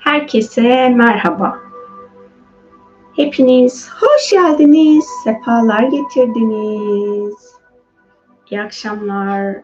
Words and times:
Herkese 0.00 0.88
merhaba. 0.88 1.60
Hepiniz 3.16 3.90
hoş 3.90 4.30
geldiniz, 4.30 5.04
sefalar 5.24 5.82
getirdiniz. 5.82 7.54
İyi 8.50 8.62
akşamlar. 8.62 9.62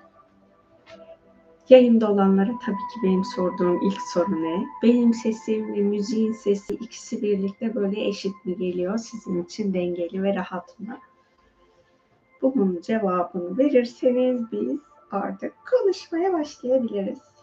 Yayında 1.68 2.12
olanlara 2.12 2.50
tabii 2.66 2.76
ki 2.76 3.00
benim 3.02 3.24
sorduğum 3.24 3.80
ilk 3.82 4.00
soru 4.14 4.42
ne? 4.42 4.66
Benim 4.82 5.14
sesim 5.14 5.74
ve 5.74 5.80
müziğin 5.80 6.32
sesi 6.32 6.74
ikisi 6.74 7.22
birlikte 7.22 7.74
böyle 7.74 8.08
eşit 8.08 8.44
mi 8.44 8.56
geliyor? 8.56 8.98
Sizin 8.98 9.44
için 9.44 9.74
dengeli 9.74 10.22
ve 10.22 10.34
rahat 10.34 10.80
mı? 10.80 10.98
Bunun 12.42 12.80
cevabını 12.80 13.58
verirseniz 13.58 14.52
biz 14.52 14.78
artık 15.10 15.52
konuşmaya 15.70 16.32
başlayabiliriz. 16.32 17.35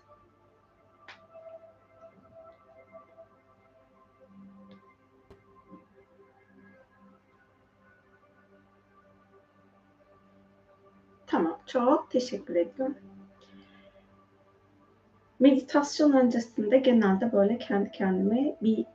Çok 11.74 12.12
teşekkür 12.12 12.56
ediyorum. 12.56 12.98
Meditasyon 15.40 16.12
öncesinde 16.12 16.78
genelde 16.78 17.32
böyle 17.32 17.58
kendi 17.58 17.92
kendime 17.92 18.58
bir 18.62 18.86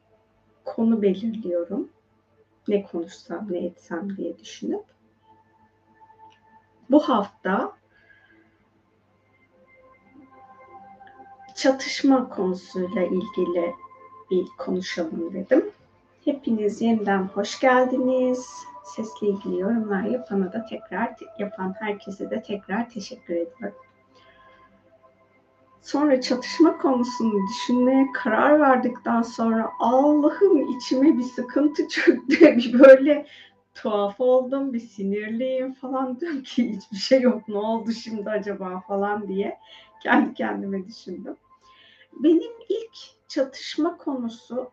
konu 0.64 1.02
belirliyorum. 1.02 1.88
Ne 2.68 2.82
konuşsam, 2.82 3.52
ne 3.52 3.58
etsem 3.58 4.16
diye 4.16 4.38
düşünüp. 4.38 4.84
Bu 6.90 7.00
hafta 7.00 7.72
çatışma 11.54 12.28
konusuyla 12.28 13.02
ilgili 13.02 13.74
bir 14.30 14.46
konuşalım 14.58 15.34
dedim. 15.34 15.70
Hepiniz 16.24 16.82
yeniden 16.82 17.22
hoş 17.24 17.60
geldiniz. 17.60 18.48
Sesle 18.88 19.26
ilgili 19.26 19.60
yorumlar 19.60 20.02
yapana 20.02 20.52
da 20.52 20.64
tekrar 20.64 21.14
yapan 21.38 21.74
herkese 21.78 22.30
de 22.30 22.42
tekrar 22.42 22.90
teşekkür 22.90 23.34
ediyorum. 23.34 23.74
Sonra 25.82 26.20
çatışma 26.20 26.78
konusunu 26.78 27.48
düşünmeye 27.48 28.06
karar 28.14 28.60
verdikten 28.60 29.22
sonra 29.22 29.70
Allah'ım 29.78 30.76
içime 30.76 31.18
bir 31.18 31.22
sıkıntı 31.22 31.88
çöktü. 31.88 32.40
Bir 32.56 32.78
böyle 32.78 33.26
tuhaf 33.74 34.20
oldum, 34.20 34.72
bir 34.72 34.80
sinirliyim 34.80 35.74
falan 35.74 36.20
diyorum 36.20 36.42
ki 36.42 36.72
hiçbir 36.72 36.96
şey 36.96 37.20
yok 37.20 37.48
ne 37.48 37.58
oldu 37.58 37.92
şimdi 37.92 38.30
acaba 38.30 38.80
falan 38.80 39.28
diye 39.28 39.58
kendi 40.02 40.34
kendime 40.34 40.86
düşündüm. 40.86 41.36
Benim 42.12 42.52
ilk 42.68 43.28
çatışma 43.28 43.96
konusu, 43.96 44.70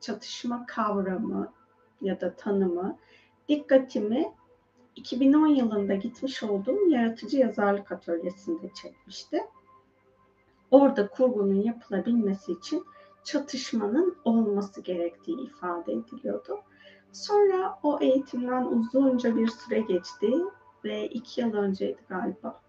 çatışma 0.00 0.66
kavramı 0.66 1.52
ya 2.00 2.20
da 2.20 2.34
tanımı 2.36 2.98
dikkatimi 3.48 4.32
2010 4.96 5.46
yılında 5.46 5.94
gitmiş 5.94 6.42
olduğum 6.42 6.88
yaratıcı 6.88 7.38
yazarlık 7.38 7.92
atölyesinde 7.92 8.70
çekmişti. 8.82 9.40
Orada 10.70 11.08
kurgunun 11.08 11.62
yapılabilmesi 11.62 12.52
için 12.52 12.84
çatışmanın 13.24 14.16
olması 14.24 14.80
gerektiği 14.80 15.40
ifade 15.40 15.92
ediliyordu. 15.92 16.60
Sonra 17.12 17.78
o 17.82 17.98
eğitimden 18.00 18.64
uzunca 18.64 19.36
bir 19.36 19.48
süre 19.48 19.80
geçti 19.80 20.32
ve 20.84 21.08
iki 21.08 21.40
yıl 21.40 21.54
önceydi 21.54 21.98
galiba. 22.08 22.60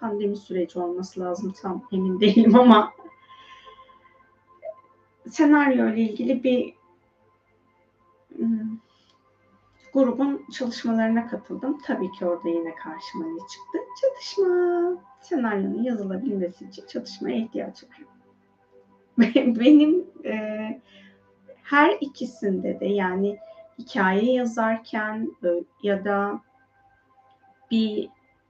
Pandemi 0.00 0.36
süreci 0.36 0.78
olması 0.78 1.20
lazım 1.20 1.54
tam 1.62 1.82
emin 1.92 2.20
değilim 2.20 2.54
ama 2.54 2.92
senaryo 5.30 5.88
ile 5.88 6.00
ilgili 6.00 6.44
bir 6.44 6.74
hmm, 8.36 8.78
grubun 9.96 10.46
çalışmalarına 10.52 11.26
katıldım. 11.26 11.78
Tabii 11.86 12.12
ki 12.12 12.26
orada 12.26 12.48
yine 12.48 12.74
karşıma 12.74 13.26
ne 13.26 13.38
çıktı? 13.38 13.78
Çatışma. 14.00 14.46
Senaryonun 15.20 15.82
yazılabilmesi 15.82 16.64
için 16.64 16.86
çatışmaya 16.86 17.36
ihtiyaç 17.36 17.84
var. 17.84 17.98
Benim 19.36 20.06
e, 20.24 20.80
her 21.62 21.96
ikisinde 22.00 22.80
de 22.80 22.86
yani 22.86 23.38
hikaye 23.78 24.32
yazarken 24.32 25.36
ya 25.82 26.04
da 26.04 26.40
bir 27.70 28.08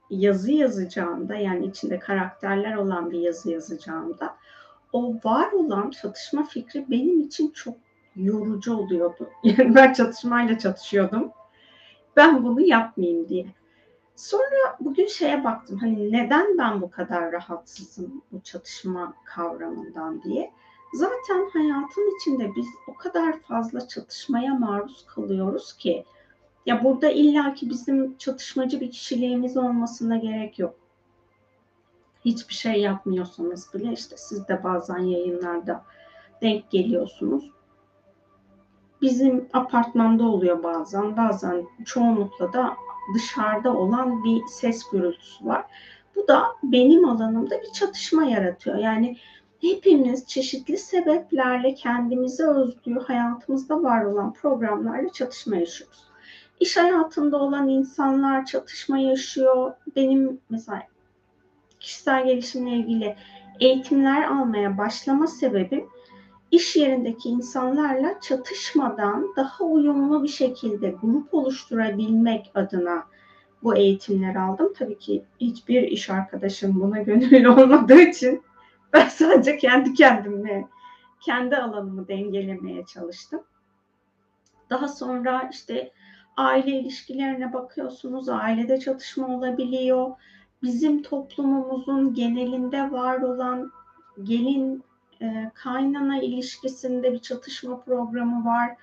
yazı 0.09 0.51
yazacağımda 0.51 1.35
yani 1.35 1.65
içinde 1.65 1.99
karakterler 1.99 2.75
olan 2.75 3.11
bir 3.11 3.19
yazı 3.19 3.51
yazacağımda 3.51 4.37
o 4.93 5.15
var 5.23 5.51
olan 5.51 5.89
çatışma 5.89 6.43
fikri 6.43 6.85
benim 6.89 7.21
için 7.21 7.51
çok 7.51 7.86
yorucu 8.17 8.77
oluyordu. 8.77 9.29
Yani 9.43 9.75
ben 9.75 9.93
çatışmayla 9.93 10.59
çatışıyordum. 10.59 11.31
Ben 12.15 12.43
bunu 12.43 12.61
yapmayayım 12.61 13.29
diye. 13.29 13.45
Sonra 14.15 14.77
bugün 14.79 15.07
şeye 15.07 15.43
baktım 15.43 15.77
hani 15.77 16.11
neden 16.11 16.57
ben 16.57 16.81
bu 16.81 16.91
kadar 16.91 17.31
rahatsızım 17.31 18.21
bu 18.31 18.41
çatışma 18.41 19.13
kavramından 19.25 20.23
diye. 20.23 20.51
Zaten 20.93 21.49
hayatın 21.53 22.15
içinde 22.15 22.55
biz 22.55 22.67
o 22.87 22.93
kadar 22.93 23.39
fazla 23.39 23.87
çatışmaya 23.87 24.53
maruz 24.53 25.05
kalıyoruz 25.07 25.73
ki 25.73 26.05
ya 26.65 26.83
burada 26.83 27.09
illaki 27.09 27.69
bizim 27.69 28.17
çatışmacı 28.17 28.81
bir 28.81 28.91
kişiliğimiz 28.91 29.57
olmasına 29.57 30.17
gerek 30.17 30.59
yok. 30.59 30.75
Hiçbir 32.25 32.53
şey 32.53 32.81
yapmıyorsanız 32.81 33.73
bile 33.73 33.93
işte 33.93 34.17
siz 34.17 34.47
de 34.47 34.63
bazen 34.63 34.97
yayınlarda 34.97 35.83
denk 36.41 36.71
geliyorsunuz. 36.71 37.51
Bizim 39.01 39.49
apartmanda 39.53 40.23
oluyor 40.23 40.63
bazen, 40.63 41.17
bazen 41.17 41.65
çoğunlukla 41.85 42.53
da 42.53 42.73
dışarıda 43.15 43.73
olan 43.73 44.23
bir 44.23 44.41
ses 44.47 44.83
gürültüsü 44.91 45.45
var. 45.45 45.65
Bu 46.15 46.27
da 46.27 46.43
benim 46.63 47.05
alanımda 47.05 47.61
bir 47.61 47.71
çatışma 47.73 48.25
yaratıyor. 48.25 48.77
Yani 48.77 49.17
hepimiz 49.61 50.27
çeşitli 50.27 50.77
sebeplerle 50.77 51.73
kendimize 51.73 52.47
özgü 52.47 52.99
hayatımızda 52.99 53.83
var 53.83 54.05
olan 54.05 54.33
programlarla 54.33 55.09
çatışma 55.13 55.55
yaşıyoruz. 55.55 56.03
İş 56.59 56.77
hayatında 56.77 57.37
olan 57.37 57.69
insanlar 57.69 58.45
çatışma 58.45 58.97
yaşıyor. 58.97 59.73
Benim 59.95 60.41
mesela 60.49 60.83
kişisel 61.79 62.25
gelişimle 62.25 62.71
ilgili 62.71 63.15
eğitimler 63.59 64.23
almaya 64.23 64.77
başlama 64.77 65.27
sebebim 65.27 65.89
iş 66.51 66.75
yerindeki 66.75 67.29
insanlarla 67.29 68.19
çatışmadan 68.21 69.33
daha 69.35 69.63
uyumlu 69.63 70.23
bir 70.23 70.27
şekilde 70.27 70.89
grup 71.01 71.33
oluşturabilmek 71.33 72.51
adına 72.55 73.03
bu 73.63 73.75
eğitimleri 73.75 74.39
aldım. 74.39 74.73
Tabii 74.77 74.97
ki 74.97 75.23
hiçbir 75.39 75.81
iş 75.83 76.09
arkadaşım 76.09 76.81
buna 76.81 77.01
gönüllü 77.01 77.49
olmadığı 77.61 78.01
için 78.01 78.43
ben 78.93 79.07
sadece 79.07 79.57
kendi 79.57 79.93
kendimle, 79.93 80.67
kendi 81.21 81.57
alanımı 81.57 82.07
dengelemeye 82.07 82.85
çalıştım. 82.85 83.41
Daha 84.69 84.87
sonra 84.87 85.49
işte 85.51 85.91
aile 86.37 86.71
ilişkilerine 86.71 87.53
bakıyorsunuz. 87.53 88.29
Ailede 88.29 88.79
çatışma 88.79 89.27
olabiliyor. 89.27 90.11
Bizim 90.63 91.01
toplumumuzun 91.01 92.13
genelinde 92.13 92.91
var 92.91 93.21
olan 93.21 93.71
gelin 94.23 94.83
e, 95.21 95.51
kaynana 95.53 96.21
ilişkisinde 96.21 97.13
bir 97.13 97.19
çatışma 97.19 97.79
programı 97.79 98.45
var. 98.45 98.75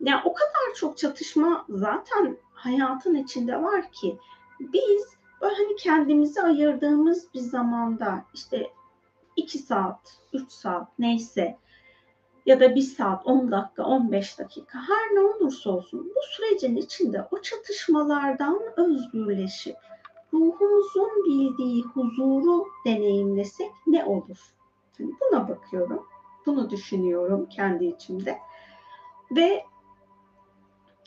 Yani 0.00 0.20
o 0.24 0.32
kadar 0.32 0.74
çok 0.76 0.98
çatışma 0.98 1.64
zaten 1.68 2.36
hayatın 2.52 3.14
içinde 3.14 3.62
var 3.62 3.92
ki 3.92 4.18
biz 4.60 5.06
böyle 5.40 5.54
hani 5.54 5.76
kendimizi 5.76 6.42
ayırdığımız 6.42 7.34
bir 7.34 7.40
zamanda 7.40 8.24
işte 8.34 8.70
2 9.36 9.58
saat, 9.58 10.18
3 10.32 10.52
saat 10.52 10.98
neyse 10.98 11.58
ya 12.46 12.60
da 12.60 12.74
1 12.74 12.80
saat, 12.80 13.26
10 13.26 13.50
dakika, 13.50 13.84
15 13.84 14.38
dakika 14.38 14.78
her 14.78 15.14
ne 15.14 15.20
olursa 15.20 15.70
olsun 15.70 16.12
bu 16.16 16.20
sürecin 16.30 16.76
içinde 16.76 17.28
o 17.30 17.42
çatışmalardan 17.42 18.60
özgürleşip 18.76 19.76
ruhumuzun 20.32 21.24
bildiği 21.24 21.82
huzuru 21.82 22.66
deneyimlesek 22.86 23.70
ne 23.86 24.04
olur? 24.04 24.38
Yani 25.00 25.12
buna 25.20 25.48
bakıyorum. 25.48 26.06
Bunu 26.46 26.70
düşünüyorum 26.70 27.48
kendi 27.50 27.84
içimde. 27.86 28.38
Ve 29.36 29.64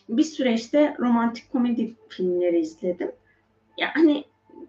bir 0.10 0.24
süreçte 0.24 0.96
romantik 1.00 1.52
komedi 1.52 1.96
filmleri 2.10 2.60
izledim. 2.60 3.12
Yani 3.78 4.26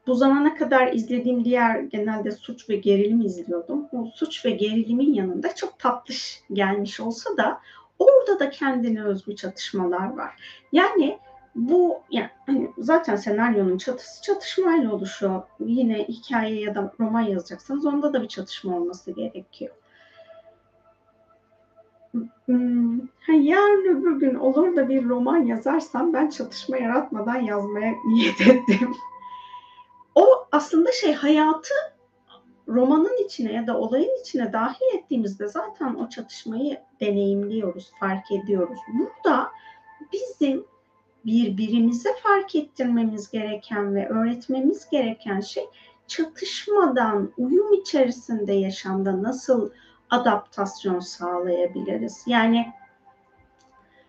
bu 0.06 0.14
zamana 0.14 0.54
kadar 0.54 0.92
izlediğim 0.92 1.44
diğer 1.44 1.80
genelde 1.80 2.30
suç 2.30 2.70
ve 2.70 2.76
gerilim 2.76 3.20
izliyordum. 3.20 3.86
O 3.92 4.06
suç 4.14 4.44
ve 4.44 4.50
gerilimin 4.50 5.14
yanında 5.14 5.54
çok 5.54 5.78
tatlış 5.78 6.42
gelmiş 6.52 7.00
olsa 7.00 7.36
da 7.36 7.60
orada 7.98 8.40
da 8.40 8.50
kendine 8.50 9.04
özgü 9.04 9.36
çatışmalar 9.36 10.16
var. 10.16 10.64
Yani 10.72 11.18
bu 11.54 12.02
yani 12.10 12.30
hani 12.46 12.70
zaten 12.78 13.16
senaryonun 13.16 13.78
çatısı 13.78 14.22
çatışmayla 14.22 14.94
oluşuyor. 14.94 15.42
Yine 15.60 15.98
hikaye 16.08 16.60
ya 16.60 16.74
da 16.74 16.92
roman 17.00 17.20
yazacaksanız 17.20 17.86
onda 17.86 18.12
da 18.12 18.22
bir 18.22 18.28
çatışma 18.28 18.76
olması 18.76 19.10
gerekiyor. 19.10 19.74
Hmm, 22.46 23.00
yarın 23.28 23.96
öbür 23.96 24.20
gün 24.20 24.34
olur 24.34 24.76
da 24.76 24.88
bir 24.88 25.08
roman 25.08 25.36
yazarsam 25.36 26.12
ben 26.12 26.30
çatışma 26.30 26.76
yaratmadan 26.76 27.40
yazmaya 27.40 27.94
niyet 28.06 28.40
ettim. 28.40 28.94
o 30.14 30.26
aslında 30.52 30.92
şey 30.92 31.14
hayatı 31.14 31.74
romanın 32.68 33.24
içine 33.24 33.52
ya 33.52 33.66
da 33.66 33.78
olayın 33.78 34.20
içine 34.20 34.52
dahil 34.52 34.98
ettiğimizde 34.98 35.48
zaten 35.48 35.94
o 35.94 36.08
çatışmayı 36.08 36.80
deneyimliyoruz, 37.00 37.92
fark 38.00 38.32
ediyoruz. 38.32 38.78
Burada 38.92 39.50
bizim 40.12 40.64
birbirimize 41.26 42.08
fark 42.22 42.54
ettirmemiz 42.54 43.30
gereken 43.30 43.94
ve 43.94 44.08
öğretmemiz 44.08 44.90
gereken 44.90 45.40
şey 45.40 45.64
çatışmadan, 46.06 47.32
uyum 47.38 47.72
içerisinde 47.72 48.52
yaşamda 48.52 49.22
nasıl 49.22 49.70
adaptasyon 50.10 51.00
sağlayabiliriz? 51.00 52.24
Yani 52.26 52.72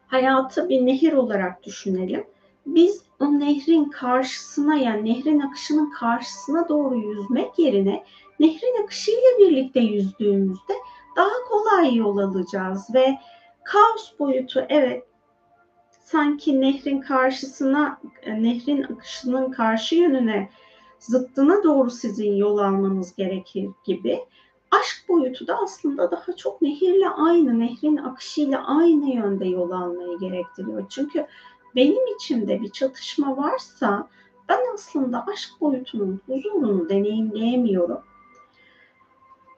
hayatı 0.08 0.70
bir 0.70 0.86
nehir 0.86 1.14
olarak 1.14 1.64
düşünelim. 1.64 2.28
Biz 2.66 3.06
o 3.20 3.40
nehrin 3.40 3.86
karşısına 3.86 4.76
yani 4.76 5.14
nehrin 5.14 5.40
akışının 5.40 5.90
karşısına 5.90 6.70
doğru 6.70 6.96
yüzmek 6.96 7.60
yerine 7.60 8.04
nehrin 8.40 8.84
akışıyla 8.84 9.30
birlikte 9.40 9.80
yüzdüğümüzde 9.80 10.74
daha 11.16 11.34
kolay 11.50 11.96
yol 11.96 12.18
alacağız 12.18 12.94
ve 12.94 13.18
kaos 13.64 14.20
boyutu 14.20 14.66
evet 14.70 15.04
sanki 16.06 16.62
nehrin 16.62 17.02
karşısına 17.02 18.00
nehrin 18.28 18.84
akışının 18.84 19.52
karşı 19.52 19.96
yönüne 19.96 20.50
zıttına 21.00 21.64
doğru 21.64 21.90
sizin 21.90 22.36
yol 22.36 22.58
almanız 22.58 23.16
gerekir 23.16 23.70
gibi 23.86 24.20
aşk 24.72 25.10
boyutu 25.10 25.48
da 25.48 25.58
aslında 25.64 26.12
daha 26.12 26.36
çok 26.36 26.62
nehirle 26.62 27.10
aynı, 27.10 27.60
nehrin 27.60 27.98
akışıyla 27.98 28.68
aynı 28.68 29.16
yönde 29.16 29.46
yol 29.46 29.72
almayı 29.72 30.20
gerektiriyor. 30.20 30.86
Çünkü 30.90 31.28
benim 31.76 32.16
içimde 32.16 32.62
bir 32.62 32.70
çatışma 32.70 33.38
varsa 33.38 34.08
ben 34.50 34.60
aslında 34.74 35.26
aşk 35.34 35.50
boyutunun 35.62 36.22
huzurunu 36.28 36.90
deneyimleyemiyorum. 36.90 38.00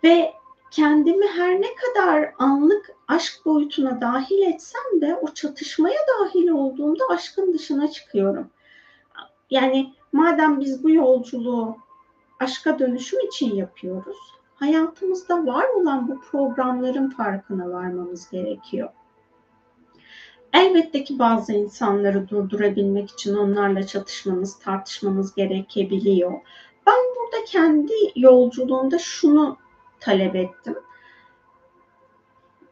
Ve 0.03 0.33
kendimi 0.71 1.27
her 1.27 1.61
ne 1.61 1.67
kadar 1.75 2.33
anlık 2.39 2.95
aşk 3.07 3.45
boyutuna 3.45 4.01
dahil 4.01 4.41
etsem 4.41 5.01
de 5.01 5.15
o 5.21 5.33
çatışmaya 5.33 5.99
dahil 6.19 6.47
olduğumda 6.47 7.03
aşkın 7.09 7.53
dışına 7.53 7.91
çıkıyorum. 7.91 8.49
Yani 9.49 9.93
madem 10.11 10.59
biz 10.59 10.83
bu 10.83 10.89
yolculuğu 10.89 11.77
aşka 12.39 12.79
dönüşüm 12.79 13.19
için 13.27 13.55
yapıyoruz, 13.55 14.17
hayatımızda 14.55 15.45
var 15.45 15.65
olan 15.69 16.07
bu 16.07 16.21
programların 16.21 17.09
farkına 17.09 17.69
varmamız 17.69 18.29
gerekiyor. 18.29 18.89
Elbette 20.53 21.03
ki 21.03 21.19
bazı 21.19 21.53
insanları 21.53 22.29
durdurabilmek 22.29 23.09
için 23.09 23.35
onlarla 23.35 23.87
çatışmamız, 23.87 24.59
tartışmamız 24.59 25.35
gerekebiliyor. 25.35 26.31
Ben 26.87 26.95
burada 27.15 27.45
kendi 27.45 27.93
yolculuğumda 28.15 28.99
şunu 28.99 29.57
talep 29.99 30.35
ettim. 30.35 30.75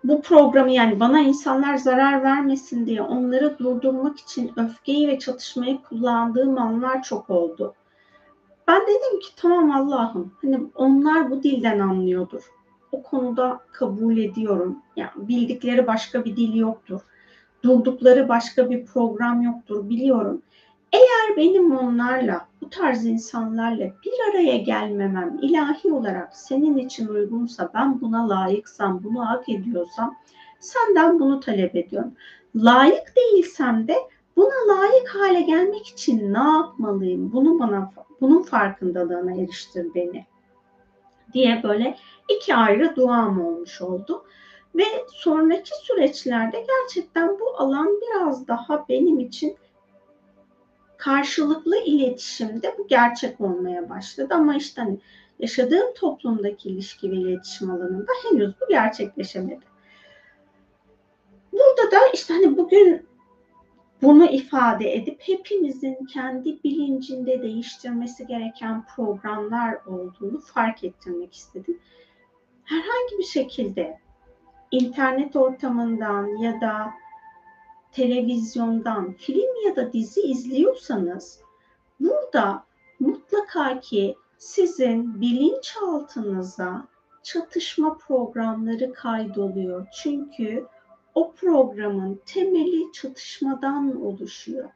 Bu 0.04 0.22
programı 0.22 0.72
yani 0.72 1.00
bana 1.00 1.20
insanlar 1.20 1.76
zarar 1.76 2.24
vermesin 2.24 2.86
diye 2.86 3.02
onları 3.02 3.60
durdurmak 3.60 4.20
için 4.20 4.52
öfkeyi 4.58 5.08
ve 5.08 5.20
çatışmayı 5.20 5.82
kullandığım 5.82 6.58
anlar 6.58 7.04
çok 7.04 7.30
oldu. 7.30 7.74
Ben 8.68 8.82
dedim 8.82 9.20
ki 9.20 9.28
tamam 9.36 9.72
Allah'ım 9.72 10.34
hani 10.42 10.60
onlar 10.76 11.32
bu 11.32 11.44
dilden 11.44 11.80
anlıyordur. 11.80 12.42
O 12.92 13.04
konuda 13.04 13.60
kabul 13.72 14.18
ediyorum. 14.18 14.80
Yani 14.96 15.12
bildikleri 15.16 15.88
başka 15.88 16.26
bir 16.26 16.38
dil 16.38 16.56
yoktur. 16.56 17.02
Durdukları 17.64 18.30
başka 18.30 18.70
bir 18.70 18.86
program 18.86 19.42
yoktur 19.42 19.90
biliyorum. 19.90 20.42
Eğer 20.94 21.38
benim 21.38 21.78
onlarla, 21.78 22.48
bu 22.62 22.70
tarz 22.70 23.06
insanlarla 23.06 23.86
bir 24.06 24.30
araya 24.30 24.58
gelmemem 24.58 25.40
ilahi 25.42 25.94
olarak 25.94 26.36
senin 26.36 26.78
için 26.78 27.08
uygunsa, 27.08 27.72
ben 27.74 28.02
buna 28.02 28.30
layıksam, 28.30 29.04
bunu 29.04 29.30
hak 29.30 29.50
ediyorsam 29.50 30.16
senden 30.60 31.20
bunu 31.20 31.40
talep 31.40 31.76
ediyorum. 31.76 32.14
Layık 32.56 33.14
değilsem 33.16 33.88
de 33.88 33.96
buna 34.36 34.68
layık 34.68 35.16
hale 35.16 35.42
gelmek 35.42 35.88
için 35.88 36.34
ne 36.34 36.50
yapmalıyım? 36.50 37.32
Bunu 37.34 37.60
bana 37.60 37.92
bunun 38.22 38.44
farkındalığına 38.44 39.42
eriştir 39.42 39.88
beni 39.96 40.26
diye 41.34 41.64
böyle 41.64 41.98
iki 42.30 42.56
ayrı 42.56 42.96
duam 42.96 43.46
olmuş 43.46 43.82
oldu. 43.82 44.26
Ve 44.76 44.84
sonraki 45.08 45.72
süreçlerde 45.84 46.66
gerçekten 46.68 47.40
bu 47.40 47.58
alan 47.58 47.88
biraz 48.02 48.48
daha 48.48 48.86
benim 48.90 49.20
için 49.20 49.56
karşılıklı 51.06 51.78
iletişimde 51.78 52.76
bu 52.78 52.88
gerçek 52.88 53.42
olmaya 53.42 53.90
başladı. 53.90 54.34
Ama 54.34 54.56
işte 54.56 54.82
hani 54.82 55.00
yaşadığım 55.40 55.94
toplumdaki 55.94 56.70
ilişki 56.70 57.12
ve 57.12 57.16
iletişim 57.16 57.72
alanında 57.72 58.12
henüz 58.24 58.54
bu 58.62 58.68
gerçekleşemedi. 58.70 59.66
Burada 61.54 61.92
da 61.92 61.98
işte 62.14 62.34
hani 62.34 62.58
bugün 62.58 63.06
bunu 64.02 64.26
ifade 64.26 64.94
edip 64.96 65.22
hepimizin 65.22 66.06
kendi 66.06 66.64
bilincinde 66.64 67.42
değiştirmesi 67.42 68.28
gereken 68.28 68.86
programlar 68.96 69.76
olduğunu 69.86 70.40
fark 70.40 70.84
ettirmek 70.84 71.34
istedim. 71.34 71.80
Herhangi 72.64 73.18
bir 73.18 73.24
şekilde 73.24 74.00
internet 74.72 75.36
ortamından 75.36 76.28
ya 76.38 76.62
da 76.62 76.94
televizyondan 77.96 79.14
film 79.14 79.66
ya 79.68 79.76
da 79.76 79.94
dizi 79.94 80.22
izliyorsanız 80.22 81.40
burada 82.00 82.64
mutlaka 83.00 83.80
ki 83.80 84.16
sizin 84.38 85.22
bilinçaltınıza 85.22 86.88
çatışma 87.24 87.98
programları 87.98 88.94
kaydoluyor. 88.94 89.88
Çünkü 90.04 90.66
o 91.16 91.32
programın 91.32 92.22
temeli 92.26 92.92
çatışmadan 92.92 94.06
oluşuyor. 94.06 94.70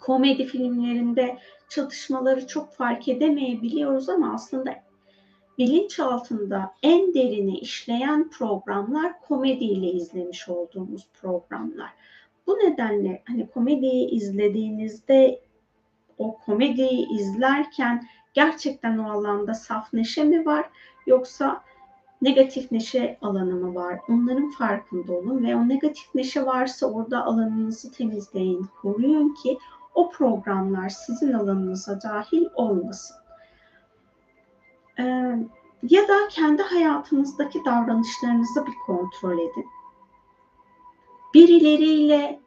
Komedi 0.00 0.44
filmlerinde 0.44 1.38
çatışmaları 1.68 2.46
çok 2.46 2.72
fark 2.72 3.08
edemeyebiliyoruz 3.08 4.08
ama 4.08 4.34
aslında 4.34 4.74
bilinç 5.58 6.00
altında 6.00 6.74
en 6.82 7.14
derini 7.14 7.58
işleyen 7.58 8.30
programlar 8.30 9.20
komediyle 9.20 9.92
izlemiş 9.92 10.48
olduğumuz 10.48 11.08
programlar. 11.20 11.90
Bu 12.46 12.52
nedenle 12.52 13.22
hani 13.26 13.46
komediyi 13.46 14.10
izlediğinizde 14.10 15.40
o 16.18 16.36
komediyi 16.36 17.08
izlerken 17.08 18.06
gerçekten 18.34 18.98
o 18.98 19.10
alanda 19.10 19.54
saf 19.54 19.92
neşe 19.92 20.24
mi 20.24 20.46
var 20.46 20.70
yoksa 21.06 21.62
negatif 22.22 22.72
neşe 22.72 23.18
alanı 23.22 23.54
mı 23.54 23.74
var? 23.74 24.00
Onların 24.08 24.50
farkında 24.50 25.12
olun 25.12 25.44
ve 25.44 25.56
o 25.56 25.68
negatif 25.68 26.14
neşe 26.14 26.46
varsa 26.46 26.86
orada 26.86 27.24
alanınızı 27.24 27.92
temizleyin, 27.92 28.66
koruyun 28.82 29.34
ki 29.34 29.58
o 29.94 30.10
programlar 30.10 30.88
sizin 30.88 31.32
alanınıza 31.32 32.02
dahil 32.02 32.46
olmasın. 32.54 33.21
Ee, 34.98 35.36
ya 35.82 36.08
da 36.08 36.28
kendi 36.30 36.62
hayatınızdaki 36.62 37.64
davranışlarınızı 37.64 38.66
bir 38.66 38.74
kontrol 38.86 39.38
edin. 39.38 39.66
Birileriyle 41.34 42.40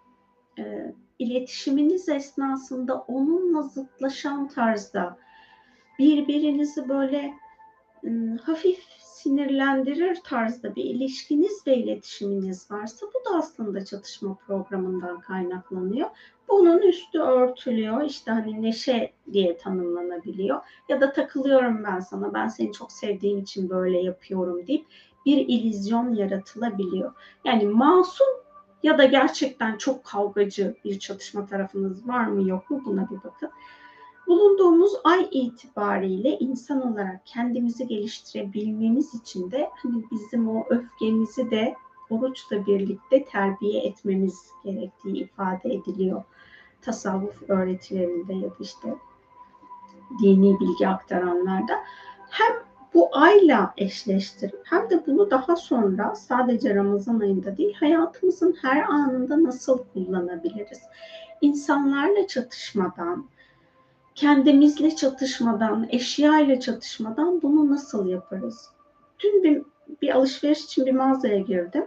e, 0.59 0.93
iletişiminiz 1.19 2.09
esnasında 2.09 2.99
onunla 2.99 3.61
zıtlaşan 3.61 4.47
tarzda 4.47 5.17
birbirinizi 5.99 6.89
böyle 6.89 7.33
e, 8.03 8.09
hafif 8.45 8.85
sinirlendirir 9.25 10.15
tarzda 10.24 10.75
bir 10.75 10.84
ilişkiniz 10.84 11.67
ve 11.67 11.77
iletişiminiz 11.77 12.72
varsa 12.72 13.05
bu 13.05 13.29
da 13.29 13.38
aslında 13.38 13.86
çatışma 13.86 14.38
programından 14.48 15.20
kaynaklanıyor. 15.20 16.10
Bunun 16.50 16.82
üstü 16.82 17.20
örtülüyor. 17.20 18.01
İşte 18.01 18.32
hani 18.32 18.62
neşe 18.62 19.12
diye 19.32 19.58
tanımlanabiliyor. 19.58 20.62
Ya 20.89 21.01
da 21.01 21.13
takılıyorum 21.13 21.84
ben 21.84 22.00
sana. 22.00 22.34
Ben 22.34 22.48
seni 22.48 22.74
çok 22.74 22.91
sevdiğim 22.91 23.39
için 23.39 23.70
böyle 23.70 24.01
yapıyorum 24.01 24.67
deyip 24.67 24.86
bir 25.25 25.38
ilizyon 25.38 26.13
yaratılabiliyor. 26.13 27.13
Yani 27.46 27.65
masum 27.67 28.27
ya 28.84 28.98
da 28.98 29.05
gerçekten 29.05 29.77
çok 29.77 30.03
kavgacı 30.03 30.75
bir 30.86 31.00
çatışma 31.00 31.46
tarafınız 31.46 32.08
var 32.08 32.25
mı 32.25 32.50
yok 32.50 32.70
mu 32.70 32.82
buna 32.86 33.10
bir 33.10 33.24
bakın. 33.24 33.50
Bulunduğumuz 34.27 34.91
ay 35.03 35.27
itibariyle 35.32 36.39
insan 36.39 36.94
olarak 36.94 37.25
kendimizi 37.25 37.88
geliştirebilmemiz 37.88 39.15
için 39.15 39.51
de 39.51 39.70
hani 39.75 40.03
bizim 40.12 40.50
o 40.50 40.65
öfkemizi 40.70 41.51
de 41.51 41.75
oruçla 42.10 42.65
birlikte 42.65 43.25
terbiye 43.25 43.82
etmemiz 43.82 44.50
gerektiği 44.63 45.17
ifade 45.17 45.74
ediliyor. 45.74 46.24
Tasavvuf 46.82 47.50
öğretilerinde 47.50 48.34
ya 48.34 48.50
da 48.50 48.55
işte 48.60 48.96
dini 50.22 50.60
bilgi 50.60 50.88
aktaranlarda. 50.88 51.74
Hem 52.29 52.55
bu 52.94 53.10
ayla 53.12 53.74
eşleştirip 53.77 54.62
hem 54.63 54.89
de 54.89 55.05
bunu 55.08 55.32
daha 55.32 55.55
sonra 55.55 56.15
sadece 56.15 56.75
Ramazan 56.75 57.20
ayında 57.20 57.58
değil 57.58 57.74
hayatımızın 57.74 58.55
her 58.62 58.84
anında 58.84 59.44
nasıl 59.44 59.79
kullanabiliriz? 59.94 60.82
İnsanlarla 61.41 62.27
çatışmadan, 62.27 63.25
kendimizle 64.15 64.95
çatışmadan, 64.95 65.88
eşya 65.89 66.39
ile 66.39 66.60
çatışmadan 66.60 67.41
bunu 67.41 67.72
nasıl 67.72 68.07
yaparız? 68.07 68.69
Dün 69.19 69.43
bir, 69.43 69.62
bir 70.01 70.15
alışveriş 70.15 70.65
için 70.65 70.86
bir 70.86 70.91
mağazaya 70.91 71.39
girdim. 71.39 71.86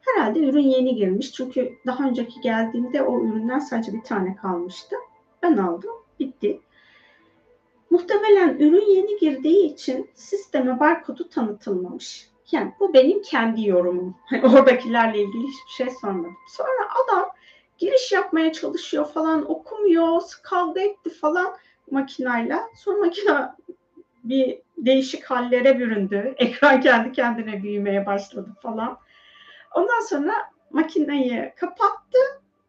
Herhalde 0.00 0.38
ürün 0.40 0.68
yeni 0.68 0.94
girmiş. 0.94 1.32
Çünkü 1.32 1.72
daha 1.86 2.04
önceki 2.04 2.40
geldiğimde 2.40 3.02
o 3.02 3.24
üründen 3.24 3.58
sadece 3.58 3.92
bir 3.92 4.02
tane 4.02 4.36
kalmıştı. 4.36 4.96
Ben 5.42 5.56
aldım. 5.56 5.90
Bitti. 6.20 6.60
Muhtemelen 7.90 8.58
ürün 8.58 8.94
yeni 8.96 9.16
girdiği 9.18 9.72
için 9.72 10.10
sisteme 10.14 10.80
barkodu 10.80 11.28
tanıtılmamış. 11.28 12.28
Yani 12.52 12.72
bu 12.80 12.94
benim 12.94 13.22
kendi 13.22 13.68
yorumum. 13.68 14.16
Hani 14.26 14.46
oradakilerle 14.46 15.22
ilgili 15.22 15.42
hiçbir 15.42 15.84
şey 15.84 15.90
sormadım. 16.00 16.36
Sonra 16.48 16.88
adam 17.04 17.28
giriş 17.84 18.12
yapmaya 18.12 18.52
çalışıyor 18.52 19.06
falan 19.06 19.50
okumuyor, 19.50 20.22
kavga 20.42 20.80
etti 20.80 21.10
falan 21.10 21.56
makinayla. 21.90 22.62
Sonra 22.76 22.98
makina 22.98 23.56
bir 24.24 24.58
değişik 24.78 25.24
hallere 25.24 25.78
büründü. 25.78 26.34
Ekran 26.38 26.80
kendi 26.80 27.12
kendine 27.12 27.62
büyümeye 27.62 28.06
başladı 28.06 28.50
falan. 28.62 28.98
Ondan 29.74 30.00
sonra 30.00 30.34
makineyi 30.70 31.52
kapattı. 31.56 32.18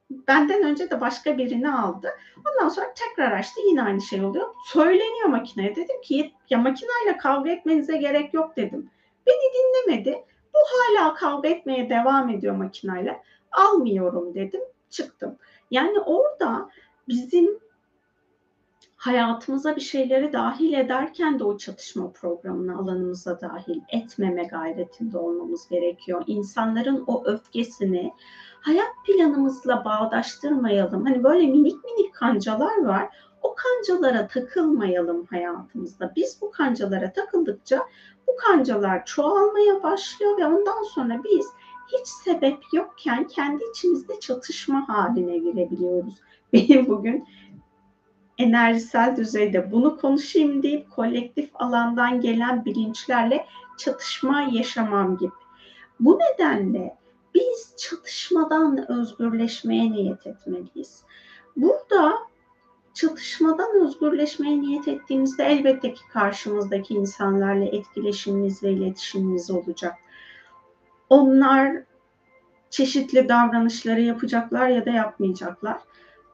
Benden 0.10 0.64
önce 0.64 0.92
de 0.92 1.02
başka 1.02 1.38
birini 1.38 1.72
aldı. 1.72 2.10
Ondan 2.48 2.70
sonra 2.70 2.94
tekrar 2.96 3.32
açtı. 3.32 3.62
Yine 3.70 3.84
aynı 3.84 4.02
şey 4.02 4.26
oluyor. 4.26 4.48
Söyleniyor 4.66 5.28
makineye. 5.30 5.76
Dedim 5.76 6.02
ki 6.02 6.34
ya 6.50 6.58
makineyle 6.58 7.18
kavga 7.18 7.50
etmenize 7.50 7.98
gerek 7.98 8.34
yok 8.34 8.56
dedim. 8.58 8.90
Beni 9.28 9.54
dinlemedi. 9.54 10.24
Bu 10.54 10.60
hala 10.72 11.14
kavga 11.14 11.50
etmeye 11.50 11.90
devam 11.90 12.30
ediyor 12.30 12.56
makineyle. 12.56 13.22
Almıyorum 13.52 14.34
dedim. 14.36 14.62
Çıktım. 14.90 15.36
Yani 15.72 16.00
orada 16.00 16.70
bizim 17.08 17.60
hayatımıza 18.96 19.76
bir 19.76 19.82
şeyleri 19.82 20.34
dahil 20.34 20.74
ederken 20.74 21.40
de 21.40 21.44
o 21.44 21.58
çatışma 21.58 22.12
programına 22.12 22.78
alanımıza 22.78 23.42
dahil 23.42 23.82
etmeme 23.90 24.44
gayretinde 24.44 25.18
olmamız 25.18 25.70
gerekiyor. 25.70 26.24
İnsanların 26.28 27.04
o 27.08 27.26
öfkesini 27.26 28.14
hayat 28.62 28.92
planımızla 29.06 29.86
bağdaştırmayalım. 29.86 31.06
Hani 31.06 31.24
böyle 31.24 31.48
minik 31.48 31.84
minik 31.84 32.14
kancalar 32.14 32.86
var. 32.86 33.10
O 33.42 33.56
kancalara 33.56 34.28
takılmayalım 34.28 35.26
hayatımızda. 35.26 36.14
Biz 36.16 36.42
bu 36.42 36.52
kancalara 36.52 37.14
takıldıkça 37.14 37.82
bu 38.28 38.36
kancalar 38.36 39.06
çoğalmaya 39.06 39.84
başlıyor 39.84 40.38
ve 40.38 40.46
ondan 40.46 40.84
sonra 40.84 41.24
biz 41.24 41.48
hiç 41.88 42.08
sebep 42.08 42.58
yokken 42.74 43.28
kendi 43.28 43.64
içimizde 43.72 44.20
çatışma 44.20 44.90
haline 44.90 45.38
girebiliyoruz. 45.38 46.16
Benim 46.54 46.88
bugün 46.88 47.28
enerjisel 48.38 49.16
düzeyde 49.18 49.72
bunu 49.72 49.98
konuşayım 49.98 50.64
deyip 50.64 50.92
kolektif 50.92 51.50
alandan 51.54 52.22
gelen 52.22 52.66
bilinçlerle 52.66 53.46
çatışma 53.78 54.42
yaşamam 54.42 55.18
gibi. 55.18 55.32
Bu 56.00 56.20
nedenle 56.20 56.98
biz 57.36 57.74
çatışmadan 57.78 58.92
özgürleşmeye 58.92 59.92
niyet 59.92 60.28
etmeliyiz. 60.28 61.04
Burada 61.56 62.14
çatışmadan 62.94 63.82
özgürleşmeye 63.82 64.62
niyet 64.62 64.88
ettiğimizde 64.88 65.44
elbette 65.44 65.94
ki 65.94 66.02
karşımızdaki 66.14 66.94
insanlarla 66.94 67.66
etkileşimimiz 67.66 68.64
ve 68.64 68.72
iletişimimiz 68.72 69.52
olacak. 69.52 69.96
Onlar 71.10 71.78
çeşitli 72.70 73.30
davranışları 73.30 74.02
yapacaklar 74.02 74.68
ya 74.68 74.86
da 74.86 74.90
yapmayacaklar 74.90 75.78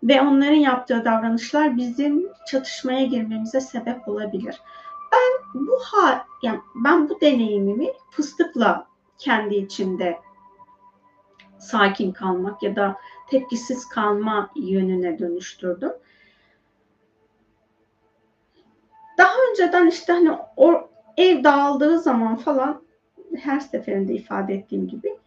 ve 0.03 0.21
onların 0.21 0.53
yaptığı 0.53 1.05
davranışlar 1.05 1.77
bizim 1.77 2.27
çatışmaya 2.47 3.05
girmemize 3.05 3.61
sebep 3.61 4.07
olabilir. 4.07 4.61
Ben 5.11 5.61
bu 5.67 5.79
ha 5.83 6.25
yani 6.41 6.59
ben 6.75 7.09
bu 7.09 7.21
deneyimimi 7.21 7.87
fıstıkla 8.11 8.87
kendi 9.17 9.55
içinde 9.55 10.19
sakin 11.59 12.11
kalmak 12.11 12.63
ya 12.63 12.75
da 12.75 12.97
tepkisiz 13.29 13.89
kalma 13.89 14.49
yönüne 14.55 15.19
dönüştürdüm. 15.19 15.91
Daha 19.17 19.33
önceden 19.51 19.87
işte 19.87 20.13
hani 20.13 20.37
o 20.57 20.89
ev 21.17 21.43
dağıldığı 21.43 21.99
zaman 21.99 22.35
falan 22.35 22.81
her 23.37 23.59
seferinde 23.59 24.13
ifade 24.13 24.53
ettiğim 24.53 24.87
gibi 24.87 25.17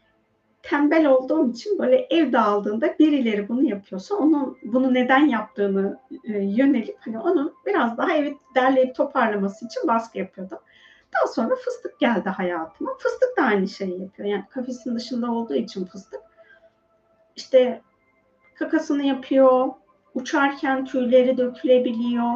tembel 0.64 1.06
olduğum 1.06 1.50
için 1.50 1.78
böyle 1.78 2.06
ev 2.11 2.32
dağıldığında 2.32 2.99
birileri 2.99 3.49
bunu 3.49 3.62
yapıyorsa 3.64 4.14
onun 4.14 4.58
bunu 4.62 4.94
neden 4.94 5.26
yaptığını 5.26 5.99
e, 6.25 6.38
yönelip 6.38 6.96
hani 7.00 7.18
onun 7.18 7.54
biraz 7.66 7.99
daha 7.99 8.12
evi 8.16 8.38
derleyip 8.54 8.94
toparlaması 8.94 9.66
için 9.66 9.88
baskı 9.88 10.18
yapıyordum. 10.18 10.58
Daha 11.14 11.32
sonra 11.32 11.56
fıstık 11.56 12.00
geldi 12.00 12.28
hayatıma. 12.28 12.94
Fıstık 12.99 13.37
da 13.38 13.42
aynı 13.42 13.68
şeyi 13.68 14.00
yapıyor. 14.00 14.28
Yani 14.28 14.44
kafesin 14.50 14.96
dışında 14.96 15.32
olduğu 15.32 15.54
için 15.54 15.84
fıstık. 15.84 16.20
İşte 17.37 17.80
kakasını 18.54 19.02
yapıyor. 19.02 19.68
Uçarken 20.14 20.84
tüyleri 20.84 21.38
dökülebiliyor. 21.38 22.32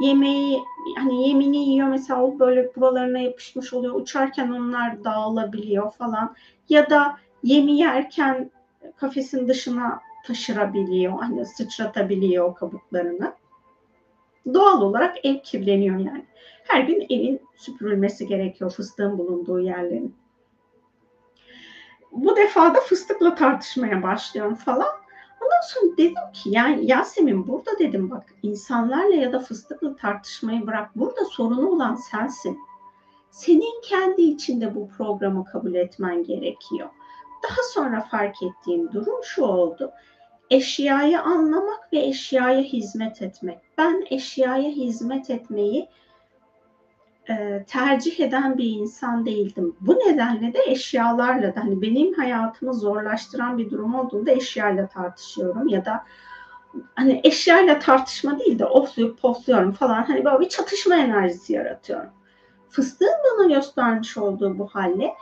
Yemeği 0.00 0.62
hani 0.96 1.28
yemini 1.28 1.68
yiyor 1.68 1.88
mesela 1.88 2.22
o 2.22 2.38
böyle 2.38 2.74
buralarına 2.76 3.18
yapışmış 3.18 3.72
oluyor. 3.72 3.94
Uçarken 3.94 4.50
onlar 4.50 5.04
dağılabiliyor 5.04 5.92
falan. 5.92 6.34
Ya 6.68 6.90
da 6.90 7.16
yemi 7.42 7.72
yerken 7.72 8.50
kafesin 8.96 9.48
dışına 9.48 10.00
taşırabiliyor. 10.26 11.12
Hani 11.18 11.46
sıçratabiliyor 11.46 12.54
kabuklarını. 12.54 13.34
Doğal 14.54 14.82
olarak 14.82 15.26
ev 15.26 15.38
kirleniyor 15.38 15.98
yani. 15.98 16.24
Her 16.68 16.80
gün 16.80 17.00
evin 17.00 17.40
süpürülmesi 17.56 18.26
gerekiyor 18.26 18.70
fıstığın 18.70 19.18
bulunduğu 19.18 19.60
yerlerin. 19.60 20.16
Bu 22.12 22.36
defa 22.36 22.74
da 22.74 22.80
fıstıkla 22.80 23.34
tartışmaya 23.34 24.02
başlıyorum 24.02 24.54
falan. 24.54 25.01
Ondan 25.42 25.60
sonra 25.62 25.96
dedim 25.96 26.32
ki 26.32 26.50
yani 26.50 26.90
Yasemin 26.90 27.48
burada 27.48 27.78
dedim 27.78 28.10
bak 28.10 28.24
insanlarla 28.42 29.14
ya 29.14 29.32
da 29.32 29.40
fıstıkla 29.40 29.96
tartışmayı 29.96 30.66
bırak. 30.66 30.96
Burada 30.96 31.24
sorunu 31.24 31.68
olan 31.68 31.94
sensin. 31.94 32.58
Senin 33.30 33.82
kendi 33.82 34.22
içinde 34.22 34.74
bu 34.74 34.88
programı 34.88 35.44
kabul 35.44 35.74
etmen 35.74 36.24
gerekiyor. 36.24 36.88
Daha 37.42 37.62
sonra 37.72 38.00
fark 38.10 38.42
ettiğim 38.42 38.92
durum 38.92 39.24
şu 39.24 39.44
oldu. 39.44 39.90
Eşyayı 40.50 41.20
anlamak 41.20 41.92
ve 41.92 41.98
eşyaya 41.98 42.60
hizmet 42.60 43.22
etmek. 43.22 43.58
Ben 43.78 44.04
eşyaya 44.10 44.68
hizmet 44.68 45.30
etmeyi 45.30 45.88
e, 47.28 47.64
tercih 47.68 48.20
eden 48.20 48.58
bir 48.58 48.70
insan 48.70 49.26
değildim. 49.26 49.76
Bu 49.80 49.94
nedenle 49.94 50.54
de 50.54 50.58
eşyalarla 50.66 51.54
da 51.54 51.60
hani 51.60 51.82
benim 51.82 52.14
hayatımı 52.14 52.74
zorlaştıran 52.74 53.58
bir 53.58 53.70
durum 53.70 53.94
olduğunda 53.94 54.30
eşyayla 54.30 54.86
tartışıyorum 54.86 55.68
ya 55.68 55.84
da 55.84 56.04
hani 56.94 57.20
eşyayla 57.24 57.78
tartışma 57.78 58.38
değil 58.38 58.58
de 58.58 58.66
ofluyup 58.66 59.22
pofluyorum 59.22 59.72
falan 59.72 60.02
hani 60.02 60.24
böyle 60.24 60.40
bir 60.40 60.48
çatışma 60.48 60.94
enerjisi 60.94 61.52
yaratıyorum. 61.52 62.10
Fıstığın 62.70 63.08
bana 63.30 63.54
göstermiş 63.54 64.16
olduğu 64.16 64.58
bu 64.58 64.66
halle 64.66 65.14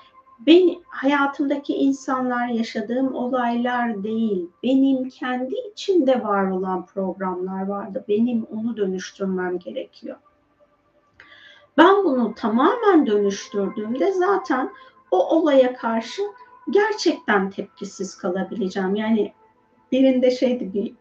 ben 0.46 0.76
hayatımdaki 0.88 1.74
insanlar 1.74 2.46
yaşadığım 2.46 3.14
olaylar 3.14 4.02
değil, 4.02 4.50
benim 4.62 5.08
kendi 5.08 5.54
içimde 5.72 6.24
var 6.24 6.50
olan 6.50 6.86
programlar 6.86 7.66
vardı. 7.66 8.04
Benim 8.08 8.44
onu 8.44 8.76
dönüştürmem 8.76 9.58
gerekiyor. 9.58 10.16
Ben 11.78 12.04
bunu 12.04 12.34
tamamen 12.34 13.06
dönüştürdüğümde 13.06 14.12
zaten 14.12 14.70
o 15.10 15.36
olaya 15.36 15.76
karşı 15.76 16.22
gerçekten 16.70 17.50
tepkisiz 17.50 18.18
kalabileceğim. 18.18 18.94
Yani 18.94 19.32
birinde 19.92 20.30
şeydi 20.30 20.70
bir, 20.74 20.94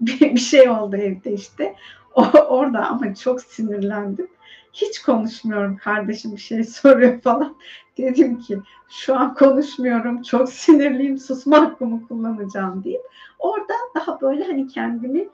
bir 0.00 0.40
şey 0.40 0.70
oldu 0.70 0.96
evde 0.96 1.32
işte. 1.32 1.74
O, 2.14 2.22
orada 2.48 2.86
ama 2.86 3.14
çok 3.14 3.40
sinirlendim. 3.40 4.28
Hiç 4.72 5.02
konuşmuyorum 5.02 5.76
kardeşim 5.76 6.32
bir 6.32 6.40
şey 6.40 6.64
soruyor 6.64 7.20
falan. 7.20 7.56
Dedim 7.98 8.38
ki 8.38 8.58
şu 8.88 9.16
an 9.16 9.34
konuşmuyorum 9.34 10.22
çok 10.22 10.48
sinirliyim 10.48 11.18
susma 11.18 11.60
hakkımı 11.60 12.08
kullanacağım 12.08 12.84
deyip 12.84 13.02
orada 13.38 13.74
daha 13.94 14.20
böyle 14.20 14.44
hani 14.44 14.68
kendimi 14.68 15.28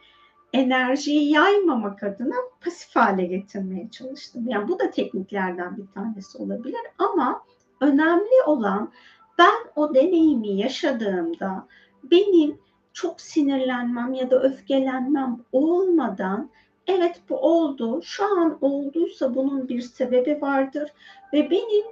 enerjiyi 0.53 1.33
yaymamak 1.33 2.03
adına 2.03 2.35
pasif 2.61 2.97
hale 2.97 3.25
getirmeye 3.25 3.91
çalıştım. 3.91 4.49
Yani 4.49 4.69
bu 4.69 4.79
da 4.79 4.91
tekniklerden 4.91 5.77
bir 5.77 5.87
tanesi 5.95 6.39
olabilir 6.39 6.81
ama 6.99 7.43
önemli 7.81 8.43
olan 8.47 8.93
ben 9.39 9.55
o 9.77 9.95
deneyimi 9.95 10.49
yaşadığımda 10.49 11.67
benim 12.03 12.59
çok 12.93 13.21
sinirlenmem 13.21 14.13
ya 14.13 14.31
da 14.31 14.43
öfkelenmem 14.43 15.39
olmadan 15.53 16.51
evet 16.87 17.21
bu 17.29 17.37
oldu. 17.37 18.03
Şu 18.03 18.41
an 18.41 18.59
olduysa 18.61 19.35
bunun 19.35 19.69
bir 19.69 19.81
sebebi 19.81 20.43
vardır 20.43 20.93
ve 21.33 21.51
benim 21.51 21.85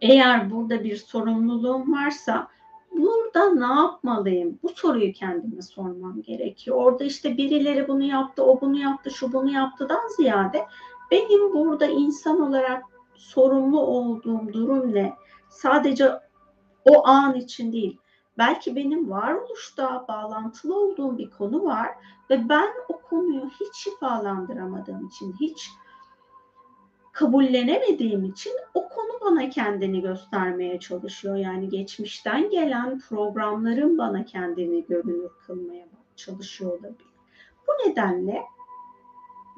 eğer 0.00 0.50
burada 0.50 0.84
bir 0.84 0.96
sorumluluğum 0.96 1.92
varsa 1.92 2.48
burada 2.96 3.54
ne 3.54 3.80
yapmalıyım? 3.80 4.58
Bu 4.62 4.68
soruyu 4.68 5.12
kendime 5.12 5.62
sormam 5.62 6.22
gerekiyor. 6.22 6.76
Orada 6.76 7.04
işte 7.04 7.36
birileri 7.36 7.88
bunu 7.88 8.02
yaptı, 8.02 8.44
o 8.44 8.60
bunu 8.60 8.78
yaptı, 8.78 9.10
şu 9.10 9.32
bunu 9.32 9.50
yaptıdan 9.50 10.08
ziyade 10.16 10.66
benim 11.10 11.54
burada 11.54 11.86
insan 11.86 12.40
olarak 12.40 12.84
sorumlu 13.14 13.80
olduğum 13.80 14.52
durum 14.52 14.94
ne? 14.94 15.14
Sadece 15.48 16.20
o 16.84 17.06
an 17.06 17.34
için 17.34 17.72
değil. 17.72 17.98
Belki 18.38 18.76
benim 18.76 19.10
varoluşta 19.10 20.04
bağlantılı 20.08 20.80
olduğum 20.80 21.18
bir 21.18 21.30
konu 21.30 21.64
var 21.64 21.88
ve 22.30 22.48
ben 22.48 22.68
o 22.88 23.00
konuyu 23.00 23.50
hiç 23.60 23.74
şifalandıramadığım 23.74 25.06
için, 25.06 25.34
hiç 25.40 25.70
kabullenemediğim 27.14 28.24
için 28.24 28.52
o 28.74 28.88
konu 28.88 29.20
bana 29.24 29.50
kendini 29.50 30.00
göstermeye 30.00 30.80
çalışıyor. 30.80 31.36
Yani 31.36 31.68
geçmişten 31.68 32.50
gelen 32.50 32.98
programların 32.98 33.98
bana 33.98 34.24
kendini 34.24 34.86
görünür 34.86 35.30
kılmaya 35.46 35.84
çalışıyor 36.16 36.70
olabilir. 36.70 37.14
Bu 37.68 37.88
nedenle 37.88 38.42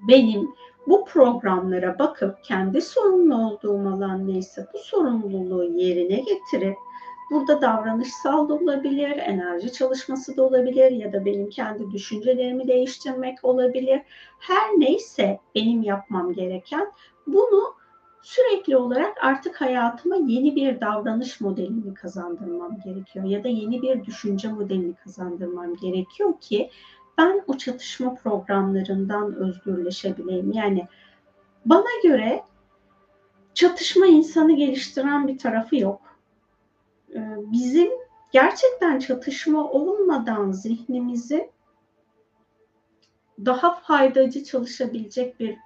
benim 0.09 0.51
bu 0.87 1.05
programlara 1.05 1.99
bakıp 1.99 2.45
kendi 2.45 2.81
sorumlu 2.81 3.47
olduğum 3.47 3.89
alan 3.89 4.29
neyse 4.29 4.67
bu 4.75 4.79
sorumluluğu 4.79 5.65
yerine 5.65 6.17
getirip 6.17 6.77
Burada 7.31 7.63
davranışsal 7.63 8.49
da 8.49 8.55
olabilir, 8.55 9.17
enerji 9.17 9.73
çalışması 9.73 10.37
da 10.37 10.43
olabilir 10.43 10.91
ya 10.91 11.13
da 11.13 11.25
benim 11.25 11.51
kendi 11.51 11.91
düşüncelerimi 11.91 12.69
değiştirmek 12.69 13.45
olabilir. 13.45 14.01
Her 14.39 14.71
neyse 14.71 15.41
benim 15.55 15.83
yapmam 15.83 16.33
gereken 16.33 16.93
bunu 17.27 17.75
sürekli 18.23 18.77
olarak 18.77 19.25
artık 19.25 19.61
hayatıma 19.61 20.17
yeni 20.17 20.57
bir 20.57 20.81
davranış 20.81 21.41
modelini 21.41 21.95
kazandırmam 21.95 22.81
gerekiyor 22.85 23.25
ya 23.25 23.45
da 23.45 23.49
yeni 23.49 23.83
bir 23.83 24.05
düşünce 24.05 24.49
modelini 24.49 24.95
kazandırmam 24.95 25.77
gerekiyor 25.77 26.41
ki 26.41 26.71
ben 27.19 27.45
o 27.47 27.59
çatışma 27.59 28.15
programlarından 28.15 29.35
özgürleşebileyim. 29.35 30.53
Yani 30.53 30.89
bana 31.65 32.01
göre 32.03 32.43
çatışma 33.55 34.07
insanı 34.07 34.57
geliştiren 34.57 35.29
bir 35.29 35.39
tarafı 35.39 35.77
yok. 35.77 36.01
Ee, 37.15 37.37
bizim 37.39 37.89
gerçekten 38.33 38.99
çatışma 38.99 39.71
olmadan 39.71 40.53
zihnimizi 40.53 41.51
daha 43.45 43.75
faydacı 43.75 44.45
çalışabilecek 44.45 45.41
bir 45.41 45.57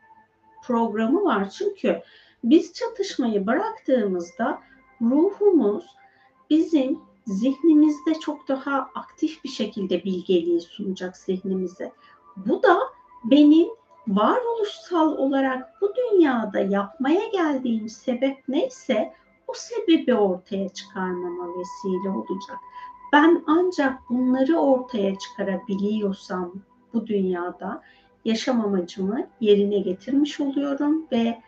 programı 0.62 1.24
var. 1.24 1.50
Çünkü 1.50 2.02
biz 2.44 2.72
çatışmayı 2.72 3.46
bıraktığımızda 3.46 4.60
ruhumuz 5.02 5.84
bizim 6.50 6.98
zihnimizde 7.26 8.14
çok 8.14 8.48
daha 8.48 8.90
aktif 8.94 9.44
bir 9.44 9.48
şekilde 9.48 10.04
bilgeliği 10.04 10.60
sunacak 10.60 11.16
zihnimize. 11.16 11.92
Bu 12.36 12.62
da 12.62 12.78
benim 13.24 13.68
varoluşsal 14.08 15.16
olarak 15.16 15.80
bu 15.80 15.92
dünyada 15.94 16.60
yapmaya 16.60 17.28
geldiğim 17.28 17.88
sebep 17.88 18.48
neyse 18.48 19.12
o 19.46 19.52
sebebi 19.54 20.14
ortaya 20.14 20.68
çıkarmama 20.68 21.48
vesile 21.58 22.10
olacak. 22.10 22.58
Ben 23.12 23.44
ancak 23.46 24.10
bunları 24.10 24.58
ortaya 24.58 25.18
çıkarabiliyorsam 25.18 26.52
bu 26.94 27.06
dünyada 27.06 27.82
yaşam 28.24 28.60
amacımı 28.60 29.26
yerine 29.40 29.78
getirmiş 29.78 30.40
oluyorum 30.40 31.06
ve 31.12 31.38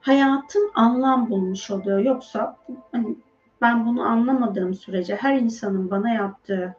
hayatım 0.00 0.62
anlam 0.74 1.30
bulmuş 1.30 1.70
oluyor. 1.70 1.98
Yoksa 1.98 2.56
hani 2.92 3.16
ben 3.60 3.86
bunu 3.86 4.02
anlamadığım 4.02 4.74
sürece 4.74 5.16
her 5.16 5.36
insanın 5.36 5.90
bana 5.90 6.10
yaptığı 6.10 6.76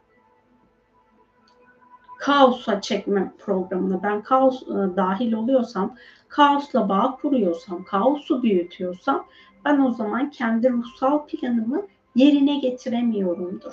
kaosa 2.20 2.80
çekme 2.80 3.32
programına 3.38 4.02
ben 4.02 4.22
kaos 4.22 4.62
e, 4.62 4.96
dahil 4.96 5.32
oluyorsam, 5.32 5.94
kaosla 6.28 6.88
bağ 6.88 7.18
kuruyorsam, 7.22 7.84
kaosu 7.84 8.42
büyütüyorsam 8.42 9.26
ben 9.64 9.78
o 9.78 9.90
zaman 9.92 10.30
kendi 10.30 10.70
ruhsal 10.70 11.26
planımı 11.26 11.86
yerine 12.14 12.58
getiremiyorumdur. 12.58 13.72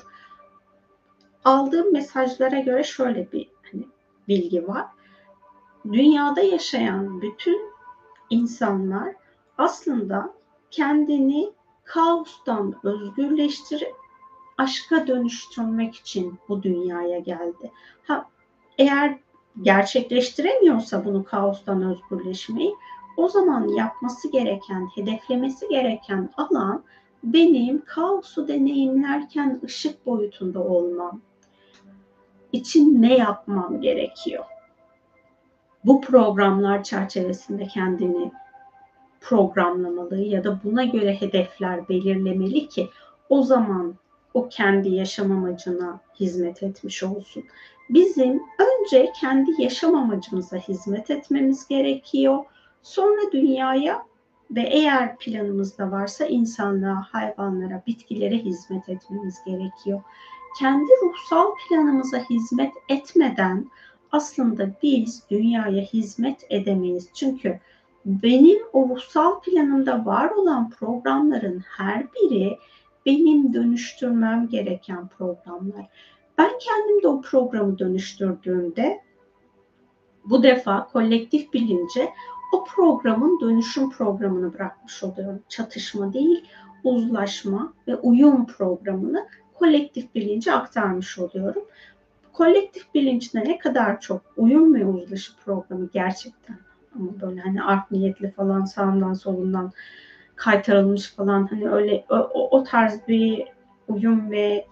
Aldığım 1.46 1.94
mesajlara 1.94 2.60
göre 2.60 2.84
şöyle 2.84 3.32
bir 3.32 3.50
hani, 3.72 3.88
bilgi 4.28 4.68
var. 4.68 4.86
Dünyada 5.94 6.42
yaşayan 6.42 7.22
bütün 7.22 7.62
insanlar 8.30 9.16
aslında 9.58 10.34
kendini 10.72 11.52
kaostan 11.84 12.76
özgürleştirip 12.84 13.96
aşka 14.58 15.08
dönüştürmek 15.08 15.96
için 15.96 16.40
bu 16.50 16.64
dünyaya 16.64 17.20
geldi. 17.20 17.72
Ha, 18.08 18.26
eğer 18.78 19.18
gerçekleştiremiyorsa 19.62 21.06
bunu 21.06 21.24
kaostan 21.24 21.82
özgürleşmeyi 21.82 22.76
o 23.18 23.28
zaman 23.28 23.68
yapması 23.68 24.32
gereken, 24.32 24.90
hedeflemesi 24.96 25.68
gereken 25.68 26.30
alan 26.38 26.84
benim 27.24 27.86
kaosu 27.86 28.48
deneyimlerken 28.48 29.62
ışık 29.64 30.06
boyutunda 30.06 30.60
olmam 30.60 31.22
için 32.52 33.02
ne 33.02 33.18
yapmam 33.18 33.82
gerekiyor? 33.82 34.46
Bu 35.86 36.02
programlar 36.02 36.84
çerçevesinde 36.84 37.68
kendini 37.68 38.32
programlamalı 39.22 40.18
ya 40.18 40.44
da 40.44 40.60
buna 40.64 40.86
göre 40.86 41.22
hedefler 41.22 41.90
belirlemeli 41.90 42.70
ki 42.70 42.90
o 43.30 43.44
zaman 43.44 43.96
o 44.34 44.50
kendi 44.50 44.90
yaşam 44.90 45.32
amacına 45.32 46.00
hizmet 46.20 46.64
etmiş 46.64 47.04
olsun. 47.04 47.44
Bizim 47.90 48.42
önce 48.60 49.12
kendi 49.20 49.62
yaşam 49.62 49.96
amacımıza 49.96 50.58
hizmet 50.58 51.12
etmemiz 51.12 51.68
gerekiyor. 51.68 52.46
Sonra 52.84 53.32
dünyaya 53.32 54.04
ve 54.52 54.62
eğer 54.62 55.18
planımızda 55.18 55.92
varsa 55.92 56.26
insanlığa, 56.26 57.08
hayvanlara, 57.12 57.84
bitkilere 57.88 58.38
hizmet 58.38 58.90
etmemiz 58.90 59.36
gerekiyor. 59.46 60.02
Kendi 60.60 60.92
ruhsal 61.04 61.52
planımıza 61.70 62.18
hizmet 62.18 62.74
etmeden 62.90 63.66
aslında 64.12 64.70
biz 64.84 65.24
dünyaya 65.30 65.82
hizmet 65.82 66.46
edemeyiz. 66.50 67.10
Çünkü 67.14 67.60
benim 68.06 68.60
o 68.74 68.90
ruhsal 68.90 69.42
planımda 69.42 70.06
var 70.06 70.30
olan 70.30 70.70
programların 70.70 71.60
her 71.60 72.06
biri 72.14 72.58
benim 73.06 73.54
dönüştürmem 73.54 74.48
gereken 74.50 75.08
programlar. 75.08 75.86
Ben 76.38 76.52
kendim 76.60 77.04
de 77.04 77.08
o 77.08 77.22
programı 77.22 77.80
dönüştürdüğümde 77.80 79.02
bu 80.26 80.44
defa 80.44 80.88
kolektif 80.88 81.54
bilince 81.54 82.10
o 82.54 82.64
programın 82.64 83.40
dönüşüm 83.42 83.90
programını 83.90 84.54
bırakmış 84.54 85.04
oluyorum. 85.04 85.44
Çatışma 85.50 86.14
değil, 86.14 86.46
uzlaşma 86.84 87.74
ve 87.88 87.96
uyum 87.96 88.48
programını 88.48 89.28
kolektif 89.54 90.16
bilince 90.16 90.54
aktarmış 90.54 91.20
oluyorum. 91.20 91.64
Kolektif 92.38 92.94
bilinçte 92.94 93.40
ne 93.40 93.58
kadar 93.58 94.02
çok 94.02 94.22
uyum 94.36 94.76
ve 94.76 94.86
uzlaşı 94.86 95.32
programı 95.46 95.90
gerçekten 95.94 96.60
ama 96.96 97.22
böyle 97.22 97.42
hani 97.42 97.64
art 97.64 97.92
niyetli 97.92 98.32
falan 98.32 98.66
sağından 98.66 99.14
solundan 99.14 99.72
kaytarılmış 100.36 101.16
falan 101.16 101.48
hani 101.48 101.70
öyle 101.70 102.06
o, 102.10 102.50
o 102.58 102.64
tarz 102.64 103.08
bir 103.08 103.48
uyum 103.88 104.32
ve 104.32 104.68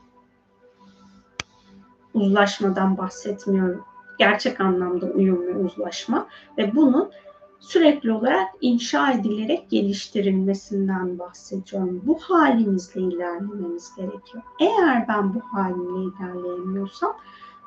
uzlaşmadan 2.13 2.97
bahsetmiyorum. 2.97 3.83
Gerçek 4.19 4.61
anlamda 4.61 5.05
uyum 5.05 5.47
ve 5.47 5.55
uzlaşma 5.55 6.27
ve 6.57 6.75
bunun 6.75 7.11
sürekli 7.59 8.11
olarak 8.11 8.47
inşa 8.61 9.11
edilerek 9.11 9.69
geliştirilmesinden 9.69 11.19
bahsediyorum. 11.19 12.01
Bu 12.05 12.19
halimizle 12.19 13.01
ilerlememiz 13.01 13.95
gerekiyor. 13.95 14.43
Eğer 14.59 15.07
ben 15.07 15.33
bu 15.33 15.39
halimle 15.39 16.15
ilerleyemiyorsam 16.15 17.15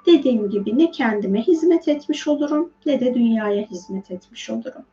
dediğim 0.07 0.51
gibi 0.51 0.79
ne 0.79 0.91
kendime 0.91 1.43
hizmet 1.43 1.89
etmiş 1.89 2.29
olurum 2.29 2.73
ne 2.87 3.01
de 3.01 3.15
dünyaya 3.15 3.63
hizmet 3.63 4.11
etmiş 4.11 4.51
olurum. 4.51 4.85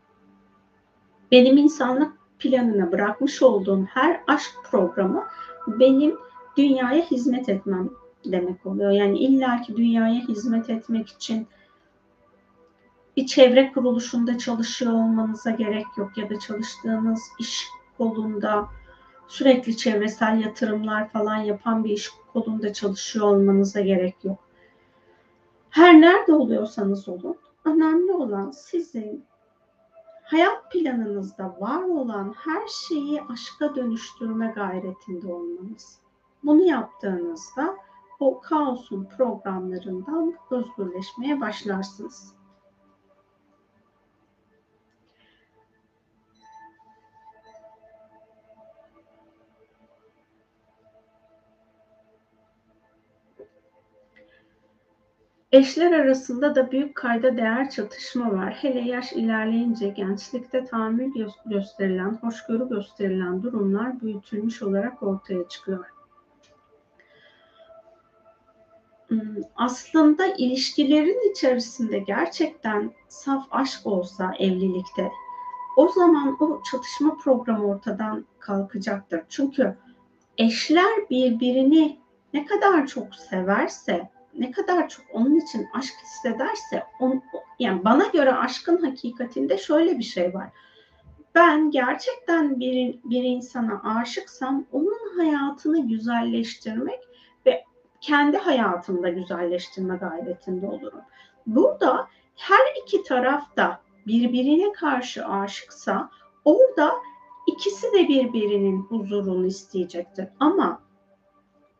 Benim 1.31 1.57
insanlık 1.57 2.17
planına 2.39 2.91
bırakmış 2.91 3.41
olduğum 3.41 3.85
her 3.85 4.21
aşk 4.27 4.51
programı 4.71 5.23
benim 5.67 6.15
dünyaya 6.57 7.03
hizmet 7.03 7.49
etmem 7.49 7.89
demek 8.25 8.65
oluyor. 8.65 8.91
Yani 8.91 9.19
illaki 9.19 9.77
dünyaya 9.77 10.21
hizmet 10.27 10.69
etmek 10.69 11.09
için 11.09 11.47
bir 13.17 13.25
çevre 13.25 13.71
kuruluşunda 13.71 14.37
çalışıyor 14.37 14.93
olmanıza 14.93 15.51
gerek 15.51 15.85
yok 15.97 16.17
ya 16.17 16.29
da 16.29 16.39
çalıştığınız 16.39 17.21
iş 17.39 17.67
kolunda 17.97 18.67
sürekli 19.27 19.77
çevresel 19.77 20.41
yatırımlar 20.41 21.09
falan 21.09 21.37
yapan 21.37 21.83
bir 21.83 21.89
iş 21.89 22.09
kolunda 22.33 22.73
çalışıyor 22.73 23.25
olmanıza 23.25 23.81
gerek 23.81 24.15
yok. 24.23 24.44
Her 25.75 26.01
nerede 26.01 26.33
oluyorsanız 26.33 27.09
olun 27.09 27.37
önemli 27.65 28.11
olan 28.11 28.51
sizin 28.51 29.25
hayat 30.23 30.71
planınızda 30.71 31.55
var 31.59 31.83
olan 31.83 32.33
her 32.37 32.67
şeyi 32.67 33.21
aşka 33.21 33.75
dönüştürme 33.75 34.47
gayretinde 34.55 35.33
olmanız. 35.33 35.99
Bunu 36.43 36.61
yaptığınızda 36.63 37.75
o 38.19 38.41
kaosun 38.41 39.07
programlarından 39.17 40.33
özgürleşmeye 40.51 41.41
başlarsınız. 41.41 42.34
Eşler 55.55 55.91
arasında 55.91 56.55
da 56.55 56.71
büyük 56.71 56.95
kayda 56.95 57.37
değer 57.37 57.69
çatışma 57.69 58.31
var. 58.31 58.53
Hele 58.61 58.79
yaş 58.79 59.13
ilerleyince 59.13 59.87
gençlikte 59.87 60.65
tahammül 60.65 61.11
gösterilen, 61.45 62.17
hoşgörü 62.21 62.69
gösterilen 62.69 63.43
durumlar 63.43 64.01
büyütülmüş 64.01 64.61
olarak 64.61 65.03
ortaya 65.03 65.47
çıkıyor. 65.47 65.85
Hmm, 69.07 69.35
aslında 69.55 70.25
ilişkilerin 70.25 71.31
içerisinde 71.31 71.99
gerçekten 71.99 72.91
saf 73.07 73.47
aşk 73.51 73.85
olsa 73.85 74.33
evlilikte 74.39 75.11
o 75.77 75.87
zaman 75.87 76.37
o 76.39 76.61
çatışma 76.71 77.17
programı 77.17 77.67
ortadan 77.67 78.25
kalkacaktır. 78.39 79.21
Çünkü 79.29 79.77
eşler 80.37 81.09
birbirini 81.09 81.99
ne 82.33 82.45
kadar 82.45 82.87
çok 82.87 83.15
severse 83.15 84.14
ne 84.39 84.51
kadar 84.51 84.89
çok 84.89 85.05
onun 85.13 85.35
için 85.35 85.67
aşk 85.73 85.93
hissederse 86.03 86.83
on, 86.99 87.23
yani 87.59 87.85
bana 87.85 88.07
göre 88.07 88.33
aşkın 88.33 88.77
hakikatinde 88.77 89.57
şöyle 89.57 89.97
bir 89.97 90.03
şey 90.03 90.33
var. 90.33 90.49
Ben 91.35 91.71
gerçekten 91.71 92.59
bir, 92.59 92.99
bir 93.03 93.23
insana 93.23 93.81
aşıksam 94.01 94.65
onun 94.71 95.17
hayatını 95.17 95.87
güzelleştirmek 95.87 96.99
ve 97.45 97.63
kendi 98.01 98.37
hayatımda 98.37 99.09
güzelleştirme 99.09 99.95
gayretinde 99.95 100.67
olurum. 100.67 101.01
Burada 101.47 102.07
her 102.35 102.81
iki 102.83 103.03
taraf 103.03 103.55
da 103.57 103.79
birbirine 104.07 104.71
karşı 104.71 105.27
aşıksa 105.27 106.09
orada 106.45 106.91
ikisi 107.47 107.93
de 107.93 108.07
birbirinin 108.07 108.81
huzurunu 108.81 109.45
isteyecektir. 109.45 110.27
Ama 110.39 110.84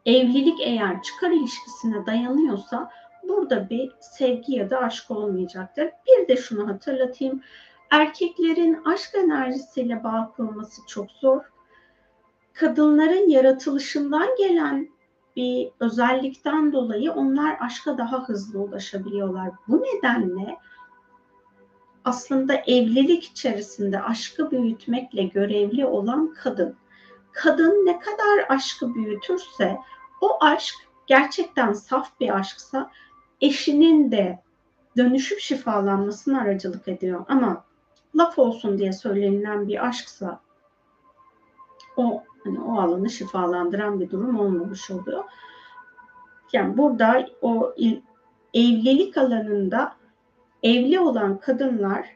evlilik 0.06 0.62
eğer 0.62 1.02
çıkar 1.02 1.32
ilişkisine 1.32 2.06
dayanıyorsa 2.06 2.92
burada 3.24 3.70
bir 3.70 3.92
sevgi 4.00 4.56
ya 4.56 4.70
da 4.70 4.80
aşk 4.80 5.12
olmayacaktır. 5.12 5.90
Bir 6.08 6.28
de 6.28 6.38
şunu 6.38 6.68
hatırlatayım. 6.68 7.42
Erkeklerin 7.92 8.82
aşk 8.86 9.16
enerjisiyle 9.16 10.04
bağ 10.04 10.32
kurması 10.36 10.82
çok 10.88 11.12
zor. 11.12 11.42
Kadınların 12.54 13.30
yaratılışından 13.30 14.28
gelen 14.38 14.90
bir 15.36 15.70
özellikten 15.80 16.74
dolayı 16.74 17.12
onlar 17.12 17.58
aşka 17.60 17.98
daha 17.98 18.24
hızlı 18.24 18.60
ulaşabiliyorlar. 18.60 19.50
Bu 19.68 19.84
nedenle 19.84 20.58
aslında 22.06 22.54
evlilik 22.54 23.24
içerisinde 23.24 24.02
aşkı 24.02 24.52
büyütmekle 24.52 25.24
görevli 25.24 25.86
olan 25.86 26.34
kadın. 26.34 26.76
Kadın 27.36 27.86
ne 27.86 28.00
kadar 28.00 28.46
aşkı 28.50 28.96
büyütürse 28.96 29.78
o 30.22 30.38
aşk 30.42 30.76
gerçekten 31.08 31.74
saf 31.74 32.20
bir 32.20 32.38
aşksa 32.38 32.92
eşinin 33.42 34.12
de 34.12 34.44
dönüşüp 34.98 35.40
şifalanmasına 35.40 36.42
aracılık 36.42 36.88
ediyor. 36.88 37.26
Ama 37.28 37.64
laf 38.16 38.40
olsun 38.40 38.78
diye 38.78 38.94
söylenilen 38.94 39.68
bir 39.68 39.88
aşksa 39.88 40.40
o 41.98 42.24
hani 42.44 42.60
o 42.60 42.80
alanı 42.80 43.10
şifalandıran 43.10 44.00
bir 44.00 44.12
durum 44.12 44.40
olmamış 44.40 44.92
oluyor. 44.92 45.24
Yani 46.54 46.78
burada 46.78 47.26
o 47.42 47.74
evlilik 48.54 49.18
alanında 49.18 49.96
evli 50.64 51.00
olan 51.00 51.40
kadınlar 51.40 52.16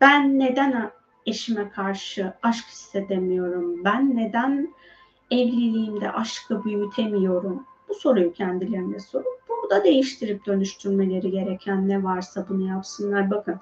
ben 0.00 0.38
neden 0.38 0.90
eşime 1.28 1.70
karşı 1.70 2.32
aşk 2.42 2.66
hissedemiyorum? 2.66 3.84
Ben 3.84 4.16
neden 4.16 4.74
evliliğimde 5.30 6.12
aşkı 6.12 6.64
büyütemiyorum? 6.64 7.66
Bu 7.88 7.94
soruyu 7.94 8.32
kendilerine 8.32 9.00
sorup 9.00 9.38
burada 9.48 9.84
değiştirip 9.84 10.46
dönüştürmeleri 10.46 11.30
gereken 11.30 11.88
ne 11.88 12.04
varsa 12.04 12.46
bunu 12.48 12.68
yapsınlar. 12.68 13.30
Bakın 13.30 13.60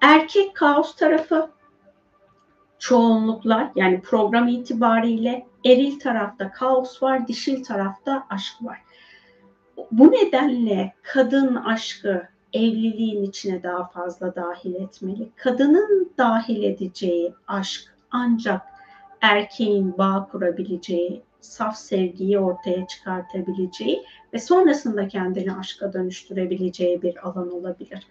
erkek 0.00 0.56
kaos 0.56 0.96
tarafı 0.96 1.50
çoğunlukla 2.78 3.72
yani 3.76 4.00
program 4.00 4.48
itibariyle 4.48 5.46
eril 5.64 6.00
tarafta 6.00 6.50
kaos 6.50 7.02
var, 7.02 7.28
dişil 7.28 7.64
tarafta 7.64 8.26
aşk 8.30 8.54
var. 8.62 8.78
Bu 9.92 10.12
nedenle 10.12 10.94
kadın 11.02 11.54
aşkı 11.54 12.31
evliliğin 12.52 13.22
içine 13.22 13.62
daha 13.62 13.84
fazla 13.84 14.34
dahil 14.34 14.74
etmeli. 14.74 15.28
Kadının 15.36 16.12
dahil 16.18 16.62
edeceği 16.62 17.34
aşk 17.46 17.94
ancak 18.10 18.62
erkeğin 19.20 19.98
bağ 19.98 20.28
kurabileceği, 20.32 21.22
saf 21.40 21.76
sevgiyi 21.76 22.38
ortaya 22.38 22.86
çıkartabileceği 22.86 24.02
ve 24.32 24.38
sonrasında 24.38 25.08
kendini 25.08 25.54
aşka 25.54 25.92
dönüştürebileceği 25.92 27.02
bir 27.02 27.28
alan 27.28 27.52
olabilir. 27.52 28.06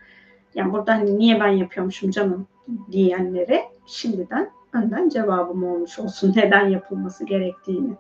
Yani 0.56 0.74
burada 0.74 0.94
hani 0.94 1.20
niye 1.20 1.40
ben 1.40 1.52
yapıyormuşum 1.52 2.12
canım 2.12 2.48
diyenlere 2.92 3.62
şimdiden 3.86 4.52
önden 4.74 5.10
cevabım 5.10 5.64
olmuş 5.64 6.00
olsun 6.00 6.34
neden 6.36 6.70
yapılması 6.70 7.26
gerektiğini. 7.26 7.94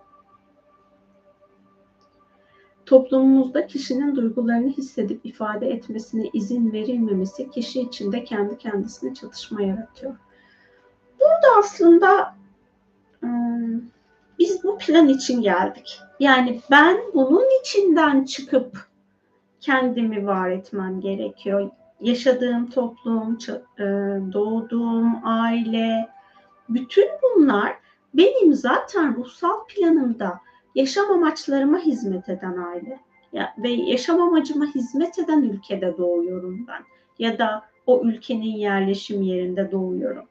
Toplumumuzda 2.92 3.68
kişinin 3.68 4.16
duygularını 4.16 4.70
hissedip 4.70 5.26
ifade 5.26 5.70
etmesine 5.70 6.30
izin 6.34 6.74
verilmemesi 6.74 7.50
kişi 7.50 7.82
içinde 7.82 8.24
kendi 8.24 8.58
kendisine 8.58 9.14
çatışma 9.14 9.62
yaratıyor. 9.62 10.16
Burada 11.20 11.60
aslında 11.60 12.36
biz 14.40 14.64
bu 14.64 14.78
plan 14.78 15.08
için 15.08 15.42
geldik. 15.42 16.00
Yani 16.20 16.62
ben 16.72 16.98
bunun 17.14 17.62
içinden 17.62 18.24
çıkıp 18.24 18.88
kendimi 19.60 20.28
var 20.28 20.50
etmem 20.50 21.02
gerekiyor. 21.02 21.70
Yaşadığım 22.02 22.70
toplum, 22.70 23.38
e, 23.80 23.84
doğduğum 24.34 25.26
aile, 25.26 26.10
bütün 26.70 27.10
bunlar 27.24 27.76
benim 28.14 28.54
zaten 28.54 29.16
ruhsal 29.16 29.66
planımda 29.68 30.40
yaşam 30.76 31.12
amaçlarıma 31.12 31.80
hizmet 31.80 32.30
eden 32.30 32.58
aile. 32.58 33.00
Ya, 33.34 33.56
ve 33.58 33.70
yaşam 33.70 34.22
amacıma 34.22 34.66
hizmet 34.66 35.20
eden 35.20 35.42
ülkede 35.42 35.98
doğuyorum 35.98 36.68
ben. 36.68 36.84
Ya 37.20 37.40
da 37.40 37.64
o 37.86 38.02
ülkenin 38.04 38.58
yerleşim 38.58 39.22
yerinde 39.22 39.72
doğuyorum. 39.72 40.26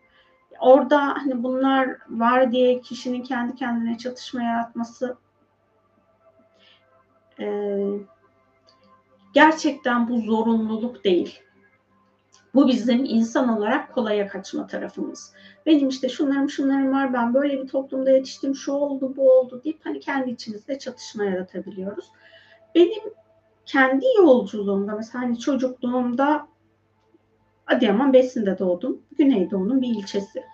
Orada 0.60 1.06
hani 1.06 1.42
bunlar 1.42 1.96
var 2.08 2.52
diye 2.52 2.80
kişinin 2.80 3.22
kendi 3.22 3.54
kendine 3.54 3.98
çatışma 3.98 4.42
yaratması 4.42 5.16
e, 7.40 7.78
gerçekten 9.34 10.08
bu 10.08 10.20
zorunluluk 10.20 11.04
değil. 11.04 11.40
Bu 12.54 12.68
bizim 12.68 13.04
insan 13.04 13.58
olarak 13.58 13.94
kolaya 13.94 14.28
kaçma 14.28 14.66
tarafımız. 14.66 15.32
Benim 15.66 15.88
işte 15.88 16.08
şunlarım 16.08 16.50
şunlarım 16.50 16.92
var, 16.92 17.12
ben 17.12 17.34
böyle 17.34 17.62
bir 17.62 17.68
toplumda 17.68 18.10
yetiştim, 18.10 18.54
şu 18.54 18.72
oldu, 18.72 19.16
bu 19.16 19.32
oldu 19.32 19.60
deyip 19.64 19.86
hani 19.86 20.00
kendi 20.00 20.30
içimizde 20.30 20.78
çatışma 20.78 21.24
yaratabiliyoruz. 21.24 22.12
Benim 22.74 23.02
kendi 23.66 24.06
yolculuğumda 24.18 24.94
mesela 24.94 25.24
hani 25.24 25.38
çocukluğumda 25.38 26.48
Adıyaman 27.66 28.12
Besin'de 28.12 28.58
doğdum. 28.58 29.02
Güneydoğu'nun 29.18 29.82
bir 29.82 29.88
ilçesi. 29.88 30.44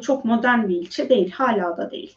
Çok 0.00 0.24
modern 0.24 0.68
bir 0.68 0.76
ilçe 0.76 1.08
değil. 1.08 1.30
Hala 1.30 1.76
da 1.76 1.90
değil. 1.90 2.16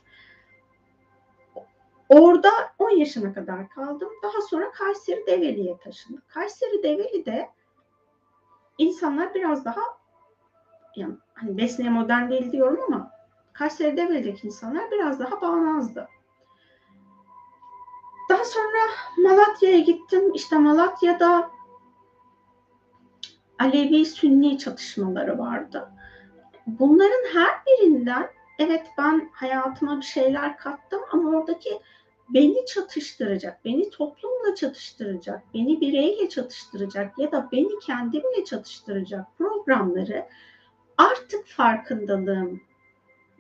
Orada 2.10 2.50
10 2.80 2.90
yaşına 2.90 3.34
kadar 3.34 3.70
kaldım. 3.70 4.10
Daha 4.24 4.42
sonra 4.50 4.72
Kayseri 4.72 5.28
Develi'ye 5.28 5.78
taşındım. 5.78 6.22
Kayseri 6.28 6.84
Develi'de 6.84 7.50
insanlar 8.78 9.34
biraz 9.34 9.66
daha 9.66 9.82
yani 10.96 11.16
hani 11.34 11.58
Besne'ye 11.58 11.90
modern 11.90 12.30
değil 12.30 12.52
diyorum 12.52 12.80
ama 12.88 13.12
Kayseri 13.54 13.98
Develi'deki 13.98 14.48
insanlar 14.48 14.92
biraz 14.92 15.20
daha 15.20 15.42
bağnazdı. 15.42 16.08
Daha 18.30 18.46
sonra 18.46 18.78
Malatya'ya 19.18 19.80
gittim. 19.80 20.34
İşte 20.34 20.58
Malatya'da 20.58 21.52
Alevi 23.60 24.06
Sünni 24.06 24.58
çatışmaları 24.58 25.40
vardı. 25.40 25.92
Bunların 26.68 27.34
her 27.34 27.50
birinden 27.66 28.30
evet 28.60 28.88
ben 28.98 29.30
hayatıma 29.34 29.98
bir 29.98 30.06
şeyler 30.06 30.58
kattım 30.58 31.02
ama 31.12 31.30
oradaki 31.30 31.80
beni 32.30 32.66
çatıştıracak, 32.66 33.66
beni 33.66 33.90
toplumla 33.90 34.56
çatıştıracak, 34.56 35.44
beni 35.54 35.82
bireyle 35.82 36.30
çatıştıracak 36.30 37.20
ya 37.20 37.32
da 37.32 37.50
beni 37.52 37.80
kendimle 37.80 38.46
çatıştıracak 38.46 39.38
programları 39.38 40.26
artık 40.98 41.48
farkındalığım 41.48 42.62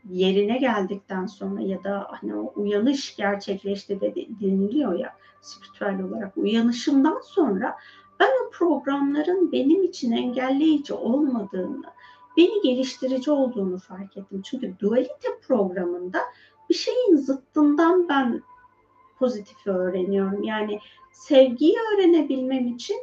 yerine 0.09 0.57
geldikten 0.57 1.25
sonra 1.25 1.61
ya 1.61 1.83
da 1.83 2.07
hani 2.09 2.35
o 2.35 2.53
uyanış 2.55 3.15
gerçekleşti 3.15 4.01
de 4.01 4.15
deniliyor 4.15 4.99
ya 4.99 5.13
spiritüel 5.41 6.01
olarak 6.01 6.37
uyanışımdan 6.37 7.21
sonra 7.23 7.77
ben 8.19 8.29
o 8.45 8.49
programların 8.49 9.51
benim 9.51 9.83
için 9.83 10.11
engelleyici 10.11 10.93
olmadığını, 10.93 11.83
beni 12.37 12.61
geliştirici 12.61 13.31
olduğunu 13.31 13.77
fark 13.77 14.17
ettim. 14.17 14.41
Çünkü 14.41 14.75
dualite 14.79 15.39
programında 15.47 16.19
bir 16.69 16.75
şeyin 16.75 17.15
zıttından 17.15 18.09
ben 18.09 18.41
pozitifi 19.19 19.69
öğreniyorum. 19.69 20.43
Yani 20.43 20.80
sevgiyi 21.12 21.75
öğrenebilmem 21.93 22.67
için 22.67 22.97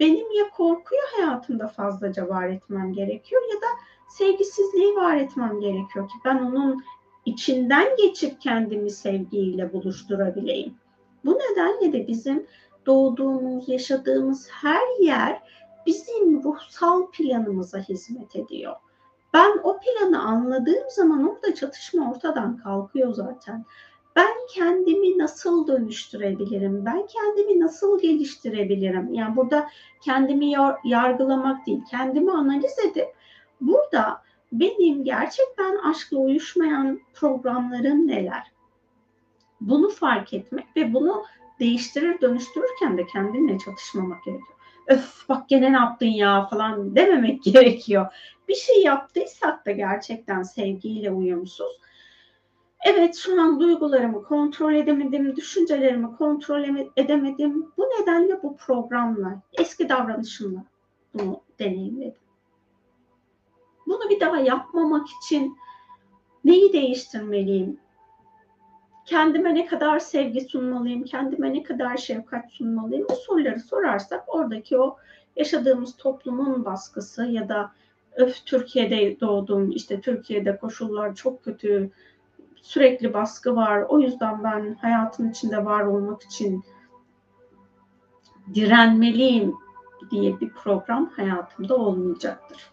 benim 0.00 0.32
ya 0.32 0.50
korkuyu 0.50 1.00
hayatımda 1.16 1.68
fazlaca 1.68 2.28
var 2.28 2.48
etmem 2.48 2.92
gerekiyor 2.92 3.42
ya 3.54 3.56
da 3.56 3.66
sevgisizliği 4.08 4.96
var 4.96 5.16
etmem 5.16 5.60
gerekiyor 5.60 6.08
ki 6.08 6.14
ben 6.24 6.38
onun 6.38 6.84
içinden 7.24 7.96
geçip 7.96 8.40
kendimi 8.40 8.90
sevgiyle 8.90 9.72
buluşturabileyim. 9.72 10.74
Bu 11.24 11.38
nedenle 11.38 11.92
de 11.92 12.08
bizim 12.08 12.46
doğduğumuz, 12.86 13.68
yaşadığımız 13.68 14.48
her 14.50 15.02
yer 15.02 15.42
bizim 15.86 16.42
ruhsal 16.42 17.10
planımıza 17.10 17.78
hizmet 17.78 18.36
ediyor. 18.36 18.74
Ben 19.34 19.60
o 19.62 19.80
planı 19.80 20.22
anladığım 20.22 20.90
zaman 20.90 21.28
orada 21.28 21.54
çatışma 21.54 22.10
ortadan 22.10 22.56
kalkıyor 22.56 23.14
zaten. 23.14 23.64
Ben 24.16 24.34
kendimi 24.54 25.18
nasıl 25.18 25.66
dönüştürebilirim? 25.66 26.84
Ben 26.86 27.06
kendimi 27.06 27.60
nasıl 27.60 28.00
geliştirebilirim? 28.00 29.14
Yani 29.14 29.36
burada 29.36 29.68
kendimi 30.00 30.52
yargılamak 30.84 31.66
değil, 31.66 31.80
kendimi 31.90 32.32
analiz 32.32 32.78
edip 32.90 33.08
burada 33.60 34.22
benim 34.52 35.04
gerçekten 35.04 35.76
aşkla 35.76 36.18
uyuşmayan 36.18 37.00
programlarım 37.14 38.08
neler? 38.08 38.42
Bunu 39.60 39.88
fark 39.88 40.32
etmek 40.32 40.76
ve 40.76 40.94
bunu 40.94 41.24
değiştirir 41.60 42.20
dönüştürürken 42.20 42.98
de 42.98 43.06
kendinle 43.06 43.58
çatışmamak 43.58 44.24
gerekiyor. 44.24 44.58
Öf 44.86 45.28
bak 45.28 45.48
gene 45.48 45.72
ne 45.72 45.76
yaptın 45.76 46.06
ya 46.06 46.46
falan 46.46 46.96
dememek 46.96 47.42
gerekiyor. 47.44 48.06
Bir 48.48 48.54
şey 48.54 48.82
yaptıysak 48.82 49.66
da 49.66 49.70
gerçekten 49.70 50.42
sevgiyle 50.42 51.10
uyumsuz. 51.10 51.80
Evet 52.84 53.16
şu 53.16 53.42
an 53.42 53.60
duygularımı 53.60 54.22
kontrol 54.22 54.74
edemedim, 54.74 55.36
düşüncelerimi 55.36 56.16
kontrol 56.16 56.64
edemedim. 56.96 57.72
Bu 57.76 57.82
nedenle 57.82 58.42
bu 58.42 58.56
programla, 58.56 59.42
eski 59.52 59.88
davranışımla 59.88 60.64
bunu 61.14 61.40
deneyimledim. 61.58 62.20
Bunu 63.86 64.10
bir 64.10 64.20
daha 64.20 64.38
yapmamak 64.38 65.06
için 65.08 65.56
neyi 66.44 66.72
değiştirmeliyim? 66.72 67.80
kendime 69.04 69.54
ne 69.54 69.66
kadar 69.66 69.98
sevgi 69.98 70.40
sunmalıyım, 70.40 71.04
kendime 71.04 71.52
ne 71.52 71.62
kadar 71.62 71.96
şefkat 71.96 72.50
sunmalıyım 72.50 73.06
bu 73.10 73.16
soruları 73.16 73.60
sorarsak 73.60 74.34
oradaki 74.34 74.78
o 74.78 74.96
yaşadığımız 75.36 75.96
toplumun 75.96 76.64
baskısı 76.64 77.24
ya 77.24 77.48
da 77.48 77.72
öf 78.16 78.46
Türkiye'de 78.46 79.20
doğdum, 79.20 79.70
işte 79.70 80.00
Türkiye'de 80.00 80.56
koşullar 80.56 81.14
çok 81.14 81.44
kötü, 81.44 81.90
sürekli 82.64 83.14
baskı 83.14 83.56
var. 83.56 83.84
O 83.88 84.00
yüzden 84.00 84.44
ben 84.44 84.74
hayatın 84.80 85.30
içinde 85.30 85.64
var 85.64 85.84
olmak 85.84 86.22
için 86.22 86.64
direnmeliyim 88.54 89.54
diye 90.10 90.40
bir 90.40 90.50
program 90.50 91.10
hayatımda 91.16 91.76
olmayacaktır. 91.76 92.70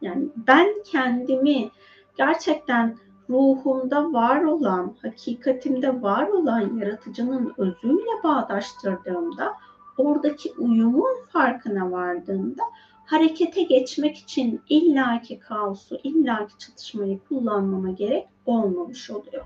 Yani 0.00 0.28
ben 0.36 0.68
kendimi 0.84 1.70
gerçekten 2.16 2.96
ruhumda 3.30 4.12
var 4.12 4.44
olan, 4.44 4.94
hakikatimde 5.02 6.02
var 6.02 6.28
olan 6.28 6.78
yaratıcının 6.78 7.54
özüyle 7.56 8.22
bağdaştırdığımda, 8.24 9.54
oradaki 9.98 10.52
uyumun 10.58 11.16
farkına 11.28 11.90
vardığımda 11.90 12.62
harekete 13.06 13.62
geçmek 13.62 14.16
için 14.16 14.62
illaki 14.68 15.38
kaosu, 15.38 15.98
illaki 16.02 16.58
çatışmayı 16.58 17.18
kullanmama 17.28 17.90
gerek 17.90 18.28
olmamış 18.46 19.10
oluyor. 19.10 19.44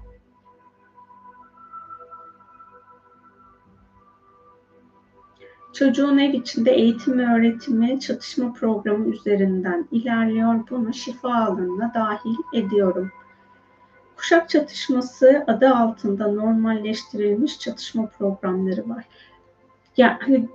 Çocuğun 5.72 6.18
ev 6.18 6.32
içinde 6.32 6.70
eğitim 6.70 7.18
ve 7.18 7.26
öğretimi 7.26 8.00
çatışma 8.00 8.52
programı 8.52 9.08
üzerinden 9.14 9.88
ilerliyor. 9.92 10.68
Bunu 10.70 10.94
şifa 10.94 11.34
alanına 11.34 11.92
dahil 11.94 12.36
ediyorum. 12.54 13.10
Kuşak 14.16 14.48
çatışması 14.48 15.44
adı 15.46 15.68
altında 15.68 16.32
normalleştirilmiş 16.32 17.58
çatışma 17.58 18.06
programları 18.06 18.88
var. 18.88 19.04
Yani 19.96 20.48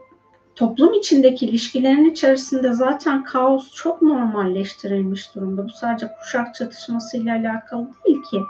toplum 0.56 0.94
içindeki 0.94 1.46
ilişkilerin 1.46 2.12
içerisinde 2.12 2.74
zaten 2.74 3.24
kaos 3.24 3.72
çok 3.74 4.02
normalleştirilmiş 4.02 5.36
durumda. 5.36 5.66
Bu 5.66 5.70
sadece 5.70 6.08
kuşak 6.22 6.56
çatışmasıyla 6.56 7.36
alakalı 7.36 7.89
değil 8.06 8.24
ki. 8.24 8.42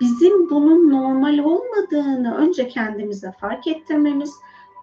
Bizim 0.00 0.50
bunun 0.50 0.90
normal 0.90 1.38
olmadığını 1.38 2.36
önce 2.36 2.68
kendimize 2.68 3.32
fark 3.40 3.66
ettirmemiz, 3.66 4.34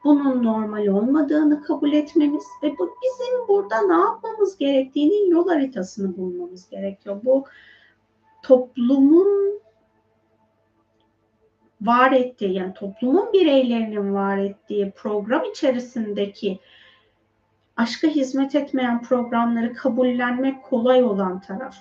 bunun 0.04 0.43
normal 0.43 0.88
olmadığını 0.88 1.63
kabul 1.63 1.93
etmemiz 1.93 2.43
ve 2.63 2.75
bu 2.80 2.95
bizim 3.04 3.47
burada 3.47 3.82
ne 3.82 3.93
yapmamız 3.93 4.58
gerektiğinin 4.58 5.32
yol 5.32 5.47
haritasını 5.49 6.17
bulmamız 6.17 6.69
gerekiyor. 6.69 7.19
Bu 7.23 7.45
toplumun 8.43 9.60
var 11.81 12.11
ettiği 12.11 12.53
yani 12.53 12.73
toplumun 12.73 13.33
bireylerinin 13.33 14.13
var 14.13 14.37
ettiği 14.37 14.91
program 14.91 15.43
içerisindeki 15.43 16.59
aşka 17.77 18.07
hizmet 18.07 18.55
etmeyen 18.55 19.01
programları 19.01 19.73
kabullenmek 19.73 20.63
kolay 20.63 21.03
olan 21.03 21.41
taraf. 21.41 21.75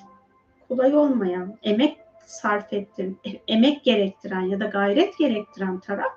Kolay 0.68 0.96
olmayan, 0.96 1.54
emek 1.62 1.98
sarf 2.26 2.72
ettiren, 2.72 3.16
emek 3.48 3.84
gerektiren 3.84 4.40
ya 4.40 4.60
da 4.60 4.64
gayret 4.64 5.18
gerektiren 5.18 5.80
taraf 5.80 6.12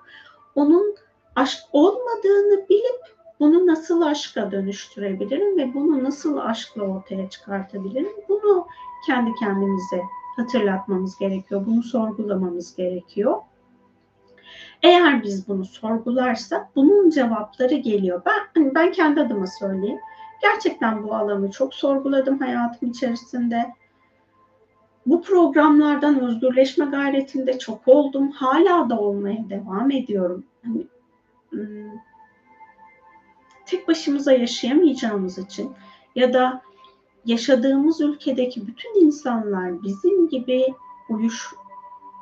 onun 0.55 0.95
aşk 1.35 1.59
olmadığını 1.71 2.69
bilip 2.69 3.01
bunu 3.39 3.67
nasıl 3.67 4.01
aşka 4.01 4.51
dönüştürebilirim 4.51 5.57
ve 5.57 5.73
bunu 5.73 6.03
nasıl 6.03 6.37
aşkla 6.37 6.83
ortaya 6.83 7.29
çıkartabilirim? 7.29 8.13
Bunu 8.29 8.67
kendi 9.07 9.31
kendimize 9.39 10.01
hatırlatmamız 10.35 11.17
gerekiyor. 11.17 11.65
Bunu 11.65 11.83
sorgulamamız 11.83 12.75
gerekiyor. 12.75 13.41
Eğer 14.83 15.23
biz 15.23 15.47
bunu 15.47 15.65
sorgularsak 15.65 16.75
bunun 16.75 17.09
cevapları 17.09 17.75
geliyor. 17.75 18.21
Ben 18.25 18.61
hani 18.61 18.75
ben 18.75 18.91
kendi 18.91 19.21
adıma 19.21 19.47
söyleyeyim. 19.47 19.99
Gerçekten 20.41 21.03
bu 21.03 21.15
alanı 21.15 21.51
çok 21.51 21.73
sorguladım 21.73 22.39
hayatım 22.39 22.89
içerisinde. 22.89 23.73
Bu 25.05 25.21
programlardan 25.21 26.19
özgürleşme 26.19 26.85
gayretinde 26.85 27.59
çok 27.59 27.87
oldum. 27.87 28.31
Hala 28.31 28.89
da 28.89 28.99
olmaya 28.99 29.49
devam 29.49 29.91
ediyorum. 29.91 30.43
Hani, 30.63 30.87
hmm, 31.49 31.99
tek 33.65 33.87
başımıza 33.87 34.31
yaşayamayacağımız 34.31 35.37
için 35.37 35.71
ya 36.15 36.33
da 36.33 36.61
yaşadığımız 37.25 38.01
ülkedeki 38.01 38.67
bütün 38.67 39.05
insanlar 39.05 39.83
bizim 39.83 40.29
gibi 40.29 40.65
uyuş, 41.09 41.53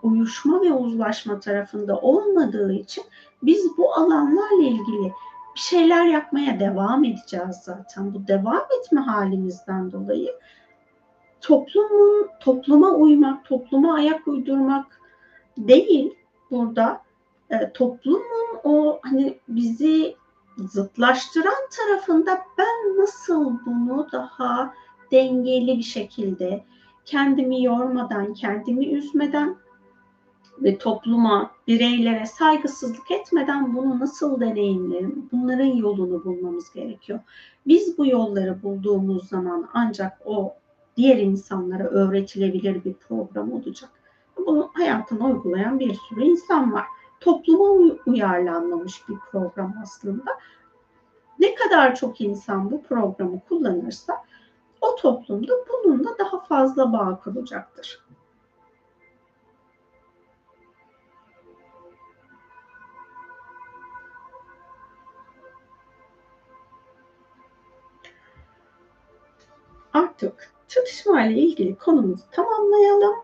uyuşma 0.03 0.62
ve 0.62 0.73
uzlaşma 0.73 1.39
tarafında 1.39 1.97
olmadığı 1.97 2.73
için 2.73 3.03
biz 3.43 3.77
bu 3.77 3.93
alanlarla 3.93 4.63
ilgili 4.63 5.13
bir 5.55 5.59
şeyler 5.59 6.05
yapmaya 6.05 6.59
devam 6.59 7.03
edeceğiz 7.03 7.55
zaten. 7.63 8.13
Bu 8.13 8.27
devam 8.27 8.65
etme 8.79 9.01
halimizden 9.01 9.91
dolayı 9.91 10.31
toplumun 11.41 12.29
topluma 12.39 12.91
uymak, 12.91 13.45
topluma 13.45 13.93
ayak 13.93 14.27
uydurmak 14.27 15.01
değil 15.57 16.13
burada 16.51 17.01
e, 17.49 17.71
toplumun 17.73 18.59
o 18.63 18.99
hani 19.03 19.39
bizi 19.47 20.15
zıtlaştıran 20.57 21.69
tarafında 21.77 22.41
ben 22.57 22.97
nasıl 22.97 23.53
bunu 23.65 24.07
daha 24.12 24.73
dengeli 25.12 25.77
bir 25.77 25.83
şekilde 25.83 26.63
kendimi 27.05 27.63
yormadan, 27.63 28.33
kendimi 28.33 28.88
üzmeden 28.88 29.55
ve 30.63 30.77
topluma, 30.77 31.51
bireylere 31.67 32.25
saygısızlık 32.25 33.11
etmeden 33.11 33.75
bunu 33.75 33.99
nasıl 33.99 34.39
deneyimlerim? 34.39 35.29
Bunların 35.31 35.65
yolunu 35.65 36.25
bulmamız 36.25 36.73
gerekiyor. 36.73 37.19
Biz 37.67 37.97
bu 37.97 38.05
yolları 38.05 38.63
bulduğumuz 38.63 39.29
zaman 39.29 39.69
ancak 39.73 40.21
o 40.25 40.53
diğer 40.97 41.17
insanlara 41.17 41.83
öğretilebilir 41.83 42.83
bir 42.85 42.93
program 42.93 43.53
olacak. 43.53 43.89
Bunu 44.37 44.69
hayatına 44.73 45.25
uygulayan 45.25 45.79
bir 45.79 45.93
sürü 45.93 46.23
insan 46.23 46.73
var. 46.73 46.85
topluma 47.19 47.95
uyarlanmamış 48.05 49.09
bir 49.09 49.15
program 49.31 49.73
aslında. 49.83 50.31
Ne 51.39 51.55
kadar 51.55 51.95
çok 51.95 52.21
insan 52.21 52.71
bu 52.71 52.83
programı 52.83 53.39
kullanırsa 53.49 54.13
o 54.81 54.95
toplumda 54.95 55.53
bununla 55.69 56.17
daha 56.19 56.39
fazla 56.39 56.93
bağ 56.93 57.19
kuracaktır. 57.23 58.08
Artık 69.93 70.54
çatışma 70.67 71.25
ile 71.25 71.41
ilgili 71.41 71.75
konumuzu 71.75 72.23
tamamlayalım 72.32 73.15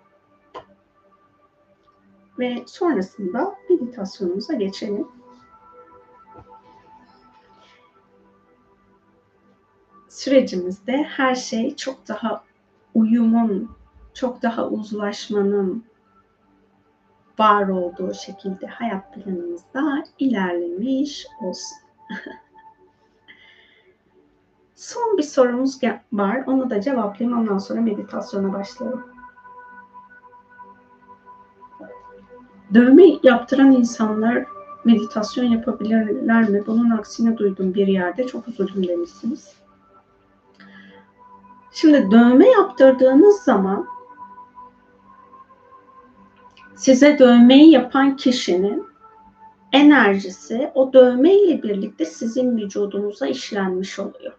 ve 2.39 2.63
sonrasında 2.67 3.56
meditasyonumuza 3.69 4.54
geçelim. 4.54 5.08
Sürecimizde 10.10 11.04
her 11.04 11.36
şey 11.36 11.75
çok 11.75 12.08
daha 12.08 12.43
uyumun, 12.93 13.71
çok 14.13 14.41
daha 14.41 14.67
uzlaşmanın 14.67 15.86
var 17.39 17.67
olduğu 17.67 18.13
şekilde 18.13 18.67
hayat 18.67 19.13
planımızda 19.13 20.04
ilerlemiş 20.19 21.28
olsun. 21.41 21.78
Son 24.75 25.17
bir 25.17 25.23
sorumuz 25.23 25.79
var. 26.13 26.43
Onu 26.47 26.69
da 26.69 26.81
cevaplayayım. 26.81 27.39
Ondan 27.39 27.57
sonra 27.57 27.81
meditasyona 27.81 28.53
başlayalım. 28.53 29.07
Dövme 32.73 33.03
yaptıran 33.23 33.71
insanlar 33.71 34.45
meditasyon 34.85 35.45
yapabilirler 35.45 36.49
mi? 36.49 36.63
Bunun 36.67 36.89
aksine 36.89 37.38
duydum 37.38 37.73
bir 37.73 37.88
yerde. 37.88 38.27
Çok 38.27 38.47
üzüldüm 38.47 38.88
demişsiniz. 38.88 39.53
Şimdi 41.71 42.11
dövme 42.11 42.49
yaptırdığınız 42.49 43.35
zaman 43.35 43.88
size 46.75 47.19
dövmeyi 47.19 47.71
yapan 47.71 48.15
kişinin 48.15 48.88
enerjisi 49.71 50.71
o 50.73 50.93
dövme 50.93 51.33
ile 51.33 51.63
birlikte 51.63 52.05
sizin 52.05 52.57
vücudunuza 52.57 53.27
işlenmiş 53.27 53.99
oluyor. 53.99 54.33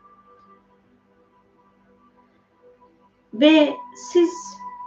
Ve 3.41 3.77
siz 3.95 4.31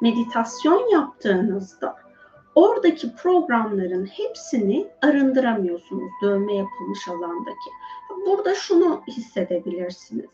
meditasyon 0.02 0.92
yaptığınızda 0.92 1.96
oradaki 2.56 3.16
programların 3.16 4.06
hepsini 4.06 4.88
arındıramıyorsunuz 5.02 6.12
dövme 6.22 6.56
yapılmış 6.56 7.08
alandaki. 7.08 7.70
Burada 8.26 8.56
şunu 8.56 9.02
hissedebilirsiniz. 9.08 10.30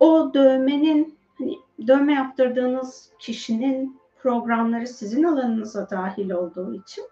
O 0.00 0.34
dövmenin 0.34 1.18
hani 1.38 1.58
dövme 1.86 2.12
yaptırdığınız 2.12 3.12
kişinin 3.18 4.00
programları 4.18 4.86
sizin 4.86 5.22
alanınıza 5.22 5.90
dahil 5.90 6.30
olduğu 6.30 6.74
için 6.74 7.04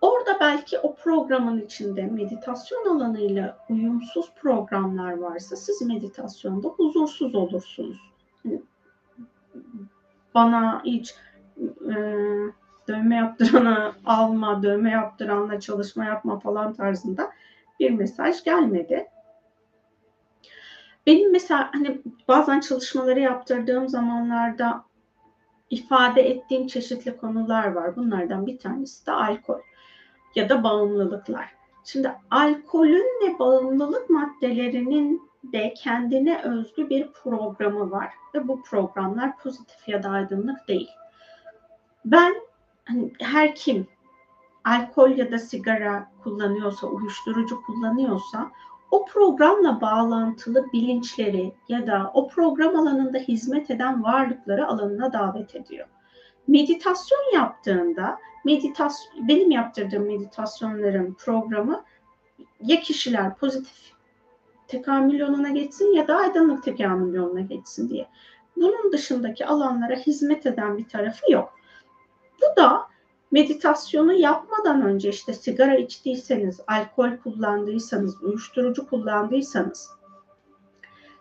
orada 0.00 0.36
belki 0.40 0.78
o 0.78 0.94
programın 0.94 1.60
içinde 1.60 2.02
meditasyon 2.02 2.96
alanıyla 2.96 3.58
uyumsuz 3.68 4.32
programlar 4.34 5.18
varsa 5.18 5.56
siz 5.56 5.82
meditasyonda 5.82 6.68
huzursuz 6.68 7.34
olursunuz. 7.34 8.09
Bana 10.34 10.82
hiç 10.84 11.14
e, 11.90 11.94
dövme 12.88 13.16
yaptırana 13.16 13.94
alma, 14.04 14.62
dövme 14.62 14.90
yaptıranla 14.90 15.60
çalışma 15.60 16.04
yapma 16.04 16.38
falan 16.38 16.72
tarzında 16.72 17.32
bir 17.80 17.90
mesaj 17.90 18.44
gelmedi. 18.44 19.06
Benim 21.06 21.32
mesela 21.32 21.70
hani 21.72 22.00
bazen 22.28 22.60
çalışmaları 22.60 23.20
yaptırdığım 23.20 23.88
zamanlarda 23.88 24.84
ifade 25.70 26.22
ettiğim 26.22 26.66
çeşitli 26.66 27.16
konular 27.16 27.72
var. 27.72 27.96
Bunlardan 27.96 28.46
bir 28.46 28.58
tanesi 28.58 29.06
de 29.06 29.12
alkol 29.12 29.60
ya 30.34 30.48
da 30.48 30.64
bağımlılıklar. 30.64 31.54
Şimdi 31.84 32.12
alkolün 32.30 33.20
ve 33.22 33.38
bağımlılık 33.38 34.10
maddelerinin 34.10 35.29
de 35.44 35.74
kendine 35.74 36.42
özgü 36.42 36.88
bir 36.88 37.12
programı 37.12 37.90
var 37.90 38.08
ve 38.34 38.48
bu 38.48 38.62
programlar 38.62 39.36
pozitif 39.38 39.88
ya 39.88 40.02
da 40.02 40.08
aydınlık 40.08 40.68
değil. 40.68 40.90
Ben 42.04 42.34
hani 42.84 43.12
her 43.20 43.54
kim 43.54 43.86
alkol 44.64 45.10
ya 45.10 45.32
da 45.32 45.38
sigara 45.38 46.10
kullanıyorsa, 46.22 46.86
uyuşturucu 46.86 47.62
kullanıyorsa 47.62 48.50
o 48.90 49.04
programla 49.04 49.80
bağlantılı 49.80 50.72
bilinçleri 50.72 51.52
ya 51.68 51.86
da 51.86 52.10
o 52.14 52.28
program 52.28 52.76
alanında 52.76 53.18
hizmet 53.18 53.70
eden 53.70 54.04
varlıkları 54.04 54.66
alanına 54.66 55.12
davet 55.12 55.56
ediyor. 55.56 55.88
Meditasyon 56.48 57.34
yaptığında 57.34 58.18
meditasyon 58.44 59.28
benim 59.28 59.50
yaptırdığım 59.50 60.06
meditasyonların 60.06 61.14
programı 61.14 61.84
ya 62.60 62.80
kişiler 62.80 63.36
pozitif 63.36 63.92
tekamül 64.70 65.18
yoluna 65.18 65.48
geçsin 65.48 65.92
ya 65.92 66.08
da 66.08 66.16
aydınlık 66.16 66.64
tekamül 66.64 67.14
yoluna 67.14 67.40
geçsin 67.40 67.88
diye. 67.88 68.08
Bunun 68.56 68.92
dışındaki 68.92 69.46
alanlara 69.46 69.94
hizmet 69.94 70.46
eden 70.46 70.78
bir 70.78 70.88
tarafı 70.88 71.32
yok. 71.32 71.52
Bu 72.40 72.60
da 72.60 72.86
meditasyonu 73.30 74.12
yapmadan 74.12 74.82
önce 74.82 75.08
işte 75.08 75.34
sigara 75.34 75.74
içtiyseniz, 75.74 76.60
alkol 76.66 77.16
kullandıysanız, 77.16 78.22
uyuşturucu 78.22 78.86
kullandıysanız 78.86 79.90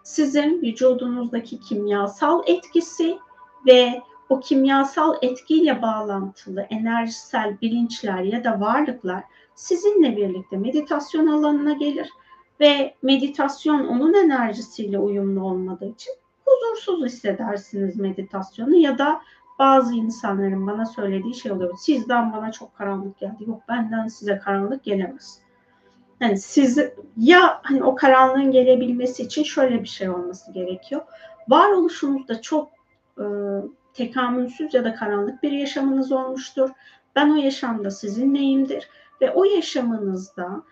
sizin 0.03 0.61
vücudunuzdaki 0.61 1.59
kimyasal 1.59 2.43
etkisi 2.45 3.17
ve 3.67 4.01
o 4.29 4.39
kimyasal 4.39 5.15
etkiyle 5.21 5.81
bağlantılı 5.81 6.61
enerjisel 6.61 7.57
bilinçler 7.61 8.21
ya 8.21 8.43
da 8.43 8.59
varlıklar 8.59 9.23
sizinle 9.55 10.17
birlikte 10.17 10.57
meditasyon 10.57 11.27
alanına 11.27 11.73
gelir 11.73 12.09
ve 12.59 12.95
meditasyon 13.01 13.87
onun 13.87 14.13
enerjisiyle 14.13 14.99
uyumlu 14.99 15.43
olmadığı 15.43 15.85
için 15.85 16.13
huzursuz 16.45 17.05
hissedersiniz 17.05 17.95
meditasyonu 17.95 18.75
ya 18.75 18.97
da 18.97 19.21
bazı 19.59 19.93
insanların 19.93 20.67
bana 20.67 20.85
söylediği 20.85 21.35
şey 21.35 21.51
oluyor. 21.51 21.77
Sizden 21.77 22.33
bana 22.33 22.51
çok 22.51 22.75
karanlık 22.75 23.19
geldi. 23.19 23.43
Yok 23.47 23.61
benden 23.69 24.07
size 24.07 24.39
karanlık 24.39 24.83
gelemez. 24.83 25.39
Yani 26.19 26.37
siz 26.37 26.79
ya 27.17 27.59
hani 27.63 27.83
o 27.83 27.95
karanlığın 27.95 28.51
gelebilmesi 28.51 29.23
için 29.23 29.43
şöyle 29.43 29.83
bir 29.83 29.87
şey 29.87 30.09
olması 30.09 30.51
gerekiyor. 30.51 31.01
Varoluşunuzda 31.47 32.41
çok 32.41 32.69
e, 33.17 33.25
tekamülsüz 33.93 34.73
ya 34.73 34.83
da 34.83 34.95
karanlık 34.95 35.43
bir 35.43 35.51
yaşamınız 35.51 36.11
olmuştur. 36.11 36.69
Ben 37.15 37.29
o 37.29 37.35
yaşamda 37.35 37.91
sizinleyimdir 37.91 38.89
ve 39.21 39.31
o 39.31 39.43
yaşamınızda 39.43 40.63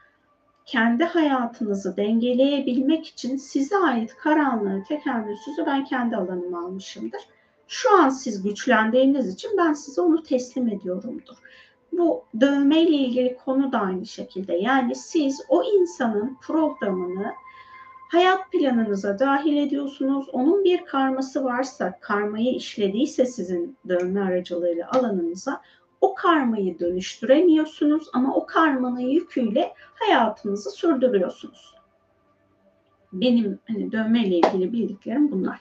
kendi 0.68 1.04
hayatınızı 1.04 1.98
dengeleyebilmek 1.98 3.08
için 3.08 3.38
size 3.38 3.78
ait 3.78 4.16
karanlığı, 4.18 4.84
tekamülsüzü 4.84 5.66
ben 5.66 5.86
kendi 5.86 6.16
alanıma 6.16 6.66
almışımdır. 6.66 7.22
Şu 7.68 7.98
an 7.98 8.10
siz 8.10 8.44
güçlendiğiniz 8.44 9.34
için 9.34 9.52
ben 9.58 9.74
size 9.74 10.02
onu 10.02 10.24
teslim 10.24 10.68
ediyorumdur. 10.68 11.36
Bu 11.92 12.24
dövme 12.40 12.82
ile 12.82 12.96
ilgili 12.96 13.38
konu 13.46 13.72
da 13.72 13.80
aynı 13.80 14.06
şekilde. 14.06 14.54
Yani 14.54 14.96
siz 14.96 15.42
o 15.50 15.64
insanın 15.64 16.38
programını 16.42 17.34
hayat 18.12 18.52
planınıza 18.52 19.20
dahil 19.20 19.58
ediyorsunuz. 19.58 20.30
Onun 20.32 20.64
bir 20.64 20.86
karması 20.86 21.44
varsa, 21.44 22.00
karmayı 22.02 22.56
işlediyse 22.56 23.26
sizin 23.26 23.78
dövme 23.88 24.22
aracılığıyla 24.22 24.92
alanınıza 24.92 25.62
o 26.02 26.16
karmayı 26.16 26.80
dönüştüremiyorsunuz 26.80 28.10
ama 28.14 28.36
o 28.36 28.46
karmanın 28.46 29.00
yüküyle 29.00 29.74
hayatınızı 29.94 30.72
sürdürüyorsunuz. 30.72 31.76
Benim 33.14 33.60
hani 33.68 33.92
dövme 33.92 34.28
ile 34.28 34.36
ilgili 34.38 34.74
bildiklerim 34.74 35.32
bunlar. 35.32 35.60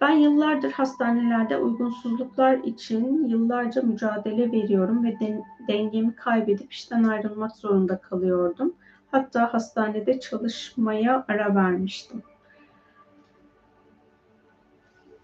Ben 0.00 0.10
yıllardır 0.10 0.72
hastanelerde 0.72 1.58
uygunsuzluklar 1.58 2.58
için 2.58 3.28
yıllarca 3.28 3.82
mücadele 3.82 4.52
veriyorum 4.52 5.04
ve 5.04 5.20
den- 5.20 5.44
dengemi 5.68 6.14
kaybedip 6.14 6.72
işten 6.72 7.04
ayrılmak 7.04 7.56
zorunda 7.56 7.98
kalıyordum. 8.00 8.74
Hatta 9.10 9.54
hastanede 9.54 10.20
çalışmaya 10.20 11.24
ara 11.28 11.54
vermiştim. 11.54 12.22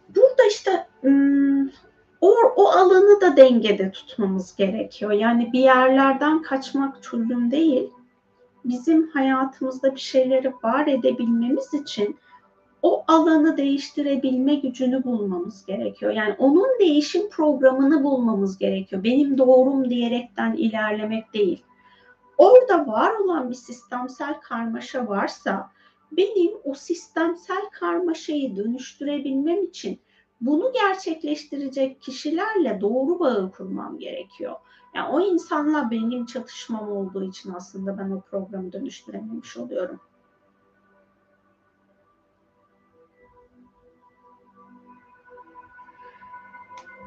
Burada 0.08 0.42
işte 0.50 0.86
o, 2.24 2.34
o 2.56 2.68
alanı 2.68 3.20
da 3.20 3.36
dengede 3.36 3.90
tutmamız 3.90 4.56
gerekiyor. 4.56 5.12
Yani 5.12 5.52
bir 5.52 5.60
yerlerden 5.60 6.42
kaçmak 6.42 7.02
çözüm 7.02 7.50
değil. 7.50 7.90
Bizim 8.64 9.08
hayatımızda 9.08 9.94
bir 9.94 10.00
şeyleri 10.00 10.52
var 10.62 10.86
edebilmemiz 10.86 11.74
için 11.74 12.16
o 12.82 13.04
alanı 13.08 13.56
değiştirebilme 13.56 14.54
gücünü 14.54 15.04
bulmamız 15.04 15.66
gerekiyor. 15.66 16.12
Yani 16.12 16.34
onun 16.38 16.78
değişim 16.80 17.30
programını 17.30 18.04
bulmamız 18.04 18.58
gerekiyor. 18.58 19.04
Benim 19.04 19.38
doğrum 19.38 19.90
diyerekten 19.90 20.52
ilerlemek 20.52 21.34
değil. 21.34 21.64
Orada 22.38 22.86
var 22.86 23.12
olan 23.14 23.50
bir 23.50 23.54
sistemsel 23.54 24.40
karmaşa 24.40 25.08
varsa 25.08 25.70
benim 26.12 26.52
o 26.64 26.74
sistemsel 26.74 27.70
karmaşayı 27.72 28.56
dönüştürebilmem 28.56 29.62
için 29.62 30.00
bunu 30.40 30.72
gerçekleştirecek 30.72 32.02
kişilerle 32.02 32.80
doğru 32.80 33.20
bağı 33.20 33.50
kurmam 33.50 33.98
gerekiyor. 33.98 34.54
Yani 34.94 35.08
o 35.08 35.20
insanla 35.20 35.90
benim 35.90 36.26
çatışmam 36.26 36.92
olduğu 36.92 37.24
için 37.24 37.52
aslında 37.52 37.98
ben 37.98 38.10
o 38.10 38.20
programı 38.20 38.72
dönüştürememiş 38.72 39.56
oluyorum. 39.56 40.00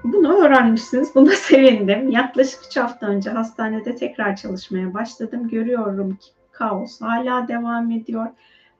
Bunu 0.04 0.34
öğrenmişsiniz. 0.34 1.16
Buna 1.16 1.32
sevindim. 1.32 2.10
Yaklaşık 2.10 2.60
3 2.68 2.78
hafta 2.78 3.08
önce 3.08 3.30
hastanede 3.30 3.96
tekrar 3.96 4.36
çalışmaya 4.36 4.94
başladım. 4.94 5.48
Görüyorum 5.48 6.16
ki 6.16 6.32
kaos 6.52 7.02
hala 7.02 7.48
devam 7.48 7.92
ediyor 7.92 8.28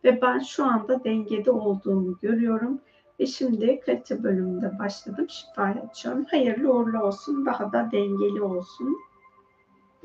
ve 0.04 0.22
ben 0.22 0.40
şu 0.40 0.66
anda 0.66 1.04
dengede 1.04 1.52
olduğumu 1.52 2.18
görüyorum. 2.22 2.82
Ve 3.20 3.26
şimdi 3.26 3.80
kalite 3.80 4.24
bölümünde 4.24 4.80
başladım. 4.80 5.28
Şifa 5.30 5.64
açıyorum. 5.64 6.26
Hayırlı 6.26 6.74
uğurlu 6.74 7.04
olsun. 7.04 7.46
Daha 7.46 7.72
da 7.74 7.90
dengeli 7.92 8.42
olsun. 8.42 8.98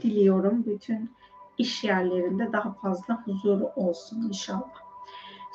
Diliyorum 0.02 0.64
bütün 0.66 1.10
iş 1.58 1.84
yerlerinde 1.84 2.52
daha 2.52 2.72
fazla 2.72 3.26
huzuru 3.26 3.72
olsun 3.76 4.22
inşallah. 4.28 4.74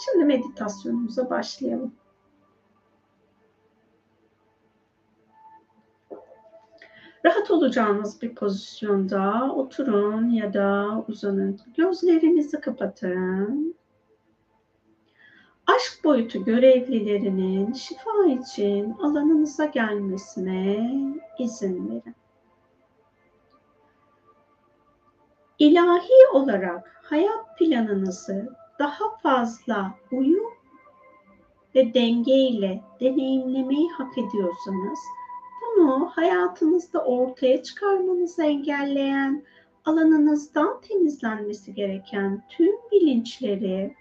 Şimdi 0.06 0.26
meditasyonumuza 0.26 1.30
başlayalım. 1.30 1.94
Rahat 7.26 7.52
olacağınız 7.52 8.22
bir 8.22 8.36
pozisyonda 8.36 9.54
oturun 9.56 10.30
ya 10.30 10.54
da 10.54 10.88
uzanın. 11.08 11.60
Gözlerinizi 11.78 12.62
kapatın. 12.62 13.76
Aşk 15.68 16.04
boyutu 16.04 16.46
görevlilerinin 16.46 17.74
şifa 17.74 18.26
için 18.26 18.92
alanınıza 18.92 19.66
gelmesine 19.66 20.92
izin 21.40 21.90
verin. 21.90 22.16
İlahi 25.60 26.28
olarak 26.34 27.02
hayat 27.04 27.58
planınızı 27.60 28.56
daha 28.80 29.18
fazla 29.24 29.94
uyum 30.12 30.54
ve 31.76 31.94
dengeyle 31.94 32.82
deneyimlemeyi 33.00 33.90
hak 33.90 34.18
ediyorsanız 34.18 35.00
bunu 35.62 36.12
hayatınızda 36.16 37.04
ortaya 37.06 37.64
çıkarmanızı 37.64 38.44
engelleyen, 38.44 39.46
alanınızdan 39.86 40.82
temizlenmesi 40.82 41.74
gereken 41.74 42.44
tüm 42.50 42.76
bilinçleri 42.92 43.96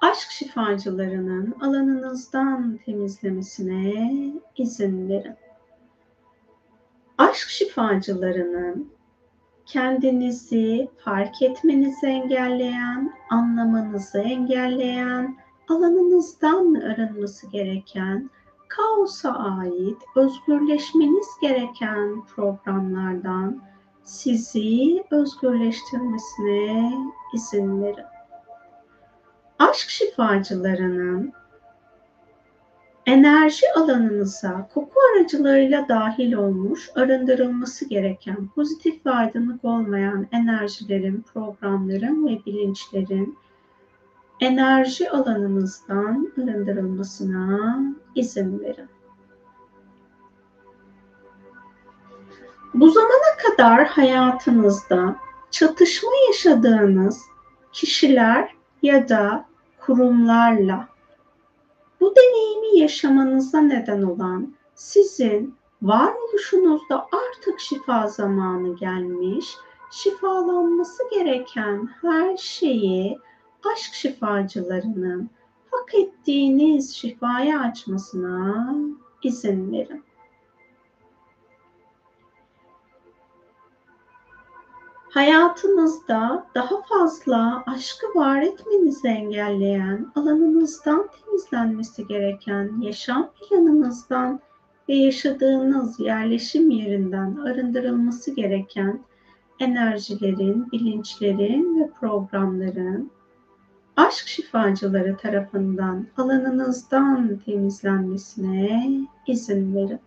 aşk 0.00 0.30
şifacılarının 0.30 1.54
alanınızdan 1.60 2.78
temizlemesine 2.86 4.32
izin 4.56 5.08
verin. 5.08 5.34
Aşk 7.18 7.48
şifacılarının 7.48 8.92
kendinizi 9.66 10.88
fark 10.98 11.42
etmenizi 11.42 12.06
engelleyen, 12.06 13.12
anlamanızı 13.30 14.18
engelleyen, 14.18 15.36
alanınızdan 15.68 16.74
arınması 16.74 17.50
gereken 17.50 18.30
kaosa 18.68 19.32
ait 19.32 19.96
özgürleşmeniz 20.16 21.26
gereken 21.42 22.24
programlardan 22.26 23.62
sizi 24.04 25.04
özgürleştirmesine 25.10 26.92
izin 27.34 27.82
verin. 27.82 28.17
Aşk 29.58 29.90
şifacılarının 29.90 31.32
enerji 33.06 33.66
alanınıza 33.76 34.68
koku 34.74 35.00
aracılığıyla 35.12 35.88
dahil 35.88 36.32
olmuş, 36.32 36.90
arındırılması 36.94 37.88
gereken 37.88 38.48
pozitif 38.54 39.06
ve 39.06 39.10
aydınlık 39.10 39.64
olmayan 39.64 40.26
enerjilerin, 40.32 41.24
programların 41.34 42.26
ve 42.26 42.44
bilinçlerin 42.46 43.38
enerji 44.40 45.10
alanınızdan 45.10 46.32
arındırılmasına 46.42 47.78
izin 48.14 48.60
verin. 48.60 48.88
Bu 52.74 52.90
zamana 52.90 53.36
kadar 53.42 53.86
hayatınızda 53.86 55.16
çatışma 55.50 56.10
yaşadığınız 56.28 57.22
kişiler 57.72 58.54
ya 58.82 59.08
da 59.08 59.47
kurumlarla 59.88 60.88
bu 62.00 62.14
deneyimi 62.16 62.78
yaşamanıza 62.78 63.60
neden 63.60 64.02
olan 64.02 64.54
sizin 64.74 65.54
varoluşunuzda 65.82 67.06
artık 67.12 67.60
şifa 67.60 68.06
zamanı 68.06 68.76
gelmiş, 68.76 69.56
şifalanması 69.90 71.02
gereken 71.10 71.88
her 72.02 72.36
şeyi 72.36 73.18
aşk 73.72 73.94
şifacılarının 73.94 75.30
hak 75.70 75.94
ettiğiniz 75.94 76.96
şifaya 76.96 77.60
açmasına 77.60 78.74
izin 79.22 79.72
verin. 79.72 80.04
Hayatınızda 85.10 86.46
daha 86.54 86.82
fazla 86.82 87.62
aşkı 87.66 88.06
var 88.14 88.42
etmenizi 88.42 89.08
engelleyen, 89.08 90.12
alanınızdan 90.14 91.08
temizlenmesi 91.08 92.06
gereken, 92.06 92.80
yaşam 92.80 93.30
planınızdan 93.32 94.40
ve 94.88 94.94
yaşadığınız 94.94 96.00
yerleşim 96.00 96.70
yerinden 96.70 97.36
arındırılması 97.36 98.34
gereken 98.34 99.00
enerjilerin, 99.60 100.72
bilinçlerin 100.72 101.80
ve 101.80 101.90
programların 102.00 103.10
aşk 103.96 104.26
şifacıları 104.26 105.16
tarafından 105.16 106.06
alanınızdan 106.16 107.38
temizlenmesine 107.44 108.90
izin 109.26 109.74
verin. 109.74 110.00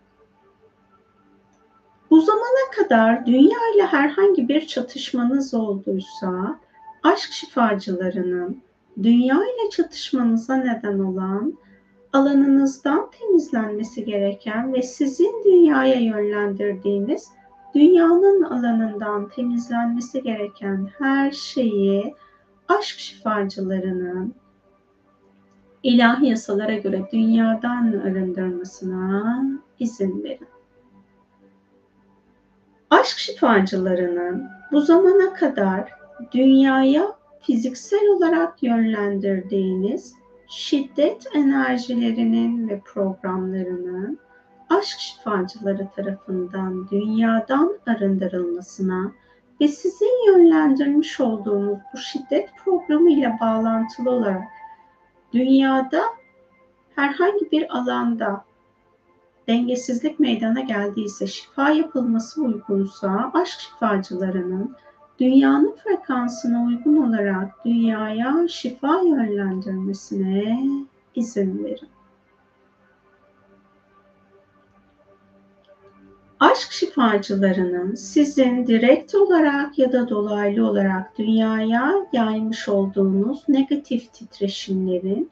Bu 2.12 2.20
zamana 2.20 2.70
kadar 2.76 3.26
dünya 3.26 3.58
ile 3.74 3.86
herhangi 3.86 4.48
bir 4.48 4.66
çatışmanız 4.66 5.54
olduysa, 5.54 6.58
aşk 7.02 7.32
şifacılarının 7.32 8.62
dünya 9.02 9.36
ile 9.36 9.70
çatışmanıza 9.70 10.56
neden 10.56 10.98
olan 10.98 11.58
alanınızdan 12.12 13.10
temizlenmesi 13.10 14.04
gereken 14.04 14.74
ve 14.74 14.82
sizin 14.82 15.44
dünyaya 15.44 16.00
yönlendirdiğiniz 16.00 17.28
dünyanın 17.74 18.42
alanından 18.42 19.28
temizlenmesi 19.28 20.22
gereken 20.22 20.88
her 20.98 21.30
şeyi 21.30 22.14
aşk 22.68 22.98
şifacılarının 22.98 24.34
ilahi 25.82 26.26
yasalara 26.26 26.74
göre 26.74 27.08
dünyadan 27.12 27.92
arındırmasına 27.92 29.44
izin 29.78 30.24
verin. 30.24 30.51
Aşk 32.92 33.18
şifacılarının 33.18 34.48
bu 34.72 34.80
zamana 34.80 35.32
kadar 35.32 35.92
dünyaya 36.32 37.12
fiziksel 37.40 38.08
olarak 38.16 38.62
yönlendirdiğiniz 38.62 40.14
şiddet 40.48 41.26
enerjilerinin 41.34 42.68
ve 42.68 42.80
programlarının 42.80 44.18
aşk 44.70 44.98
şifacıları 44.98 45.88
tarafından 45.96 46.88
dünyadan 46.90 47.78
arındırılmasına 47.86 49.12
ve 49.60 49.68
sizin 49.68 50.26
yönlendirmiş 50.26 51.20
olduğunuz 51.20 51.78
bu 51.94 51.98
şiddet 51.98 52.48
programı 52.64 53.10
ile 53.10 53.36
bağlantılı 53.40 54.10
olarak 54.10 54.44
dünyada 55.32 56.02
herhangi 56.94 57.50
bir 57.52 57.76
alanda 57.76 58.44
dengesizlik 59.48 60.20
meydana 60.20 60.60
geldiyse, 60.60 61.26
şifa 61.26 61.70
yapılması 61.70 62.42
uygunsa 62.42 63.30
aşk 63.34 63.60
şifacılarının 63.60 64.76
dünyanın 65.20 65.76
frekansına 65.84 66.64
uygun 66.64 66.96
olarak 67.08 67.64
dünyaya 67.64 68.48
şifa 68.48 69.00
yönlendirmesine 69.00 70.66
izin 71.14 71.64
verin. 71.64 71.88
aşk 76.42 76.72
şifacılarının 76.72 77.94
sizin 77.94 78.66
direkt 78.66 79.14
olarak 79.14 79.78
ya 79.78 79.92
da 79.92 80.08
dolaylı 80.08 80.66
olarak 80.68 81.18
dünyaya 81.18 81.92
yaymış 82.12 82.68
olduğunuz 82.68 83.48
negatif 83.48 84.12
titreşimlerin 84.12 85.30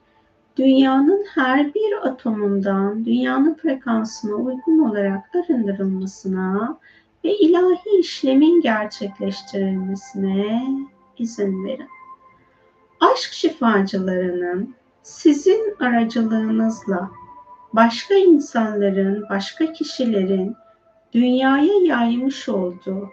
dünyanın 0.60 1.24
her 1.34 1.74
bir 1.74 2.08
atomundan 2.08 3.04
dünyanın 3.04 3.54
frekansına 3.54 4.34
uygun 4.34 4.78
olarak 4.78 5.30
arındırılmasına 5.34 6.78
ve 7.24 7.38
ilahi 7.38 7.98
işlemin 7.98 8.60
gerçekleştirilmesine 8.60 10.68
izin 11.18 11.64
verin. 11.64 11.88
Aşk 13.00 13.32
şifacılarının 13.32 14.74
sizin 15.02 15.76
aracılığınızla 15.80 17.10
başka 17.72 18.14
insanların, 18.14 19.24
başka 19.30 19.72
kişilerin 19.72 20.56
dünyaya 21.12 21.74
yaymış 21.82 22.48
olduğu 22.48 23.08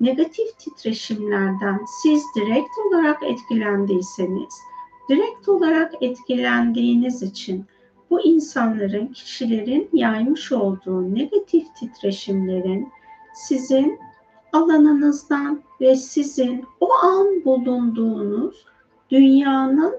negatif 0.00 0.58
titreşimlerden 0.58 1.80
siz 2.02 2.22
direkt 2.36 2.78
olarak 2.86 3.22
etkilendiyseniz, 3.22 4.54
direkt 5.08 5.48
olarak 5.48 5.92
etkilendiğiniz 6.00 7.22
için 7.22 7.66
bu 8.10 8.20
insanların, 8.20 9.06
kişilerin 9.06 9.88
yaymış 9.92 10.52
olduğu 10.52 11.14
negatif 11.14 11.74
titreşimlerin 11.76 12.88
sizin 13.34 13.98
alanınızdan 14.52 15.62
ve 15.80 15.96
sizin 15.96 16.64
o 16.80 16.92
an 16.92 17.44
bulunduğunuz 17.44 18.64
dünyanın 19.10 19.94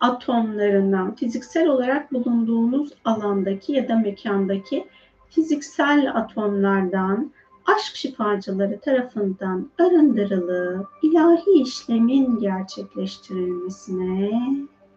atomlarından, 0.00 1.14
fiziksel 1.14 1.68
olarak 1.68 2.12
bulunduğunuz 2.12 2.92
alandaki 3.04 3.72
ya 3.72 3.88
da 3.88 3.96
mekandaki 3.96 4.86
fiziksel 5.30 6.10
atomlardan 6.14 7.32
aşk 7.66 7.96
şifacıları 7.96 8.80
tarafından 8.80 9.70
arındırılıp 9.78 10.88
ilahi 11.02 11.62
işlemin 11.62 12.38
gerçekleştirilmesine 12.38 14.42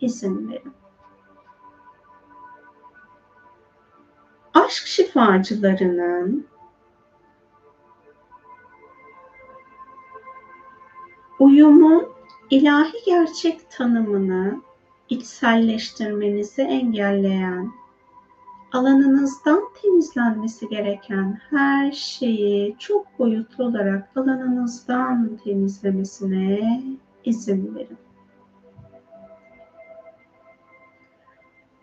izin 0.01 0.49
verin. 0.49 0.73
Aşk 4.53 4.87
şifacılarının 4.87 6.47
uyumun 11.39 12.07
ilahi 12.49 12.97
gerçek 13.05 13.71
tanımını 13.71 14.61
içselleştirmenizi 15.09 16.61
engelleyen, 16.61 17.71
alanınızdan 18.73 19.63
temizlenmesi 19.81 20.69
gereken 20.69 21.39
her 21.49 21.91
şeyi 21.91 22.75
çok 22.79 23.19
boyutlu 23.19 23.63
olarak 23.63 24.09
alanınızdan 24.15 25.37
temizlemesine 25.43 26.83
izin 27.23 27.75
verin. 27.75 27.97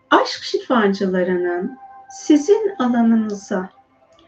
Aşk 0.09 0.43
şifacılarının 0.43 1.77
sizin 2.09 2.75
alanınıza 2.79 3.69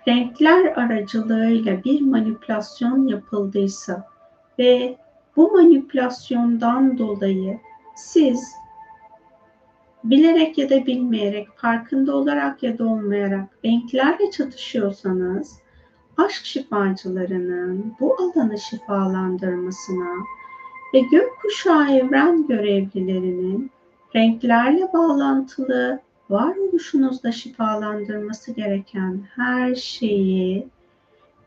renkler 0.07 0.65
aracılığıyla 0.65 1.83
bir 1.83 2.01
manipülasyon 2.01 3.07
yapıldıysa 3.07 4.07
ve 4.59 4.97
bu 5.35 5.51
manipülasyondan 5.51 6.97
dolayı 6.97 7.59
siz 7.95 8.53
bilerek 10.03 10.57
ya 10.57 10.69
da 10.69 10.85
bilmeyerek, 10.85 11.47
farkında 11.55 12.15
olarak 12.15 12.63
ya 12.63 12.77
da 12.77 12.83
olmayarak 12.83 13.49
renklerle 13.65 14.31
çatışıyorsanız, 14.31 15.59
aşk 16.17 16.45
şifacılarının 16.45 17.93
bu 17.99 18.15
alanı 18.15 18.59
şifalandırmasına 18.59 20.09
ve 20.93 20.99
gökkuşağı 20.99 21.91
evren 21.91 22.47
görevlilerinin 22.47 23.71
renklerle 24.15 24.93
bağlantılı 24.93 25.99
varoluşunuzda 26.29 27.31
şifalandırması 27.31 28.51
gereken 28.51 29.21
her 29.35 29.75
şeyi 29.75 30.67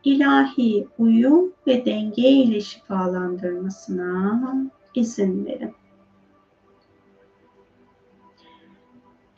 ilahi 0.05 0.87
uyum 0.99 1.53
ve 1.67 1.85
denge 1.85 2.29
ile 2.29 2.61
şifalandırmasına 2.61 4.71
izin 4.95 5.47
verin. 5.47 5.75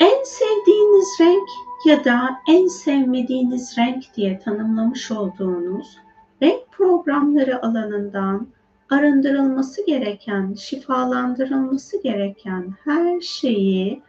En 0.03 0.25
sevdiğiniz 0.25 1.21
renk 1.21 1.49
ya 1.87 2.05
da 2.05 2.39
en 2.49 2.67
sevmediğiniz 2.67 3.79
renk 3.79 4.05
diye 4.17 4.39
tanımlamış 4.39 5.11
olduğunuz 5.11 5.99
renk 6.43 6.73
programları 6.73 7.67
alanından 7.67 8.47
arındırılması 8.91 9.87
gereken, 9.87 10.55
şifalandırılması 10.55 12.03
gereken 12.03 12.75
her 12.85 13.21
şeyi 13.21 14.03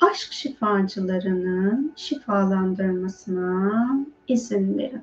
aşk 0.00 0.32
şifacılarının 0.32 1.92
şifalandırmasına 1.96 3.96
izin 4.28 4.78
verin. 4.78 5.02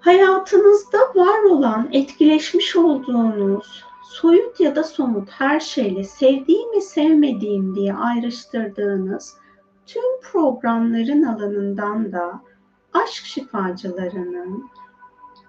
Hayatınızda 0.00 0.98
var 0.98 1.42
olan, 1.42 1.88
etkileşmiş 1.92 2.76
olduğunuz 2.76 3.84
soyut 4.14 4.60
ya 4.60 4.76
da 4.76 4.84
somut 4.84 5.30
her 5.30 5.60
şeyle 5.60 6.04
sevdiğim 6.04 6.72
ve 6.76 6.80
sevmediğim 6.80 7.74
diye 7.74 7.94
ayrıştırdığınız 7.94 9.36
tüm 9.86 10.20
programların 10.22 11.22
alanından 11.22 12.12
da 12.12 12.40
aşk 12.92 13.24
şifacılarının 13.24 14.70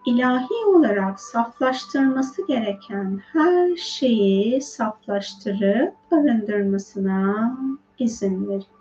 ilahi 0.05 0.66
olarak 0.68 1.20
saflaştırması 1.20 2.47
gereken 2.47 3.22
her 3.34 3.76
şeyi 3.76 4.61
saflaştırıp 4.61 5.93
arındırmasına 6.11 7.57
izin 7.99 8.47
verin. 8.47 8.75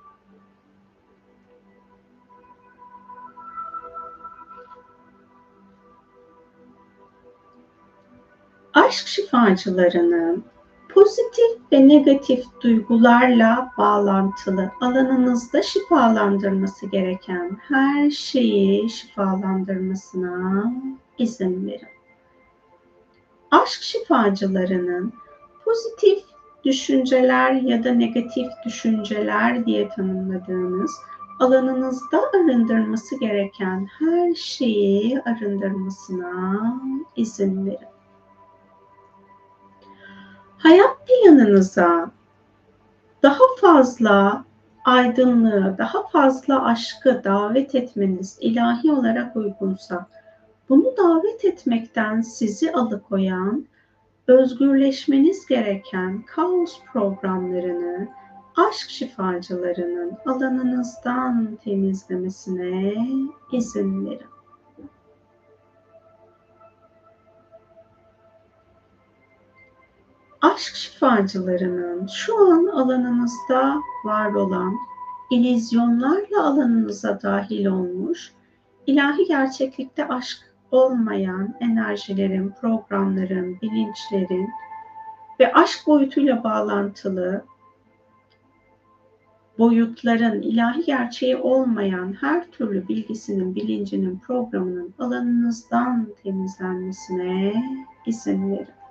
Aşk 8.74 9.06
şifacılarının 9.06 10.44
pozitif 10.88 11.72
ve 11.72 11.88
negatif 11.88 12.44
duygularla 12.60 13.70
bağlantılı 13.78 14.70
alanınızda 14.80 15.62
şifalandırması 15.62 16.86
gereken 16.86 17.58
her 17.68 18.10
şeyi 18.10 18.90
şifalandırmasına 18.90 20.72
izin 21.18 21.66
verin. 21.66 21.88
Aşk 23.50 23.82
şifacılarının 23.82 25.12
pozitif 25.64 26.24
düşünceler 26.64 27.52
ya 27.52 27.84
da 27.84 27.94
negatif 27.94 28.46
düşünceler 28.66 29.66
diye 29.66 29.88
tanımladığınız 29.88 30.92
alanınızda 31.40 32.20
arındırması 32.34 33.20
gereken 33.20 33.88
her 33.98 34.34
şeyi 34.34 35.20
arındırmasına 35.20 36.80
izin 37.16 37.66
verin 37.66 37.93
hayat 40.64 40.96
planınıza 41.06 42.10
daha 43.22 43.44
fazla 43.60 44.44
aydınlığı, 44.84 45.74
daha 45.78 46.08
fazla 46.08 46.64
aşkı 46.64 47.24
davet 47.24 47.74
etmeniz 47.74 48.38
ilahi 48.40 48.92
olarak 48.92 49.36
uygunsa, 49.36 50.06
bunu 50.68 50.96
davet 50.96 51.44
etmekten 51.44 52.20
sizi 52.20 52.72
alıkoyan, 52.72 53.66
özgürleşmeniz 54.26 55.46
gereken 55.46 56.22
kaos 56.22 56.80
programlarını 56.92 58.08
aşk 58.56 58.90
şifacılarının 58.90 60.12
alanınızdan 60.26 61.58
temizlemesine 61.64 62.94
izin 63.52 64.06
verin. 64.06 64.33
Aşk 70.44 70.74
şifacılarının 70.74 72.06
şu 72.06 72.52
an 72.52 72.66
alanınızda 72.66 73.80
var 74.04 74.32
olan 74.32 74.74
ilizyonlarla 75.30 76.46
alanınıza 76.46 77.22
dahil 77.22 77.66
olmuş, 77.66 78.32
ilahi 78.86 79.24
gerçeklikte 79.24 80.08
aşk 80.08 80.38
olmayan 80.70 81.54
enerjilerin, 81.60 82.54
programların, 82.60 83.60
bilinçlerin 83.62 84.48
ve 85.40 85.52
aşk 85.52 85.86
boyutuyla 85.86 86.44
bağlantılı 86.44 87.44
boyutların 89.58 90.42
ilahi 90.42 90.84
gerçeği 90.84 91.36
olmayan 91.36 92.16
her 92.20 92.50
türlü 92.50 92.88
bilgisinin, 92.88 93.54
bilincinin, 93.54 94.18
programının 94.18 94.94
alanınızdan 94.98 96.08
temizlenmesine 96.22 97.54
izin 98.06 98.50
verin. 98.50 98.83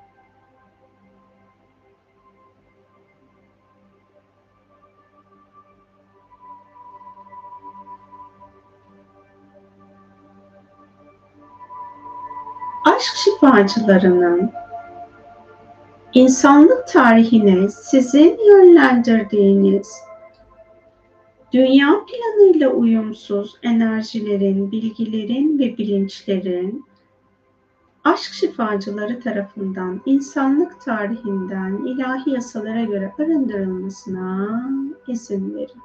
Aşk 13.43 13.69
şifacılarının 13.69 14.51
insanlık 16.13 16.87
tarihine 16.87 17.69
sizin 17.69 18.37
yönlendirdiğiniz 18.47 19.93
dünya 21.53 22.05
planıyla 22.05 22.69
uyumsuz 22.69 23.57
enerjilerin, 23.63 24.71
bilgilerin 24.71 25.59
ve 25.59 25.77
bilinçlerin 25.77 26.85
aşk 28.03 28.33
şifacıları 28.33 29.19
tarafından 29.19 30.01
insanlık 30.05 30.81
tarihinden 30.81 31.85
ilahi 31.85 32.29
yasalara 32.29 32.83
göre 32.83 33.13
arındırılmasına 33.19 34.61
izin 35.07 35.55
verin. 35.55 35.81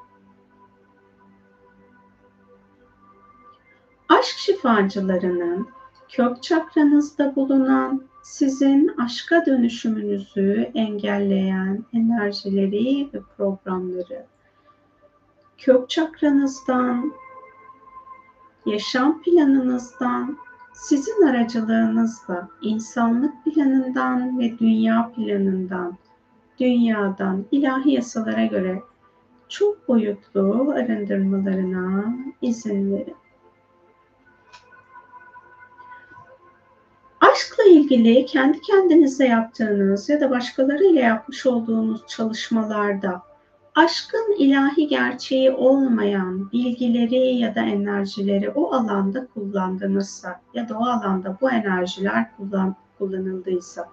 Aşk 4.09 4.39
şifacılarının 4.39 5.78
kök 6.09 6.43
çakranızda 6.43 7.37
bulunan 7.37 8.03
sizin 8.23 8.89
aşka 8.89 9.47
dönüşümünüzü 9.47 10.71
engelleyen 10.75 11.85
enerjileri 11.93 13.09
ve 13.15 13.21
programları 13.37 14.27
kök 15.59 15.91
çakranızdan, 15.91 17.13
yaşam 18.67 19.23
planınızdan, 19.23 20.39
sizin 20.73 21.27
aracılığınızla 21.27 22.49
insanlık 22.63 23.45
planından 23.45 24.39
ve 24.39 24.59
dünya 24.59 25.13
planından, 25.17 25.97
dünyadan 26.61 27.45
ilahi 27.51 27.91
yasalara 27.91 28.47
göre 28.47 28.83
çok 29.49 29.89
boyutlu 29.89 30.73
arındırmalarına 30.77 32.15
izin 32.43 32.93
verin. 32.93 33.18
Aşkla 37.33 37.65
ilgili 37.65 38.27
kendi 38.27 38.61
kendinize 38.61 39.27
yaptığınız 39.27 40.09
ya 40.09 40.21
da 40.21 40.31
başkalarıyla 40.31 41.01
yapmış 41.01 41.47
olduğunuz 41.47 42.07
çalışmalarda 42.07 43.23
aşkın 43.75 44.37
ilahi 44.39 44.89
gerçeği 44.89 45.51
olmayan 45.51 46.53
bilgileri 46.53 47.37
ya 47.37 47.55
da 47.55 47.61
enerjileri 47.61 48.51
o 48.51 48.73
alanda 48.73 49.27
kullandınızsa 49.27 50.41
ya 50.55 50.69
da 50.69 50.79
o 50.79 50.85
alanda 50.85 51.37
bu 51.41 51.51
enerjiler 51.51 52.37
kullan, 52.37 52.77
kullanıldıysa 52.99 53.89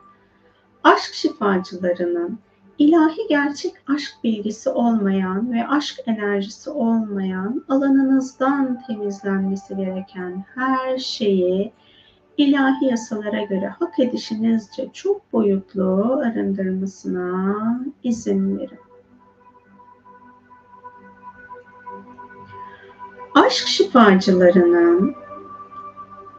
aşk 0.83 1.13
şifacılarının 1.13 2.39
ilahi 2.77 3.27
gerçek 3.29 3.73
aşk 3.95 4.13
bilgisi 4.23 4.69
olmayan 4.69 5.53
ve 5.53 5.67
aşk 5.67 5.99
enerjisi 6.05 6.69
olmayan 6.69 7.65
alanınızdan 7.69 8.81
temizlenmesi 8.87 9.75
gereken 9.75 10.45
her 10.55 10.97
şeyi 10.97 11.73
ilahi 12.37 12.85
yasalara 12.85 13.41
göre 13.41 13.67
hak 13.79 13.99
edişinizce 13.99 14.89
çok 14.93 15.33
boyutlu 15.33 16.21
arındırmasına 16.25 17.55
izin 18.03 18.57
verin. 18.57 18.85
aşk 23.35 23.67
şifacılarının 23.67 25.15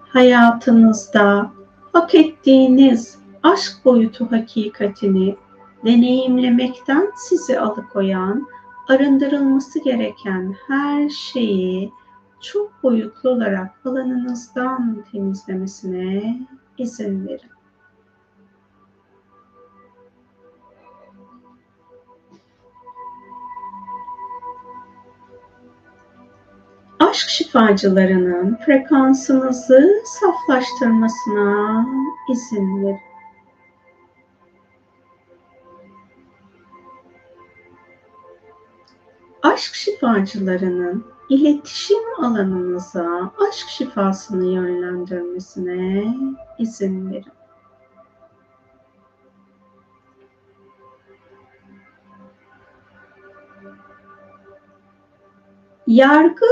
hayatınızda 0.09 1.51
hak 1.93 2.15
ettiğiniz 2.15 3.19
aşk 3.43 3.85
boyutu 3.85 4.31
hakikatini 4.33 5.37
deneyimlemekten 5.85 7.11
sizi 7.17 7.61
alıkoyan, 7.61 8.47
arındırılması 8.89 9.85
gereken 9.85 10.55
her 10.69 11.09
şeyi 11.09 11.93
çok 12.41 12.83
boyutlu 12.83 13.31
olarak 13.31 13.71
alanınızdan 13.85 15.05
temizlemesine 15.13 16.39
izin 16.79 17.29
verin. 17.29 17.57
aşk 27.17 27.29
şifacılarının 27.29 28.57
frekansınızı 28.67 30.03
saflaştırmasına 30.05 31.87
izin 32.33 32.83
verin. 32.83 33.06
Aşk 39.57 39.75
şifacılarının 39.75 41.05
iletişim 41.29 42.05
alanınıza 42.19 43.33
aşk 43.49 43.69
şifasını 43.69 44.45
yönlendirmesine 44.45 46.15
izin 46.59 47.11
verin. 47.11 47.33
Yargı 55.87 56.47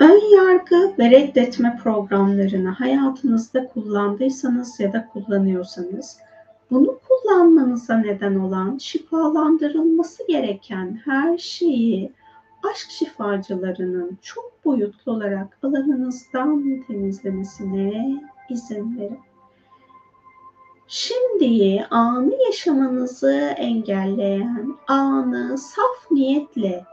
Ön 0.00 0.36
yargı 0.36 0.98
ve 0.98 1.10
reddetme 1.10 1.80
programlarını 1.82 2.68
hayatınızda 2.68 3.68
kullandıysanız 3.68 4.80
ya 4.80 4.92
da 4.92 5.08
kullanıyorsanız 5.12 6.18
bunu 6.70 7.00
kullanmanıza 7.08 7.96
neden 7.98 8.34
olan 8.34 8.78
şifalandırılması 8.78 10.26
gereken 10.28 11.00
her 11.04 11.38
şeyi 11.38 12.12
aşk 12.70 12.90
şifacılarının 12.90 14.18
çok 14.22 14.64
boyutlu 14.64 15.12
olarak 15.12 15.58
alanınızdan 15.62 16.84
temizlemesine 16.86 18.22
izin 18.50 18.98
verin. 18.98 19.20
Şimdi 20.88 21.86
anı 21.90 22.34
yaşamanızı 22.46 23.54
engelleyen, 23.56 24.76
anı 24.88 25.58
saf 25.58 26.10
niyetle 26.10 26.84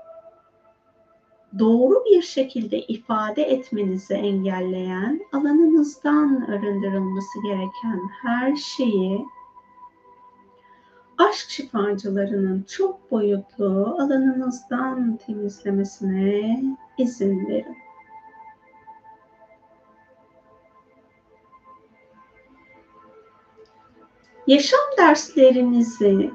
doğru 1.60 2.04
bir 2.06 2.22
şekilde 2.22 2.80
ifade 2.80 3.44
etmenizi 3.44 4.14
engelleyen, 4.14 5.22
alanınızdan 5.32 6.46
arındırılması 6.50 7.42
gereken 7.44 8.02
her 8.22 8.56
şeyi 8.56 9.26
aşk 11.30 11.50
şifacılarının 11.50 12.64
çok 12.64 13.12
boyutlu 13.12 13.96
alanınızdan 14.00 15.18
temizlemesine 15.18 16.64
izin 16.98 17.48
verin. 17.48 17.78
Yaşam 24.48 24.80
derslerinizi 24.98 26.32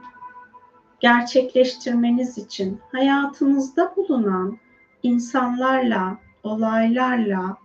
gerçekleştirmeniz 1.01 2.39
için 2.39 2.80
hayatınızda 2.93 3.95
bulunan 3.97 4.59
insanlarla, 5.03 6.18
olaylarla 6.43 7.57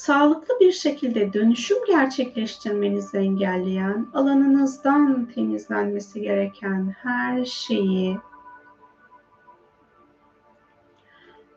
sağlıklı 0.00 0.60
bir 0.60 0.72
şekilde 0.72 1.32
dönüşüm 1.32 1.78
gerçekleştirmenizi 1.86 3.16
engelleyen, 3.18 4.06
alanınızdan 4.14 5.26
temizlenmesi 5.34 6.20
gereken 6.20 6.94
her 7.02 7.44
şeyi 7.44 8.18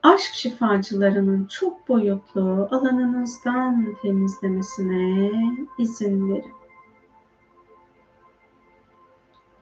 aşk 0.04 0.34
şifacılarının 0.34 1.46
çok 1.46 1.90
boyutlu 1.90 2.68
alanınızdan 2.72 3.96
temizlemesine 4.02 5.32
izin 5.78 6.30
verin. 6.30 6.54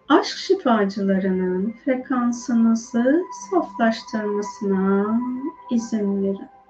aşk 0.09 0.37
şifacılarının 0.37 1.71
frekansınızı 1.85 3.23
saflaştırmasına 3.51 5.19
izin 5.71 6.23
verin. 6.23 6.60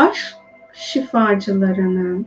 Aşk 0.00 0.36
şifacılarının 0.72 2.26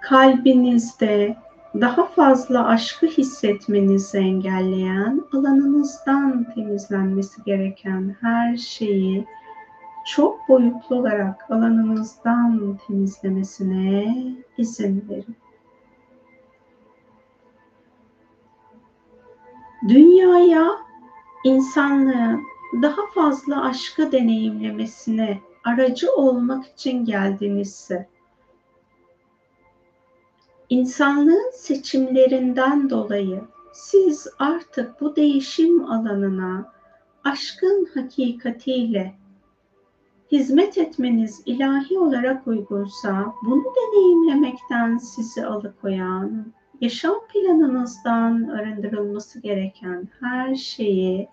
kalbinizde 0.00 1.36
daha 1.80 2.06
fazla 2.06 2.66
aşkı 2.66 3.06
hissetmenizi 3.06 4.18
engelleyen, 4.18 5.22
alanınızdan 5.32 6.54
temizlenmesi 6.54 7.42
gereken 7.44 8.16
her 8.20 8.56
şeyi 8.56 9.26
çok 10.06 10.48
boyutlu 10.48 10.96
olarak 10.96 11.50
alanınızdan 11.50 12.78
temizlemesine 12.86 14.16
izin 14.58 15.08
verin. 15.08 15.36
Dünyaya 19.88 20.66
insanlığın 21.44 22.40
daha 22.72 23.06
fazla 23.14 23.64
aşkı 23.64 24.12
deneyimlemesine 24.12 25.40
aracı 25.64 26.12
olmak 26.12 26.66
için 26.66 27.04
geldiğinizse 27.04 28.08
insanlığın 30.68 31.50
seçimlerinden 31.54 32.90
dolayı 32.90 33.40
siz 33.72 34.26
artık 34.38 35.00
bu 35.00 35.16
değişim 35.16 35.84
alanına 35.84 36.72
aşkın 37.24 37.88
hakikatiyle 37.94 39.14
hizmet 40.32 40.78
etmeniz 40.78 41.42
ilahi 41.46 41.98
olarak 41.98 42.46
uygunsa 42.46 43.34
bunu 43.42 43.64
deneyimlemekten 43.64 44.98
sizi 44.98 45.46
alıkoyan, 45.46 46.52
yaşam 46.80 47.14
planınızdan 47.32 48.48
arındırılması 48.48 49.40
gereken 49.40 50.08
her 50.20 50.54
şeyi 50.54 51.28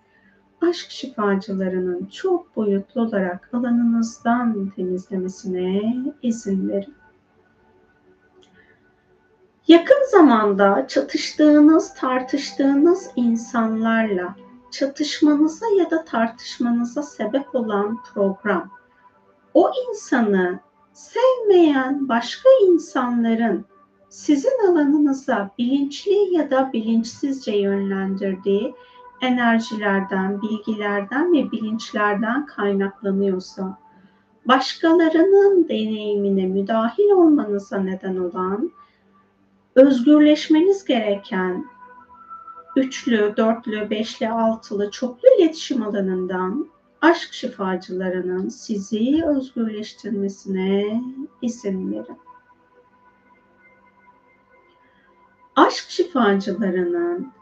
aşk 0.62 0.90
şifacılarının 0.90 2.06
çok 2.06 2.56
boyutlu 2.56 3.00
olarak 3.00 3.50
alanınızdan 3.52 4.72
temizlemesine 4.76 5.94
izin 6.22 6.68
verin. 6.68 6.94
Yakın 9.68 10.10
zamanda 10.10 10.86
çatıştığınız, 10.88 11.94
tartıştığınız 11.94 13.10
insanlarla 13.16 14.34
çatışmanıza 14.70 15.66
ya 15.78 15.90
da 15.90 16.04
tartışmanıza 16.04 17.02
sebep 17.02 17.54
olan 17.54 17.98
program, 18.02 18.70
o 19.54 19.70
insanı 19.88 20.60
sevmeyen 20.92 22.08
başka 22.08 22.48
insanların 22.62 23.64
sizin 24.08 24.70
alanınıza 24.70 25.50
bilinçli 25.58 26.34
ya 26.34 26.50
da 26.50 26.72
bilinçsizce 26.72 27.56
yönlendirdiği 27.56 28.74
enerjilerden, 29.20 30.42
bilgilerden 30.42 31.32
ve 31.32 31.50
bilinçlerden 31.50 32.46
kaynaklanıyorsa, 32.46 33.78
başkalarının 34.44 35.68
deneyimine 35.68 36.46
müdahil 36.46 37.10
olmanıza 37.10 37.78
neden 37.78 38.16
olan, 38.16 38.70
özgürleşmeniz 39.74 40.84
gereken 40.84 41.64
üçlü, 42.76 43.34
dörtlü, 43.36 43.90
beşli, 43.90 44.30
altılı, 44.30 44.90
çoklu 44.90 45.28
iletişim 45.38 45.82
alanından 45.82 46.68
aşk 47.00 47.32
şifacılarının 47.32 48.48
sizi 48.48 49.24
özgürleştirmesine 49.26 51.02
izin 51.42 51.92
verin. 51.92 52.18
Aşk 55.56 55.84
şifacılarının 55.88 57.32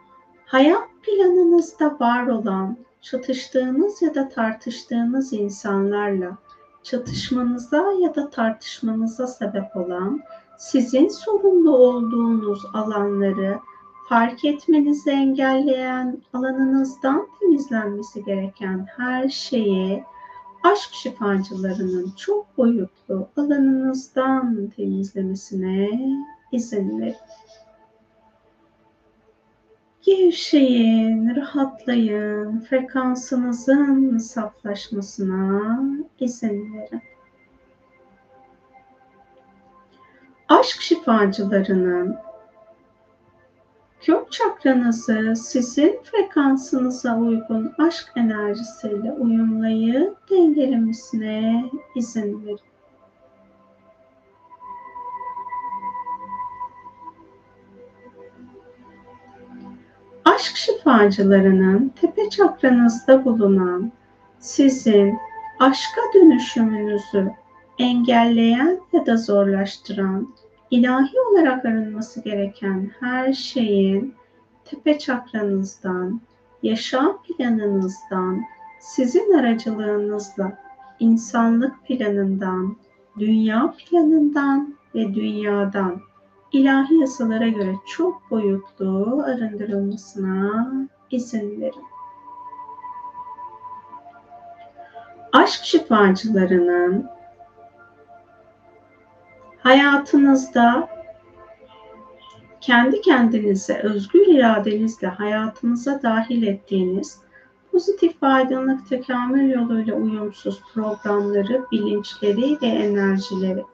hayat 0.47 0.89
planınızda 1.03 1.97
var 2.01 2.27
olan 2.27 2.77
çatıştığınız 3.03 4.03
ya 4.03 4.15
da 4.15 4.29
tartıştığınız 4.29 5.33
insanlarla 5.33 6.39
çatışmanıza 6.83 7.93
ya 8.01 8.15
da 8.15 8.31
tartışmanıza 8.31 9.27
sebep 9.27 9.77
olan 9.77 10.21
sizin 10.59 11.09
sorumlu 11.09 11.77
olduğunuz 11.77 12.63
alanları 12.75 13.59
fark 14.09 14.45
etmenizi 14.45 15.11
engelleyen 15.11 16.23
alanınızdan 16.33 17.29
temizlenmesi 17.41 18.25
gereken 18.25 18.87
her 18.97 19.29
şeyi 19.29 20.05
aşk 20.63 20.95
şifacılarının 20.95 22.13
çok 22.17 22.59
boyutlu 22.59 23.29
alanınızdan 23.37 24.73
temizlemesine 24.77 25.91
izin 26.53 27.01
verin. 27.01 27.17
Gevşeyin, 30.07 31.37
rahatlayın, 31.37 32.61
frekansınızın 32.61 34.19
saflaşmasına 34.19 35.81
izin 36.21 36.75
verin. 36.75 37.03
Aşk 40.49 40.81
şifacılarının 40.81 42.17
kök 44.01 44.33
çakranızı 44.33 45.37
sizin 45.37 46.01
frekansınıza 46.03 47.17
uygun 47.17 47.73
aşk 47.79 48.13
enerjisiyle 48.17 49.13
uyumlayıp 49.13 50.31
dengelemesine 50.31 51.65
izin 51.95 52.47
verin. 52.47 52.76
Aşk 60.87 61.12
şifacılarının 61.12 61.93
tepe 62.01 62.30
çakranızda 62.30 63.24
bulunan 63.24 63.93
sizin 64.39 65.18
aşka 65.59 66.01
dönüşümünüzü 66.14 67.30
engelleyen 67.78 68.80
ya 68.93 69.07
da 69.07 69.16
zorlaştıran 69.16 70.34
ilahi 70.70 71.20
olarak 71.30 71.64
arınması 71.64 72.22
gereken 72.22 72.91
her 73.01 73.32
şeyin 73.32 74.14
tepe 74.64 74.99
çakranızdan, 74.99 76.20
yaşam 76.62 77.22
planınızdan, 77.22 78.43
sizin 78.80 79.32
aracılığınızla 79.39 80.59
insanlık 81.01 81.87
planından, 81.87 82.76
dünya 83.18 83.74
planından 83.78 84.74
ve 84.95 85.14
dünyadan 85.14 86.01
ilahi 86.53 86.95
yasalara 86.95 87.49
göre 87.49 87.75
çok 87.87 88.31
boyutlu 88.31 89.23
arındırılmasına 89.27 90.71
izin 91.11 91.61
verin. 91.61 91.85
Aşk 95.33 95.65
şifacılarının 95.65 97.07
hayatınızda 99.59 100.89
kendi 102.61 103.01
kendinize 103.01 103.79
özgür 103.79 104.27
iradenizle 104.27 105.09
hayatınıza 105.09 106.03
dahil 106.03 106.43
ettiğiniz 106.43 107.21
pozitif 107.73 108.23
aydınlık 108.23 108.89
tekamül 108.89 109.51
yoluyla 109.51 109.95
uyumsuz 109.95 110.61
programları, 110.75 111.67
bilinçleri 111.73 112.59
ve 112.63 112.67
enerjileri 112.67 113.65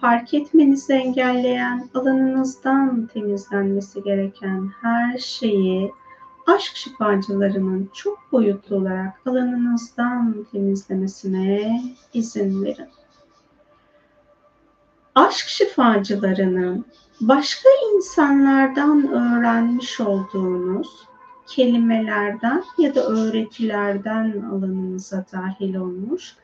fark 0.00 0.34
etmenizi 0.34 0.92
engelleyen 0.92 1.88
alanınızdan 1.94 3.06
temizlenmesi 3.06 4.02
gereken 4.02 4.70
her 4.82 5.18
şeyi 5.18 5.92
aşk 6.46 6.76
şifacılarının 6.76 7.90
çok 7.94 8.32
boyutlu 8.32 8.76
olarak 8.76 9.20
alanınızdan 9.26 10.46
temizlemesine 10.52 11.82
izin 12.14 12.64
verin. 12.64 12.88
Aşk 15.14 15.48
şifacılarının 15.48 16.84
başka 17.20 17.68
insanlardan 17.94 19.08
öğrenmiş 19.08 20.00
olduğunuz 20.00 20.88
kelimelerden 21.46 22.64
ya 22.78 22.94
da 22.94 23.06
öğretilerden 23.06 24.42
alanınıza 24.50 25.24
dahil 25.32 25.74
olmuş 25.74 26.36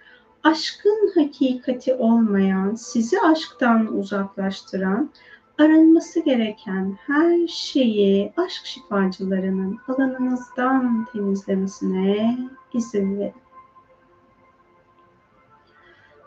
aşkın 0.47 1.11
hakikati 1.15 1.95
olmayan, 1.95 2.75
sizi 2.75 3.21
aşktan 3.21 3.99
uzaklaştıran, 3.99 5.11
arınması 5.59 6.21
gereken 6.21 6.99
her 7.07 7.47
şeyi 7.47 8.33
aşk 8.37 8.67
şifacılarının 8.67 9.79
alanınızdan 9.89 11.07
temizlemesine 11.13 12.39
izin 12.75 13.19
verin. 13.19 13.33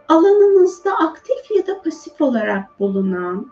Alanınızda 0.08 0.98
aktif 0.98 1.52
ya 1.58 1.68
da 1.68 1.82
pasif 1.82 2.22
olarak 2.22 2.80
bulunan 2.80 3.52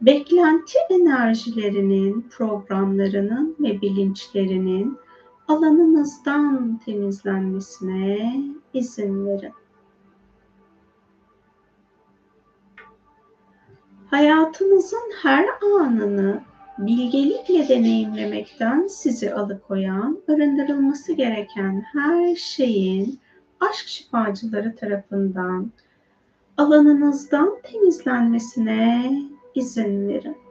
beklenti 0.00 0.78
enerjilerinin, 0.90 2.28
programlarının 2.30 3.56
ve 3.60 3.80
bilinçlerinin 3.80 4.98
alanınızdan 5.48 6.80
temizlenmesine 6.84 8.42
izin 8.74 9.26
verin. 9.26 9.52
Hayatınızın 14.10 15.12
her 15.22 15.46
anını 15.76 16.40
bilgelikle 16.78 17.68
deneyimlemekten 17.68 18.86
sizi 18.86 19.34
alıkoyan, 19.34 20.18
arındırılması 20.28 21.12
gereken 21.12 21.84
her 21.92 22.36
şeyin 22.36 23.20
aşk 23.60 23.88
şifacıları 23.88 24.76
tarafından 24.76 25.72
alanınızdan 26.56 27.58
temizlenmesine 27.62 29.12
izin 29.54 30.08
verin. 30.08 30.47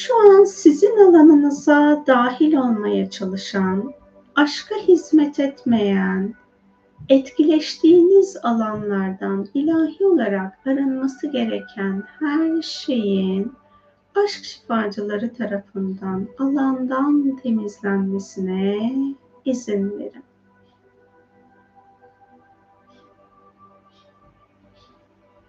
Şu 0.00 0.16
an 0.16 0.44
sizin 0.44 0.96
alanınıza 0.96 2.04
dahil 2.06 2.54
olmaya 2.54 3.10
çalışan, 3.10 3.92
aşka 4.34 4.74
hizmet 4.74 5.40
etmeyen, 5.40 6.34
etkileştiğiniz 7.08 8.36
alanlardan 8.42 9.48
ilahi 9.54 10.06
olarak 10.06 10.58
arınması 10.66 11.26
gereken 11.26 12.02
her 12.18 12.62
şeyin 12.62 13.52
aşk 14.24 14.44
şifacıları 14.44 15.34
tarafından 15.34 16.28
alandan 16.38 17.36
temizlenmesine 17.36 18.92
izin 19.44 19.98
verin. 19.98 20.24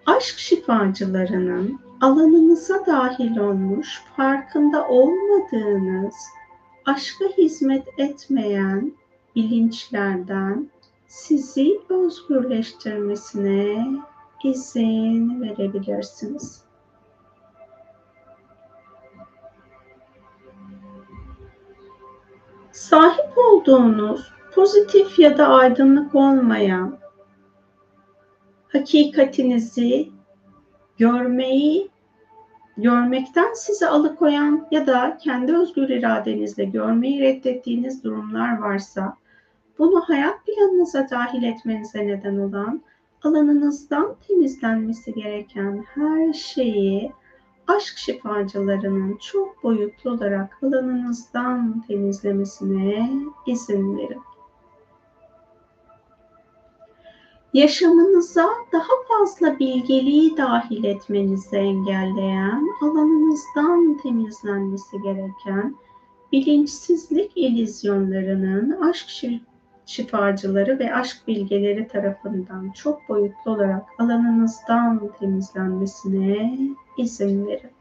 Aşk 0.06 0.38
şifacılarının 0.40 1.91
alanınıza 2.02 2.86
dahil 2.86 3.38
olmuş, 3.38 4.04
farkında 4.18 4.88
olmadığınız, 4.88 6.16
aşka 6.86 7.26
hizmet 7.26 7.88
etmeyen 7.98 8.94
bilinçlerden 9.36 10.70
sizi 11.08 11.80
özgürleştirmesine 11.90 13.88
izin 14.44 15.42
verebilirsiniz. 15.42 16.64
Sahip 22.72 23.38
olduğunuz 23.38 24.34
pozitif 24.56 25.20
ya 25.20 25.38
da 25.38 25.48
aydınlık 25.48 26.16
olmayan 26.16 27.00
hakikatinizi 28.68 30.12
görmeyi 30.98 31.91
görmekten 32.82 33.54
sizi 33.54 33.88
alıkoyan 33.88 34.68
ya 34.72 34.88
da 34.88 35.18
kendi 35.24 35.56
özgür 35.56 35.90
iradenizle 35.90 36.66
görmeyi 36.66 37.22
reddettiğiniz 37.22 38.04
durumlar 38.04 38.58
varsa 38.58 39.18
bunu 39.80 40.02
hayat 40.02 40.46
planınıza 40.46 41.08
dahil 41.12 41.44
etmenize 41.44 42.08
neden 42.08 42.38
olan 42.38 42.82
alanınızdan 43.24 44.16
temizlenmesi 44.28 45.14
gereken 45.14 45.86
her 45.96 46.34
şeyi 46.34 47.12
aşk 47.68 47.98
şifacılarının 47.98 49.18
çok 49.18 49.64
boyutlu 49.64 50.12
olarak 50.12 50.58
alanınızdan 50.64 51.84
temizlemesine 51.88 53.10
izin 53.46 53.98
verin. 53.98 54.22
Yaşamınıza 57.54 58.50
daha 58.72 58.94
fazla 59.08 59.60
bilgeliği 59.60 60.38
dahil 60.38 60.84
etmenizi 60.84 61.56
engelleyen, 61.56 62.68
alanınızdan 62.82 63.98
temizlenmesi 63.98 65.02
gereken 65.02 65.76
bilinçsizlik 66.32 67.32
ilizyonlarının 67.36 68.82
aşk 68.82 69.10
şifacıları 69.86 70.80
ve 70.80 70.96
aşk 70.96 71.28
bilgeleri 71.28 71.88
tarafından 71.88 72.72
çok 72.72 73.10
boyutlu 73.10 73.52
olarak 73.52 73.84
alanınızdan 74.00 75.12
temizlenmesine 75.20 76.58
izin 76.98 77.48
verin. 77.48 77.72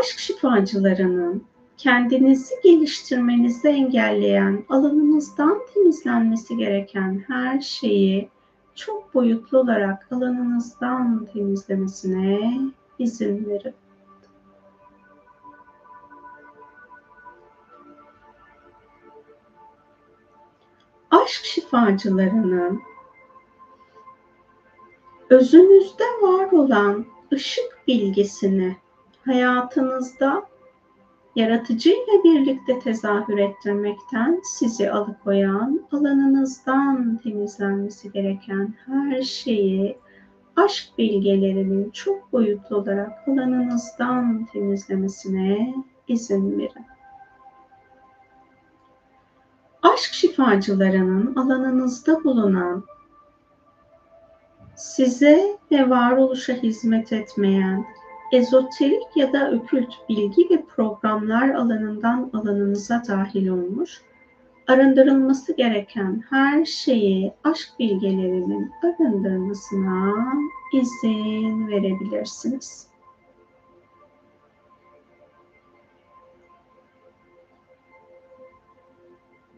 Aşk 0.00 0.18
şifacılarının 0.18 1.51
kendinizi 1.82 2.54
geliştirmenizi 2.62 3.68
engelleyen, 3.68 4.64
alanınızdan 4.68 5.62
temizlenmesi 5.74 6.56
gereken 6.56 7.24
her 7.28 7.60
şeyi 7.60 8.30
çok 8.74 9.14
boyutlu 9.14 9.58
olarak 9.58 10.08
alanınızdan 10.12 11.26
temizlemesine 11.32 12.60
izin 12.98 13.46
verin. 13.46 13.74
Aşk 21.10 21.44
şifacılarının 21.44 22.80
özünüzde 25.30 26.04
var 26.04 26.52
olan 26.52 27.06
ışık 27.32 27.82
bilgisini 27.88 28.76
hayatınızda 29.24 30.51
yaratıcıyla 31.36 32.24
birlikte 32.24 32.78
tezahür 32.78 33.38
ettirmekten 33.38 34.40
sizi 34.44 34.90
alıkoyan, 34.90 35.86
alanınızdan 35.92 37.20
temizlenmesi 37.22 38.12
gereken 38.12 38.74
her 38.86 39.22
şeyi 39.22 39.98
aşk 40.56 40.98
bilgelerinin 40.98 41.90
çok 41.90 42.32
boyutlu 42.32 42.76
olarak 42.76 43.28
alanınızdan 43.28 44.46
temizlemesine 44.52 45.74
izin 46.08 46.58
verin. 46.58 46.86
Aşk 49.82 50.12
şifacılarının 50.12 51.36
alanınızda 51.36 52.24
bulunan 52.24 52.84
size 54.76 55.58
ve 55.70 55.90
varoluşa 55.90 56.52
hizmet 56.52 57.12
etmeyen 57.12 57.84
ezoterik 58.32 59.16
ya 59.16 59.32
da 59.32 59.50
okült 59.50 60.08
bilgi 60.08 60.50
ve 60.50 60.62
programlar 60.62 61.48
alanından 61.48 62.30
alanınıza 62.32 63.02
dahil 63.08 63.48
olmuş, 63.48 64.02
arındırılması 64.68 65.56
gereken 65.56 66.24
her 66.30 66.64
şeyi 66.64 67.32
aşk 67.44 67.68
bilgelerinin 67.78 68.70
arındırmasına 68.82 70.14
izin 70.72 71.68
verebilirsiniz. 71.68 72.91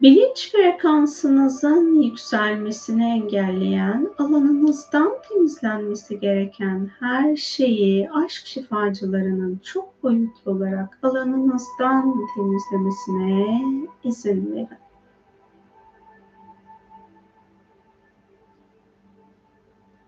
Bilinç 0.05 0.51
frekansınızın 0.51 2.01
yükselmesini 2.01 3.05
engelleyen, 3.05 4.09
alanınızdan 4.17 5.15
temizlenmesi 5.29 6.19
gereken 6.19 6.91
her 6.99 7.35
şeyi 7.35 8.11
aşk 8.11 8.45
şifacılarının 8.45 9.59
çok 9.63 10.03
boyutlu 10.03 10.51
olarak 10.51 10.99
alanınızdan 11.03 12.27
temizlemesine 12.35 13.61
izin 14.03 14.51
verin. 14.55 14.67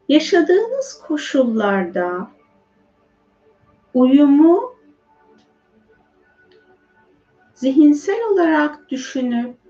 Yaşadığınız 0.09 1.01
koşullarda 1.07 2.31
uyumu 3.93 4.75
zihinsel 7.53 8.19
olarak 8.31 8.89
düşünüp 8.89 9.66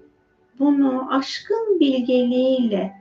bunu 0.60 1.14
aşkın 1.14 1.80
bilgeliğiyle 1.80 2.94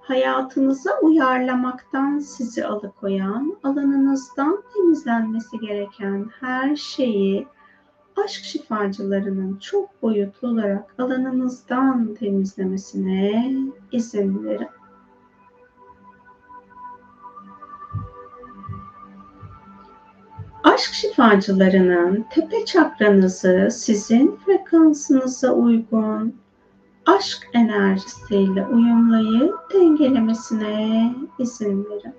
hayatınıza 0.00 0.90
uyarlamaktan 1.02 2.18
sizi 2.18 2.66
alıkoyan, 2.66 3.56
alanınızdan 3.62 4.62
temizlenmesi 4.74 5.58
gereken 5.58 6.30
her 6.40 6.76
şeyi 6.76 7.46
aşk 8.24 8.44
şifacılarının 8.44 9.56
çok 9.56 10.02
boyutlu 10.02 10.48
olarak 10.48 10.94
alanınızdan 10.98 12.14
temizlemesine 12.14 13.52
izin 13.92 14.44
verin. 14.44 14.68
Aşk 20.64 20.92
şifacılarının 20.92 22.26
tepe 22.30 22.64
çakranızı 22.64 23.68
sizin 23.72 24.36
frekansınıza 24.36 25.52
uygun 25.52 26.34
aşk 27.06 27.48
enerjisiyle 27.52 28.66
uyumlayıp 28.66 29.72
dengelemesine 29.74 31.14
izin 31.38 31.84
verin. 31.84 32.14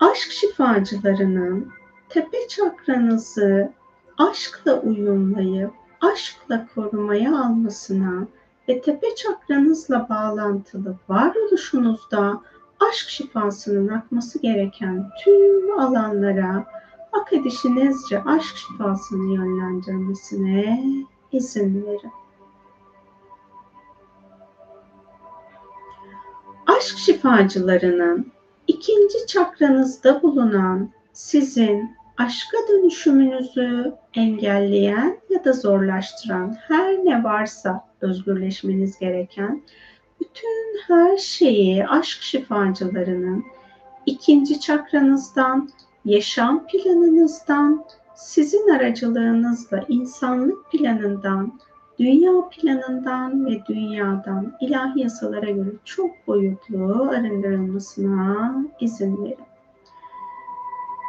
Aşk 0.00 0.32
şifacılarının 0.32 1.72
tepe 2.08 2.48
çakranızı 2.48 3.72
aşkla 4.18 4.80
uyumlayıp 4.80 5.72
aşkla 6.00 6.66
korumaya 6.74 7.38
almasına 7.38 8.26
ve 8.68 8.80
tepe 8.80 9.14
çakranızla 9.14 10.06
bağlantılı 10.08 10.96
varoluşunuzda 11.08 12.40
aşk 12.88 13.08
şifasının 13.08 13.88
akması 13.88 14.38
gereken 14.38 15.10
tüm 15.24 15.80
alanlara 15.80 16.66
hak 17.12 17.32
edişinizce 17.32 18.22
aşk 18.22 18.56
şifasını 18.56 19.34
yönlendirmesine 19.34 20.84
izin 21.32 21.86
verin. 21.86 22.12
Aşk 26.66 26.98
şifacılarının 26.98 28.32
ikinci 28.66 29.26
çakranızda 29.26 30.22
bulunan 30.22 30.90
sizin 31.12 31.96
aşka 32.18 32.56
dönüşümünüzü 32.68 33.94
engelleyen 34.14 35.18
ya 35.30 35.44
da 35.44 35.52
zorlaştıran 35.52 36.56
her 36.68 37.04
ne 37.04 37.24
varsa 37.24 37.88
özgürleşmeniz 38.00 38.98
gereken 38.98 39.62
bütün 40.20 40.78
her 40.86 41.16
şeyi 41.16 41.86
aşk 41.86 42.22
şifacılarının 42.22 43.44
ikinci 44.06 44.60
çakranızdan 44.60 45.70
yaşam 46.04 46.66
planınızdan, 46.66 47.84
sizin 48.14 48.68
aracılığınızla 48.68 49.84
insanlık 49.88 50.70
planından, 50.70 51.60
dünya 51.98 52.48
planından 52.48 53.46
ve 53.46 53.60
dünyadan 53.68 54.52
ilahi 54.60 55.00
yasalara 55.00 55.50
göre 55.50 55.70
çok 55.84 56.10
boyutlu 56.26 57.08
arındırılmasına 57.10 58.54
izin 58.80 59.24
verin. 59.24 59.36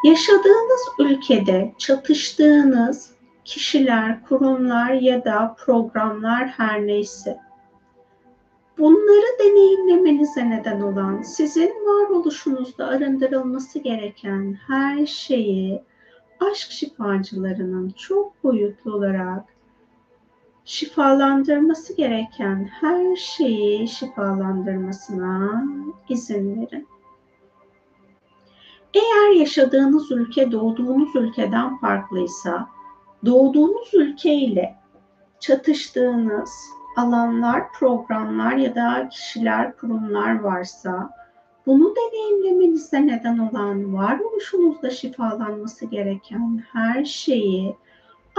Yaşadığınız 0.06 0.82
ülkede 1.00 1.74
çatıştığınız 1.78 3.12
kişiler, 3.46 4.24
kurumlar 4.24 4.92
ya 4.92 5.26
da 5.26 5.56
programlar 5.66 6.48
her 6.48 6.88
neyse. 6.88 7.38
Bunları 8.78 9.40
deneyimlemenize 9.40 10.50
neden 10.50 10.82
olan, 10.82 11.22
sizin 11.22 11.70
varoluşunuzda 11.70 12.88
arındırılması 12.88 13.80
gereken 13.80 14.58
her 14.68 15.06
şeyi 15.06 15.82
aşk 16.40 16.72
şifacılarının 16.72 17.90
çok 17.90 18.44
boyutlu 18.44 18.94
olarak 18.94 19.46
şifalandırması 20.66 21.98
gereken 21.98 22.70
her 22.82 23.16
şeyi 23.16 23.88
şifalandırmasına 23.88 25.64
izin 26.10 26.62
verin. 26.62 26.88
Eğer 28.94 29.40
yaşadığınız 29.40 30.12
ülke 30.12 30.52
doğduğunuz 30.52 31.16
ülkeden 31.16 31.78
farklıysa, 31.78 32.70
doğduğunuz 33.26 33.94
ülke 33.94 34.34
ile 34.34 34.76
çatıştığınız 35.40 36.52
alanlar, 36.96 37.72
programlar 37.72 38.54
ya 38.54 38.76
da 38.76 39.10
kişiler, 39.10 39.78
kurumlar 39.78 40.40
varsa 40.40 41.10
bunu 41.66 41.94
deneyimlemenize 41.96 43.08
neden 43.08 43.38
olan 43.38 43.94
varoluşunuzda 43.94 44.90
şifalanması 44.90 45.86
gereken 45.86 46.64
her 46.74 47.06
şeyi 47.06 47.76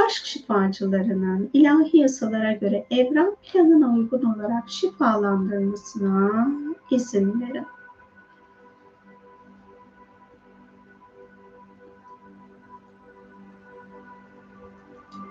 aşk 0.06 0.24
şifacılarının 0.24 1.50
ilahi 1.52 1.98
yasalara 1.98 2.52
göre 2.52 2.86
evren 2.90 3.36
planına 3.42 3.94
uygun 3.94 4.34
olarak 4.34 4.70
şifalandırmasına 4.70 6.48
izin 6.90 7.40
verin. 7.40 7.66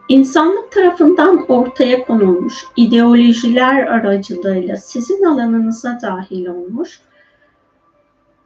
İnsanlık 0.09 0.71
tarafından 0.71 1.45
ortaya 1.51 2.05
konulmuş 2.05 2.65
ideolojiler 2.75 3.87
aracılığıyla 3.87 4.77
sizin 4.77 5.23
alanınıza 5.23 5.99
dahil 6.01 6.45
olmuş, 6.45 7.01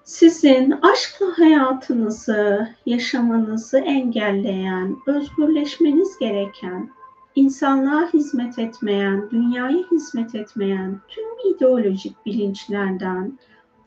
sizin 0.03 0.72
aşkla 0.72 1.26
hayatınızı, 1.38 2.70
yaşamanızı 2.86 3.78
engelleyen, 3.78 4.97
özgürleşmeniz 5.08 6.18
gereken, 6.18 6.89
insanlığa 7.36 8.14
hizmet 8.14 8.60
etmeyen, 8.60 9.30
dünyaya 9.32 9.84
hizmet 9.91 10.36
etmeyen 10.36 11.01
tüm 11.08 11.55
ideolojik 11.55 12.26
bilinçlerden, 12.26 13.39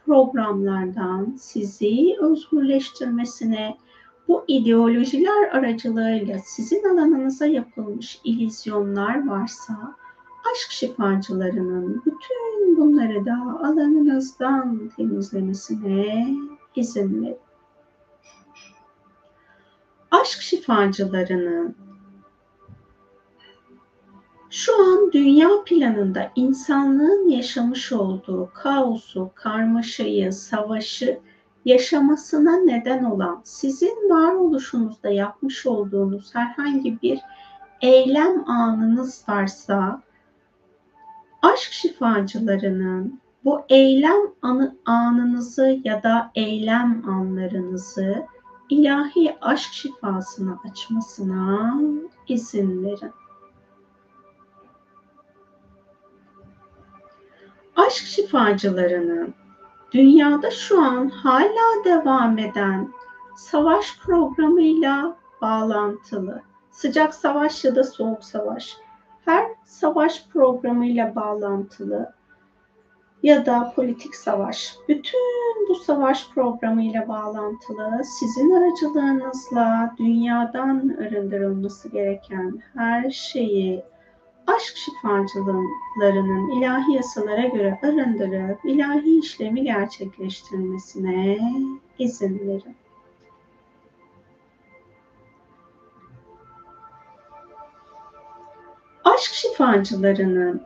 programlardan 0.06 1.36
sizi 1.40 2.16
özgürleştirmesine, 2.20 3.76
bu 4.30 4.44
ideolojiler 4.48 5.48
aracılığıyla 5.52 6.38
sizin 6.38 6.84
alanınıza 6.84 7.46
yapılmış 7.46 8.20
ilizyonlar 8.24 9.28
varsa 9.28 9.96
aşk 10.52 10.70
şifacılarının 10.70 12.02
bütün 12.06 12.76
bunları 12.76 13.26
da 13.26 13.58
alanınızdan 13.62 14.90
temizlemesine 14.96 16.36
izin 16.76 17.22
verin. 17.22 17.38
Aşk 20.10 20.42
şifacılarının 20.42 21.76
şu 24.50 24.82
an 24.82 25.12
dünya 25.12 25.48
planında 25.66 26.32
insanlığın 26.36 27.28
yaşamış 27.28 27.92
olduğu 27.92 28.50
kaosu, 28.54 29.30
karmaşayı, 29.34 30.32
savaşı 30.32 31.20
yaşamasına 31.64 32.56
neden 32.56 33.04
olan 33.04 33.40
sizin 33.44 34.10
varoluşunuzda 34.10 35.10
yapmış 35.10 35.66
olduğunuz 35.66 36.34
herhangi 36.34 37.02
bir 37.02 37.20
eylem 37.80 38.50
anınız 38.50 39.24
varsa 39.28 40.02
aşk 41.42 41.72
şifacılarının 41.72 43.20
bu 43.44 43.62
eylem 43.68 44.20
anı, 44.42 44.76
anınızı 44.84 45.80
ya 45.84 46.02
da 46.02 46.30
eylem 46.34 47.08
anlarınızı 47.08 48.26
ilahi 48.68 49.36
aşk 49.40 49.72
şifasına 49.72 50.58
açmasına 50.70 51.80
izin 52.28 52.84
verin. 52.84 53.12
Aşk 57.76 58.06
şifacılarının 58.06 59.34
dünyada 59.92 60.50
şu 60.50 60.82
an 60.82 61.08
hala 61.08 61.84
devam 61.84 62.38
eden 62.38 62.88
savaş 63.36 63.98
programıyla 63.98 65.16
bağlantılı. 65.42 66.42
Sıcak 66.70 67.14
savaş 67.14 67.64
ya 67.64 67.74
da 67.76 67.84
soğuk 67.84 68.24
savaş. 68.24 68.76
Her 69.24 69.46
savaş 69.64 70.26
programıyla 70.32 71.14
bağlantılı 71.14 72.12
ya 73.22 73.46
da 73.46 73.72
politik 73.76 74.14
savaş. 74.14 74.74
Bütün 74.88 75.20
bu 75.68 75.74
savaş 75.74 76.28
programıyla 76.34 77.08
bağlantılı 77.08 78.02
sizin 78.04 78.50
aracılığınızla 78.50 79.94
dünyadan 79.98 80.96
arındırılması 81.00 81.88
gereken 81.88 82.62
her 82.74 83.10
şeyi 83.10 83.84
aşk 84.56 84.76
şifacılarının 84.76 86.50
ilahi 86.50 86.92
yasalara 86.92 87.46
göre 87.46 87.78
arındırıp 87.82 88.64
ilahi 88.64 89.18
işlemi 89.18 89.64
gerçekleştirmesine 89.64 91.38
izin 91.98 92.38
verin. 92.38 92.76
Aşk 99.04 99.32
şifacılarının 99.32 100.62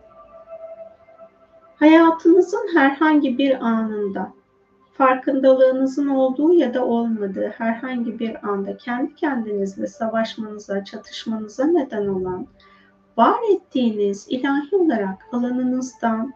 hayatınızın 1.76 2.68
herhangi 2.74 3.38
bir 3.38 3.66
anında 3.66 4.32
farkındalığınızın 4.92 6.08
olduğu 6.08 6.52
ya 6.52 6.74
da 6.74 6.84
olmadığı 6.84 7.48
herhangi 7.48 8.18
bir 8.18 8.48
anda 8.48 8.76
kendi 8.76 9.14
kendinizle 9.14 9.86
savaşmanıza, 9.86 10.84
çatışmanıza 10.84 11.64
neden 11.64 12.06
olan 12.06 12.46
var 13.16 13.38
ettiğiniz 13.54 14.26
ilahi 14.30 14.76
olarak 14.76 15.28
alanınızdan 15.32 16.34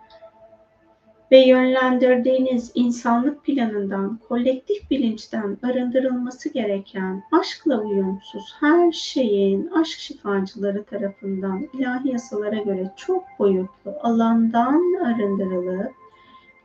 ve 1.32 1.38
yönlendirdiğiniz 1.38 2.72
insanlık 2.74 3.44
planından, 3.44 4.18
kolektif 4.28 4.90
bilinçten 4.90 5.58
arındırılması 5.62 6.48
gereken 6.48 7.22
aşkla 7.32 7.80
uyumsuz 7.80 8.54
her 8.60 8.92
şeyin 8.92 9.66
aşk 9.66 9.98
şifacıları 9.98 10.84
tarafından 10.84 11.68
ilahi 11.72 12.08
yasalara 12.08 12.58
göre 12.58 12.92
çok 12.96 13.24
boyutlu 13.38 13.94
alandan 14.02 15.04
arındırılıp 15.04 15.92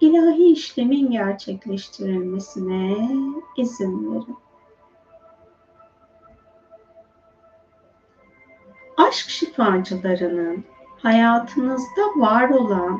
ilahi 0.01 0.51
işlemin 0.51 1.11
gerçekleştirilmesine 1.11 2.97
izin 3.57 4.13
verin. 4.13 4.35
Aşk 8.97 9.29
şifacılarının 9.29 10.63
hayatınızda 11.01 12.01
var 12.15 12.49
olan 12.49 12.99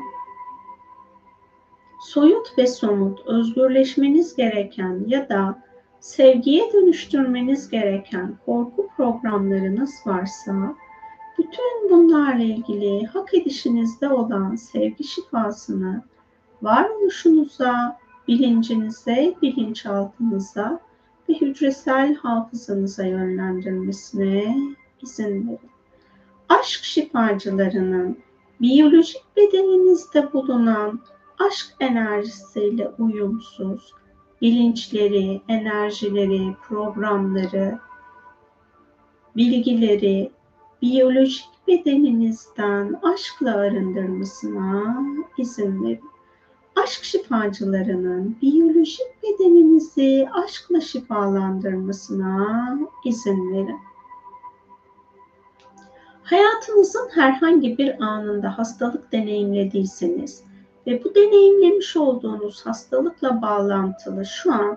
soyut 2.00 2.58
ve 2.58 2.66
somut 2.66 3.26
özgürleşmeniz 3.26 4.36
gereken 4.36 5.04
ya 5.06 5.28
da 5.28 5.62
sevgiye 6.00 6.72
dönüştürmeniz 6.72 7.70
gereken 7.70 8.38
korku 8.46 8.88
programlarınız 8.96 9.90
varsa 10.06 10.74
bütün 11.38 11.90
bunlarla 11.90 12.42
ilgili 12.42 13.06
hak 13.06 13.34
edişinizde 13.34 14.08
olan 14.08 14.56
sevgi 14.56 15.04
şifasını 15.04 16.02
varoluşunuza, 16.62 17.98
bilincinize, 18.28 19.34
bilinçaltınıza 19.42 20.80
ve 21.28 21.34
hücresel 21.34 22.14
hafızanıza 22.14 23.04
yönlendirmesine 23.04 24.56
izin 25.02 25.48
verin 25.48 25.73
aşk 26.48 26.84
şifacılarının 26.84 28.18
biyolojik 28.60 29.22
bedeninizde 29.36 30.32
bulunan 30.32 31.00
aşk 31.38 31.66
enerjisiyle 31.80 32.88
uyumsuz 32.98 33.92
bilinçleri, 34.42 35.40
enerjileri, 35.48 36.56
programları, 36.68 37.78
bilgileri 39.36 40.30
biyolojik 40.82 41.48
bedeninizden 41.68 43.00
aşkla 43.02 43.56
arındırmasına 43.56 45.02
izin 45.38 45.84
verin. 45.84 46.00
Aşk 46.76 47.04
şifacılarının 47.04 48.36
biyolojik 48.42 49.22
bedeninizi 49.22 50.28
aşkla 50.44 50.80
şifalandırmasına 50.80 52.78
izin 53.04 53.52
verin. 53.52 53.78
Hayatınızın 56.24 57.08
herhangi 57.14 57.78
bir 57.78 58.02
anında 58.02 58.58
hastalık 58.58 59.12
deneyimlediyseniz 59.12 60.44
ve 60.86 61.04
bu 61.04 61.14
deneyimlemiş 61.14 61.96
olduğunuz 61.96 62.66
hastalıkla 62.66 63.42
bağlantılı 63.42 64.26
şu 64.26 64.52
an 64.52 64.76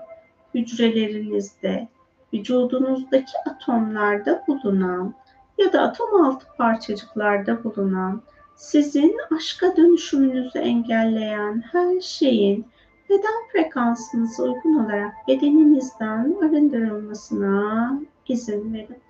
hücrelerinizde, 0.53 1.87
vücudunuzdaki 2.33 3.31
atomlarda 3.49 4.43
bulunan 4.47 5.13
ya 5.57 5.73
da 5.73 5.81
atom 5.81 6.25
altı 6.25 6.45
parçacıklarda 6.57 7.63
bulunan 7.63 8.21
sizin 8.55 9.17
aşka 9.35 9.77
dönüşümünüzü 9.77 10.59
engelleyen 10.59 11.63
her 11.71 12.01
şeyin 12.01 12.65
beden 13.09 13.47
frekansınıza 13.51 14.43
uygun 14.43 14.85
olarak 14.85 15.13
bedeninizden 15.27 16.35
arındırılmasına 16.41 17.99
izin 18.27 18.73
verin. 18.73 19.06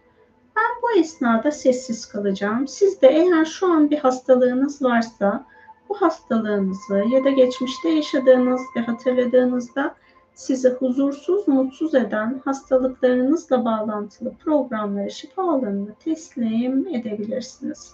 Ben 0.58 0.82
bu 0.82 1.00
esnada 1.00 1.52
sessiz 1.52 2.06
kalacağım. 2.06 2.68
Siz 2.68 3.02
de 3.02 3.08
eğer 3.08 3.46
şu 3.46 3.74
an 3.74 3.90
bir 3.90 3.98
hastalığınız 3.98 4.82
varsa 4.82 5.46
bu 5.90 6.02
hastalığınızı 6.02 7.04
ya 7.10 7.24
da 7.24 7.30
geçmişte 7.30 7.90
yaşadığınız 7.90 8.62
ve 8.76 8.82
hatırladığınızda 8.82 9.96
sizi 10.34 10.70
huzursuz, 10.70 11.48
mutsuz 11.48 11.96
eden 11.96 12.42
hastalıklarınızla 12.46 13.66
bağlantılı 13.66 14.34
programları 14.34 15.12
şifa 15.12 15.44
alanına 15.44 15.94
teslim 16.04 16.88
edebilirsiniz. 16.88 17.94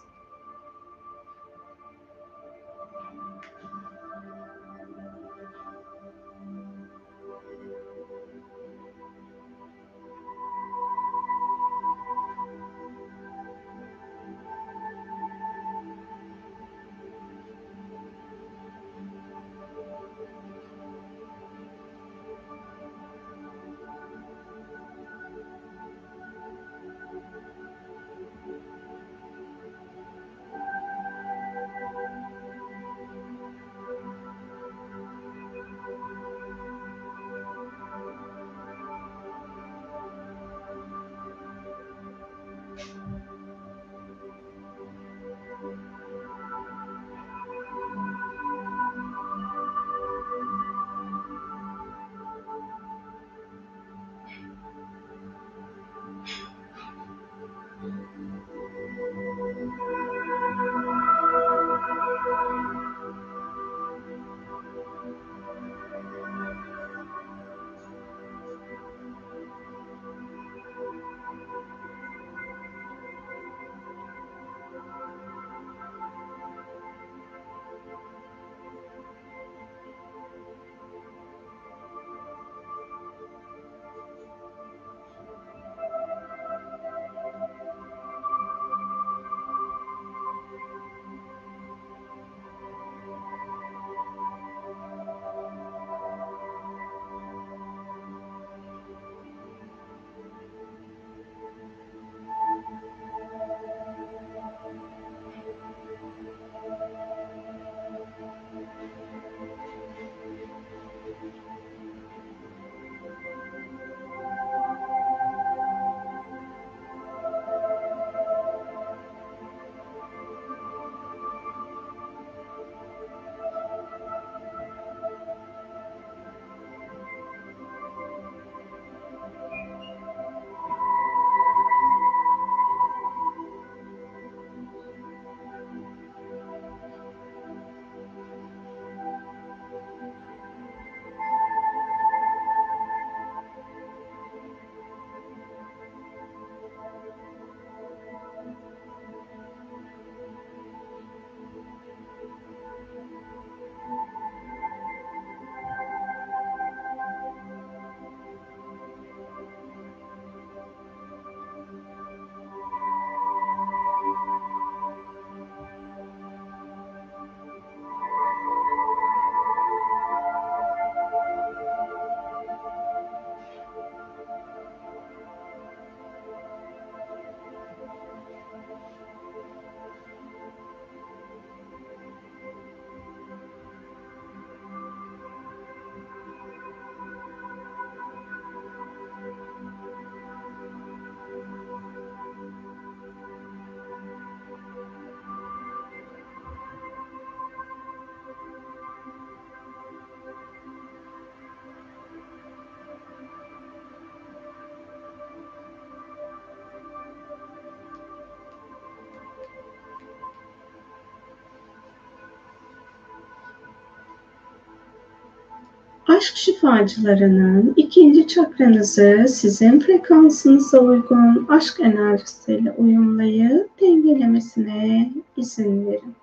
Aşk 216.18 216.36
şifacılarının 216.36 217.74
ikinci 217.76 218.28
çakranızı 218.28 219.26
sizin 219.30 219.80
frekansınıza 219.80 220.80
uygun 220.80 221.48
aşk 221.50 221.80
enerjisiyle 221.80 222.72
uyumlayıp 222.72 223.82
dengelemesine 223.82 225.14
izin 225.38 225.88
verin. 225.88 226.16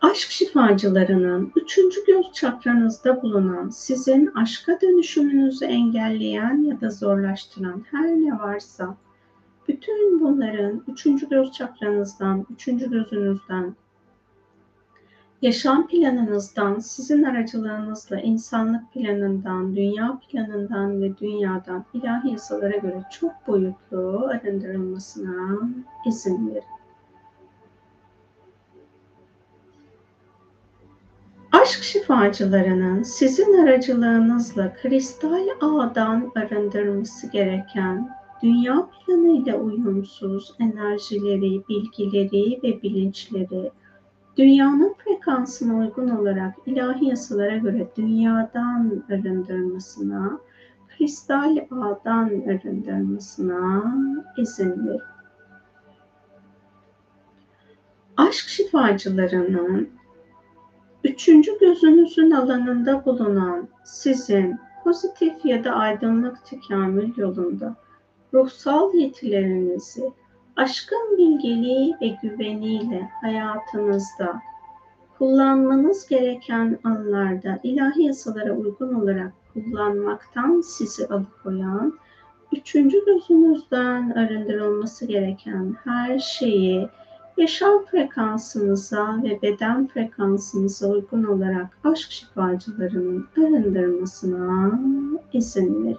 Aşk 0.00 0.30
şifacılarının 0.30 1.52
üçüncü 1.56 2.04
göz 2.06 2.32
çakranızda 2.32 3.22
bulunan 3.22 3.68
sizin 3.68 4.26
aşka 4.26 4.80
dönüşümünüzü 4.80 5.64
engelleyen 5.64 6.62
ya 6.62 6.80
da 6.80 6.90
zorlaştıran 6.90 7.84
her 7.90 8.06
ne 8.06 8.38
varsa 8.38 8.96
bütün 10.06 10.20
bunların 10.20 10.82
üçüncü 10.88 11.28
göz 11.28 11.52
çakranızdan, 11.52 12.46
üçüncü 12.50 12.90
gözünüzden, 12.90 13.76
yaşam 15.42 15.88
planınızdan, 15.88 16.78
sizin 16.78 17.22
aracılığınızla 17.22 18.20
insanlık 18.20 18.92
planından, 18.92 19.76
dünya 19.76 20.20
planından 20.28 21.02
ve 21.02 21.18
dünyadan 21.18 21.84
ilahi 21.94 22.30
yasalara 22.30 22.76
göre 22.76 23.02
çok 23.10 23.32
boyutlu 23.46 24.28
arındırılmasına 24.30 25.58
izin 26.06 26.48
verin. 26.50 26.62
Aşk 31.52 31.82
şifacılarının 31.82 33.02
sizin 33.02 33.66
aracılığınızla 33.66 34.72
kristal 34.74 35.48
ağdan 35.60 36.32
arındırması 36.36 37.26
gereken 37.26 38.16
dünya 38.42 38.88
planıyla 38.90 39.56
uyumsuz 39.56 40.54
enerjileri, 40.60 41.68
bilgileri 41.68 42.62
ve 42.62 42.82
bilinçleri 42.82 43.70
dünyanın 44.36 44.94
frekansına 45.04 45.78
uygun 45.78 46.08
olarak 46.08 46.54
ilahi 46.66 47.06
yasalara 47.06 47.56
göre 47.56 47.88
dünyadan 47.96 49.04
arındırmasına, 49.10 50.40
kristal 50.88 51.56
ağdan 51.70 52.28
arındırmasına 52.28 53.94
izin 54.38 54.86
verin. 54.86 55.00
Aşk 58.16 58.48
şifacılarının 58.48 59.88
üçüncü 61.04 61.58
gözünüzün 61.58 62.30
alanında 62.30 63.04
bulunan 63.04 63.68
sizin 63.84 64.56
pozitif 64.84 65.44
ya 65.44 65.64
da 65.64 65.72
aydınlık 65.72 66.46
tekamül 66.46 67.16
yolunda 67.16 67.76
ruhsal 68.36 68.94
yetilerinizi 68.94 70.12
aşkın 70.56 71.18
bilgeliği 71.18 71.94
ve 72.00 72.16
güveniyle 72.22 73.10
hayatınızda 73.20 74.42
kullanmanız 75.18 76.08
gereken 76.08 76.78
anlarda 76.84 77.60
ilahi 77.62 78.02
yasalara 78.02 78.52
uygun 78.52 78.94
olarak 78.94 79.32
kullanmaktan 79.54 80.60
sizi 80.60 81.06
alıkoyan, 81.06 81.98
üçüncü 82.52 83.04
gözünüzden 83.04 84.10
arındırılması 84.10 85.06
gereken 85.06 85.76
her 85.84 86.18
şeyi 86.18 86.88
yaşam 87.36 87.84
frekansınıza 87.84 89.22
ve 89.22 89.42
beden 89.42 89.86
frekansınıza 89.86 90.88
uygun 90.88 91.24
olarak 91.24 91.78
aşk 91.84 92.10
şifacılarının 92.10 93.26
arındırmasına 93.38 94.80
izin 95.32 95.84
verin. 95.84 95.98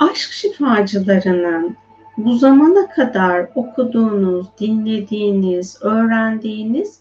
Aşk 0.00 0.32
şifacılarının 0.32 1.76
bu 2.16 2.34
zamana 2.34 2.88
kadar 2.88 3.48
okuduğunuz, 3.54 4.46
dinlediğiniz, 4.60 5.78
öğrendiğiniz 5.82 7.00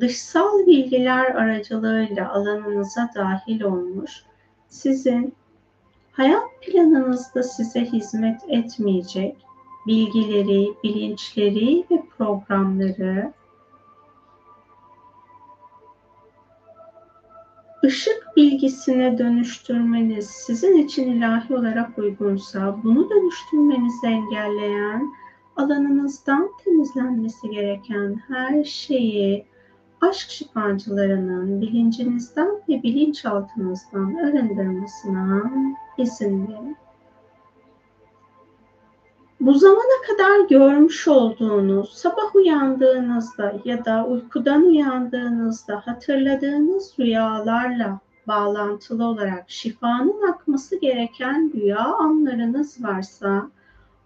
dışsal 0.00 0.66
bilgiler 0.66 1.34
aracılığıyla 1.34 2.32
alanınıza 2.32 3.10
dahil 3.14 3.62
olmuş, 3.62 4.22
sizin 4.68 5.34
hayat 6.12 6.42
planınızda 6.60 7.42
size 7.42 7.84
hizmet 7.84 8.40
etmeyecek 8.48 9.36
bilgileri, 9.86 10.68
bilinçleri 10.84 11.84
ve 11.90 12.02
programları 12.18 13.32
ışık 17.84 18.26
bilgisine 18.36 19.18
dönüştürmeniz 19.18 20.26
sizin 20.26 20.78
için 20.78 21.12
ilahi 21.12 21.54
olarak 21.54 21.98
uygunsa 21.98 22.76
bunu 22.84 23.10
dönüştürmenizi 23.10 24.06
engelleyen 24.06 25.12
alanınızdan 25.56 26.50
temizlenmesi 26.64 27.50
gereken 27.50 28.22
her 28.28 28.64
şeyi 28.64 29.46
aşk 30.00 30.30
şifacılarının 30.30 31.60
bilincinizden 31.60 32.62
ve 32.68 32.82
bilinçaltınızdan 32.82 34.14
arındırmasına 34.14 35.50
izin 35.98 36.48
verin. 36.48 36.76
Bu 39.42 39.54
zamana 39.54 40.02
kadar 40.06 40.48
görmüş 40.48 41.08
olduğunuz, 41.08 41.92
sabah 41.92 42.34
uyandığınızda 42.34 43.54
ya 43.64 43.84
da 43.84 44.06
uykudan 44.06 44.62
uyandığınızda 44.62 45.82
hatırladığınız 45.84 46.94
rüyalarla 46.98 48.00
bağlantılı 48.28 49.04
olarak 49.04 49.50
şifanın 49.50 50.32
akması 50.32 50.80
gereken 50.80 51.52
rüya 51.54 51.84
anlarınız 51.84 52.84
varsa, 52.84 53.50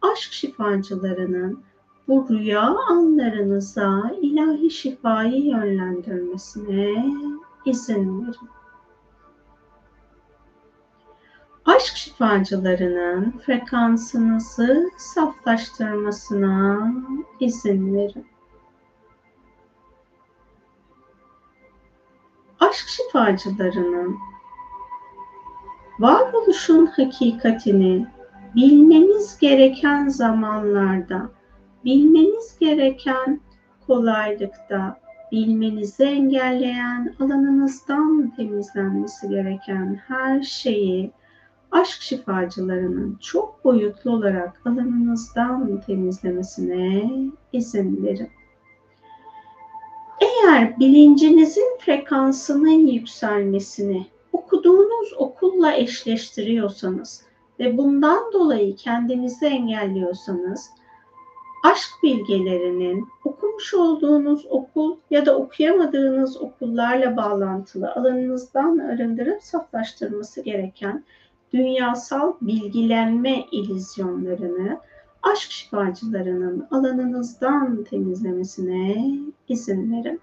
aşk 0.03 0.33
şifacılarının 0.33 1.63
bu 2.09 2.27
rüya 2.31 2.75
anlarınıza 2.89 4.11
ilahi 4.23 4.71
şifayı 4.71 5.45
yönlendirmesine 5.45 7.07
izin 7.67 8.23
verin. 8.23 8.49
Aşk 11.65 11.97
şifacılarının 12.17 13.31
frekansınızı 13.47 14.91
saflaştırmasına 14.97 16.93
izin 17.41 17.95
verin. 17.95 18.27
Aşk 22.61 22.89
şifacılarının 22.89 24.17
varoluşun 25.99 26.87
hakikatini 26.87 28.07
bilmeniz 28.55 29.39
gereken 29.39 30.09
zamanlarda, 30.09 31.31
bilmeniz 31.85 32.59
gereken 32.61 33.41
kolaylıkta, 33.87 35.01
bilmenizi 35.33 36.05
engelleyen 36.05 37.15
alanınızdan 37.21 38.33
temizlenmesi 38.37 39.29
gereken 39.29 40.01
her 40.09 40.43
şeyi 40.43 41.13
aşk 41.71 42.03
şifacılarının 42.03 43.19
çok 43.21 43.65
boyutlu 43.65 44.11
olarak 44.11 44.61
alanınızdan 44.67 45.81
temizlemesine 45.87 47.11
izin 47.53 48.05
verin. 48.05 48.31
Eğer 50.21 50.79
bilincinizin 50.79 51.79
frekansının 51.81 52.87
yükselmesini 52.87 54.07
okuduğunuz 54.33 55.13
okulla 55.19 55.73
eşleştiriyorsanız 55.73 57.23
ve 57.61 57.79
bundan 57.79 58.33
dolayı 58.33 58.77
kendinizi 58.77 59.47
engelliyorsanız 59.47 60.71
aşk 61.65 61.89
bilgelerinin 62.03 63.09
okumuş 63.25 63.75
olduğunuz 63.75 64.47
okul 64.51 64.97
ya 65.11 65.27
da 65.27 65.37
okuyamadığınız 65.37 66.43
okullarla 66.43 67.17
bağlantılı 67.17 67.93
alanınızdan 67.93 68.79
arındırıp 68.79 69.43
saflaştırması 69.43 70.41
gereken 70.41 71.05
dünyasal 71.53 72.33
bilgilenme 72.41 73.47
ilizyonlarını 73.53 74.81
aşk 75.23 75.51
şifacılarının 75.51 76.69
alanınızdan 76.71 77.85
temizlemesine 77.85 79.07
izin 79.49 79.93
verin. 79.93 80.21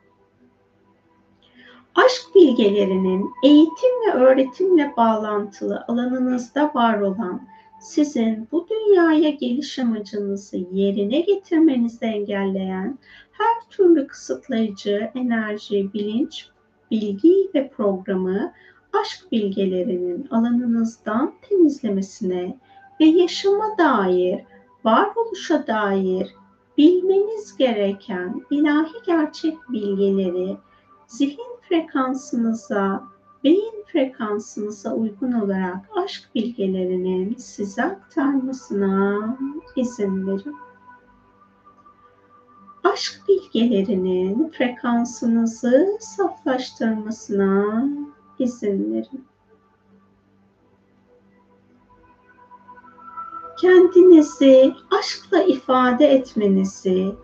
Aşk 1.95 2.35
bilgelerinin 2.35 3.31
eğitim 3.43 4.07
ve 4.07 4.13
öğretimle 4.13 4.93
bağlantılı 4.97 5.85
alanınızda 5.87 6.71
var 6.73 6.99
olan 6.99 7.47
sizin 7.81 8.47
bu 8.51 8.67
dünyaya 8.69 9.29
geliş 9.29 9.79
amacınızı 9.79 10.57
yerine 10.71 11.19
getirmenizi 11.21 12.05
engelleyen 12.05 12.99
her 13.31 13.69
türlü 13.69 14.07
kısıtlayıcı 14.07 15.11
enerji, 15.15 15.93
bilinç, 15.93 16.47
bilgi 16.91 17.49
ve 17.55 17.67
programı 17.69 18.53
aşk 19.01 19.31
bilgelerinin 19.31 20.27
alanınızdan 20.31 21.33
temizlemesine 21.41 22.57
ve 22.99 23.05
yaşama 23.05 23.77
dair, 23.77 24.43
varoluşa 24.85 25.67
dair 25.67 26.35
bilmeniz 26.77 27.57
gereken 27.57 28.41
ilahi 28.51 29.05
gerçek 29.05 29.57
bilgileri 29.69 30.57
zihin 31.07 31.53
frekansınıza, 31.69 33.03
beyin 33.43 33.83
frekansınıza 33.91 34.93
uygun 34.93 35.31
olarak 35.31 35.77
aşk 36.03 36.29
bilgelerinin 36.35 37.35
size 37.35 37.83
aktarmasına 37.83 39.37
izin 39.75 40.27
verin. 40.27 40.55
Aşk 42.83 43.21
bilgelerinin 43.27 44.49
frekansınızı 44.49 45.97
saflaştırmasına 45.99 47.83
izin 48.43 48.93
verin. 48.93 49.25
Kendinizi 53.61 54.73
aşkla 54.99 55.43
ifade 55.43 56.07
etmenizi, 56.07 57.15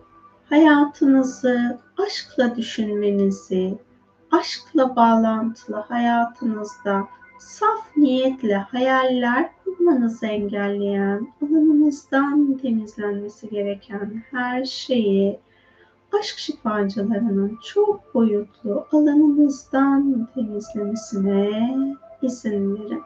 hayatınızı 0.48 1.78
aşkla 2.06 2.56
düşünmenizi, 2.56 3.78
aşkla 4.30 4.96
bağlantılı 4.96 5.76
hayatınızda 5.76 7.08
saf 7.38 7.96
niyetle 7.96 8.56
hayaller 8.56 9.50
kurmanızı 9.64 10.26
engelleyen, 10.26 11.32
alanınızdan 11.42 12.58
temizlenmesi 12.58 13.48
gereken 13.50 14.22
her 14.30 14.64
şeyi 14.64 15.40
aşk 16.18 16.38
şifacılarının 16.38 17.58
çok 17.64 18.14
boyutlu 18.14 18.86
alanınızdan 18.92 20.28
temizlemesine 20.34 21.76
izin 22.22 22.74
verin. 22.74 23.02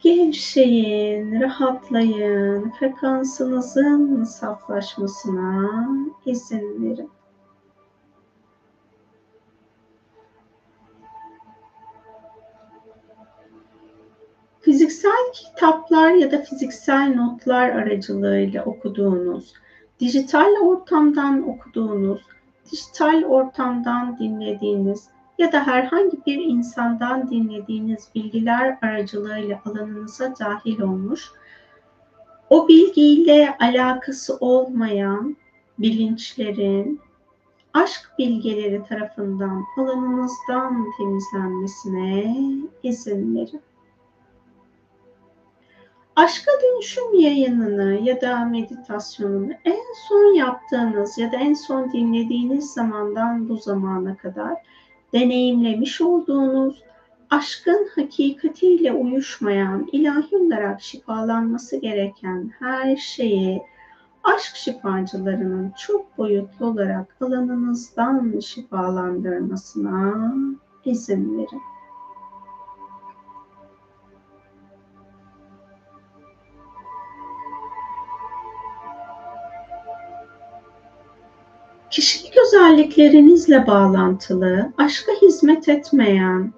Gevşeyin, 0.00 1.40
rahatlayın, 1.40 2.70
frekansınızın 2.70 4.24
saflaşmasına 4.24 5.88
izin 6.26 6.84
verin. 6.84 7.10
Fiziksel 14.60 15.32
kitaplar 15.32 16.10
ya 16.10 16.32
da 16.32 16.38
fiziksel 16.42 17.14
notlar 17.14 17.68
aracılığıyla 17.68 18.64
okuduğunuz, 18.64 19.54
dijital 20.00 20.54
ortamdan 20.62 21.48
okuduğunuz, 21.48 22.20
dijital 22.72 23.24
ortamdan 23.24 24.18
dinlediğiniz 24.18 25.08
ya 25.38 25.52
da 25.52 25.66
herhangi 25.66 26.26
bir 26.26 26.38
insandan 26.38 27.30
dinlediğiniz 27.30 28.08
bilgiler 28.14 28.78
aracılığıyla 28.82 29.60
alanınıza 29.64 30.34
dahil 30.40 30.80
olmuş, 30.80 31.30
o 32.50 32.68
bilgiyle 32.68 33.56
alakası 33.60 34.36
olmayan 34.36 35.36
bilinçlerin 35.78 37.00
aşk 37.74 38.10
bilgeleri 38.18 38.84
tarafından 38.84 39.64
alanınızdan 39.76 40.86
temizlenmesine 40.98 42.36
izin 42.82 43.36
verin. 43.36 43.60
Aşka 46.18 46.50
dönüşüm 46.62 47.20
yayınını 47.20 48.08
ya 48.08 48.20
da 48.20 48.44
meditasyonunu 48.44 49.52
en 49.64 49.84
son 50.08 50.34
yaptığınız 50.34 51.18
ya 51.18 51.32
da 51.32 51.36
en 51.36 51.54
son 51.54 51.92
dinlediğiniz 51.92 52.72
zamandan 52.72 53.48
bu 53.48 53.56
zamana 53.56 54.16
kadar 54.16 54.54
deneyimlemiş 55.12 56.00
olduğunuz 56.00 56.82
aşkın 57.30 57.88
hakikatiyle 57.94 58.92
uyuşmayan, 58.92 59.88
ilahi 59.92 60.36
olarak 60.36 60.82
şifalanması 60.82 61.76
gereken 61.76 62.52
her 62.58 62.96
şeyi 62.96 63.62
aşk 64.24 64.56
şifacılarının 64.56 65.72
çok 65.78 66.18
boyutlu 66.18 66.66
olarak 66.66 67.16
alanınızdan 67.20 68.40
şifalandırmasına 68.40 70.34
izin 70.84 71.38
verin. 71.38 71.77
Özelliklerinizle 82.68 83.66
bağlantılı, 83.66 84.72
aşka 84.78 85.12
hizmet 85.12 85.68
etmeyen, 85.68 86.52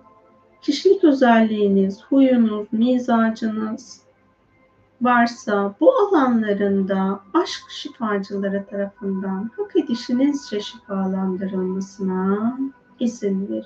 kişilik 0.63 1.05
özelliğiniz, 1.05 2.03
huyunuz, 2.03 2.67
mizacınız 2.73 4.01
varsa 5.03 5.75
bu 5.81 5.93
alanlarında 5.93 7.21
aşk 7.35 7.71
şifacıları 7.71 8.67
tarafından 8.67 9.51
hak 9.57 9.77
edişinizce 9.77 10.61
şifalandırılmasına 10.61 12.59
izin 13.01 13.49
verin. 13.49 13.65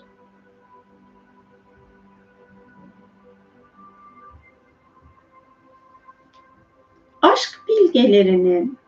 Aşk 7.22 7.60
bilgelerinin 7.68 8.78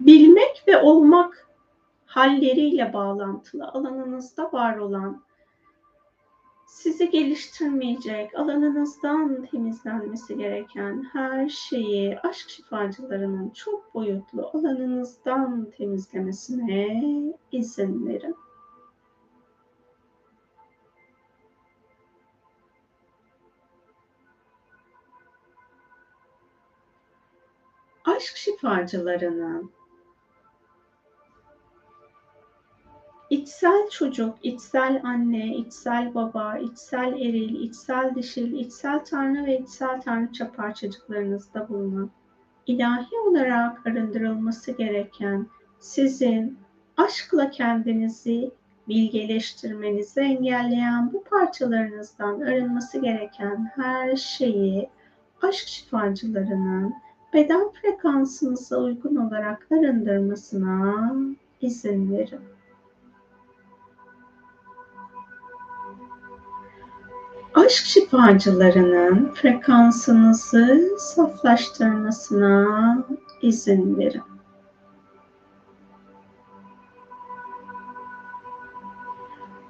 bilmek 0.00 0.64
ve 0.68 0.78
olmak 0.78 1.47
halleriyle 2.18 2.92
bağlantılı 2.92 3.68
alanınızda 3.68 4.52
var 4.52 4.76
olan 4.76 5.24
sizi 6.66 7.10
geliştirmeyecek, 7.10 8.34
alanınızdan 8.34 9.46
temizlenmesi 9.46 10.36
gereken 10.36 11.02
her 11.12 11.48
şeyi 11.48 12.18
aşk 12.20 12.50
şifacılarının 12.50 13.50
çok 13.50 13.94
boyutlu 13.94 14.50
alanınızdan 14.54 15.70
temizlemesine 15.70 17.02
izin 17.52 18.06
verin. 18.06 18.36
Aşk 28.04 28.36
şifacılarının 28.36 29.77
İçsel 33.30 33.88
çocuk, 33.90 34.38
içsel 34.42 35.00
anne, 35.04 35.56
içsel 35.56 36.14
baba, 36.14 36.58
içsel 36.58 37.12
eril, 37.12 37.60
içsel 37.60 38.14
dişil, 38.14 38.52
içsel 38.52 39.04
tanrı 39.04 39.46
ve 39.46 39.58
içsel 39.58 40.00
tanrıça 40.00 40.52
parçacıklarınızda 40.52 41.68
bulunan, 41.68 42.10
ilahi 42.66 43.18
olarak 43.28 43.86
arındırılması 43.86 44.72
gereken 44.72 45.46
sizin 45.78 46.58
aşkla 46.96 47.50
kendinizi 47.50 48.50
bilgeleştirmenizi 48.88 50.20
engelleyen 50.20 51.12
bu 51.12 51.24
parçalarınızdan 51.24 52.40
arınması 52.40 53.00
gereken 53.00 53.70
her 53.74 54.16
şeyi 54.16 54.88
aşk 55.42 55.66
şifacılarının 55.68 56.94
beden 57.32 57.70
frekansınıza 57.70 58.78
uygun 58.78 59.16
olarak 59.16 59.66
arındırmasına 59.72 61.14
izin 61.60 62.12
verin. 62.12 62.57
Aşk 67.58 67.84
şifacılarının 67.84 69.32
frekansınızı 69.34 70.90
saflaştırmasına 70.98 72.66
izin 73.42 73.98
verin. 73.98 74.22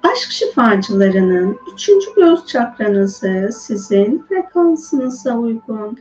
Aşk 0.03 0.31
şifacılarının 0.31 1.59
üçüncü 1.73 2.15
göz 2.15 2.45
çakranızı 2.45 3.49
sizin 3.53 4.25
frekansınıza 4.29 5.37
uygun 5.37 5.99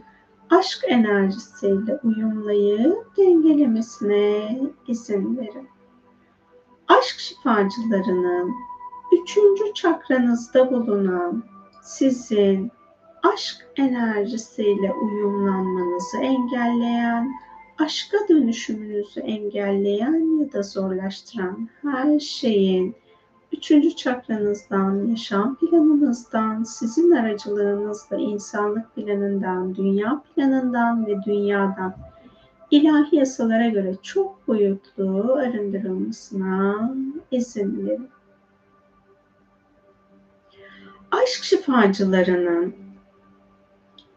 aşk 0.50 0.84
enerjisiyle 0.88 2.00
uyumlayıp 2.04 3.16
dengelemesine 3.16 4.60
izin 4.86 5.36
verin. 5.36 5.68
Aşk 6.88 7.18
şifacılarının 7.18 8.54
üçüncü 9.12 9.74
çakranızda 9.74 10.70
bulunan 10.70 11.44
sizin 11.88 12.72
aşk 13.22 13.66
enerjisiyle 13.76 14.92
uyumlanmanızı 14.92 16.18
engelleyen, 16.18 17.32
aşka 17.78 18.18
dönüşümünüzü 18.28 19.20
engelleyen 19.20 20.40
ya 20.40 20.52
da 20.52 20.62
zorlaştıran 20.62 21.68
her 21.82 22.20
şeyin 22.20 22.94
üçüncü 23.52 23.96
çakranızdan, 23.96 25.06
yaşam 25.06 25.56
planınızdan, 25.56 26.62
sizin 26.62 27.10
aracılığınızla 27.10 28.16
insanlık 28.16 28.94
planından, 28.94 29.74
dünya 29.74 30.22
planından 30.34 31.06
ve 31.06 31.22
dünyadan 31.22 31.94
ilahi 32.70 33.16
yasalara 33.16 33.68
göre 33.68 33.94
çok 34.02 34.48
boyutlu 34.48 35.32
arındırılmasına 35.32 36.94
izin 37.30 37.86
verin 37.86 38.08
aşk 41.10 41.44
şifacılarının 41.44 42.74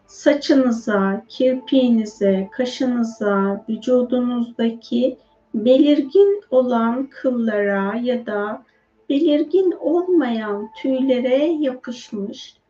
saçınıza, 0.07 1.25
kirpiğinize, 1.29 2.49
kaşınıza, 2.51 3.65
vücudunuzdaki 3.69 5.17
belirgin 5.53 6.43
olan 6.49 7.07
kıllara 7.07 7.95
ya 7.95 8.25
da 8.25 8.63
belirgin 9.09 9.71
olmayan 9.79 10.69
tüylere 10.81 11.45
yapışmış 11.45 12.61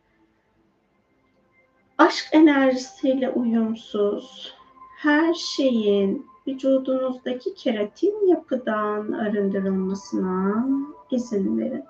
aşk 1.98 2.28
enerjisiyle 2.32 3.30
uyumsuz 3.30 4.54
her 4.98 5.34
şeyin 5.34 6.26
vücudunuzdaki 6.46 7.54
keratin 7.54 8.26
yapıdan 8.26 9.12
arındırılmasına 9.12 10.66
izin 11.10 11.58
verin 11.58 11.84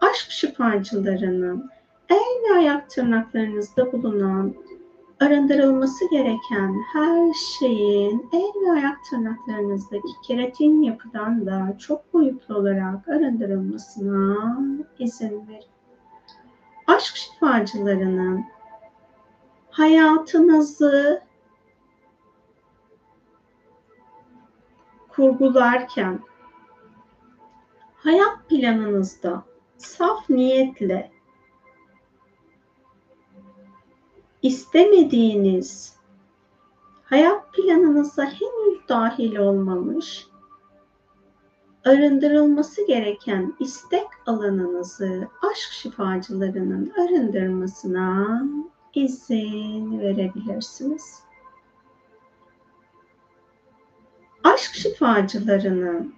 aşk 0.00 0.30
şifacılarının 0.30 1.70
el 2.08 2.50
ve 2.50 2.58
ayak 2.58 2.90
tırnaklarınızda 2.90 3.92
bulunan 3.92 4.54
arındırılması 5.20 6.10
gereken 6.10 6.74
her 6.92 7.32
şeyin 7.32 8.28
el 8.32 8.52
ve 8.66 8.72
ayak 8.72 9.04
tırnaklarınızdaki 9.10 10.08
keratin 10.26 10.82
yapıdan 10.82 11.46
da 11.46 11.76
çok 11.78 12.14
boyutlu 12.14 12.56
olarak 12.56 13.08
arındırılmasına 13.08 14.58
izin 14.98 15.48
verin. 15.48 15.64
Aşk 16.86 17.16
şifacılarının 17.16 18.44
hayatınızı 19.70 21.22
kurgularken 25.08 26.20
hayat 27.96 28.48
planınızda 28.48 29.44
saf 29.78 30.30
niyetle 30.30 31.10
istemediğiniz 34.42 35.96
hayat 37.04 37.52
planınıza 37.52 38.24
henüz 38.24 38.88
dahil 38.88 39.36
olmamış 39.36 40.26
arındırılması 41.84 42.86
gereken 42.86 43.54
istek 43.60 44.06
alanınızı 44.26 45.28
aşk 45.50 45.72
şifacılarının 45.72 46.92
arındırmasına 46.98 48.42
izin 48.94 50.00
verebilirsiniz. 50.00 51.22
Aşk 54.44 54.74
şifacılarının 54.74 56.14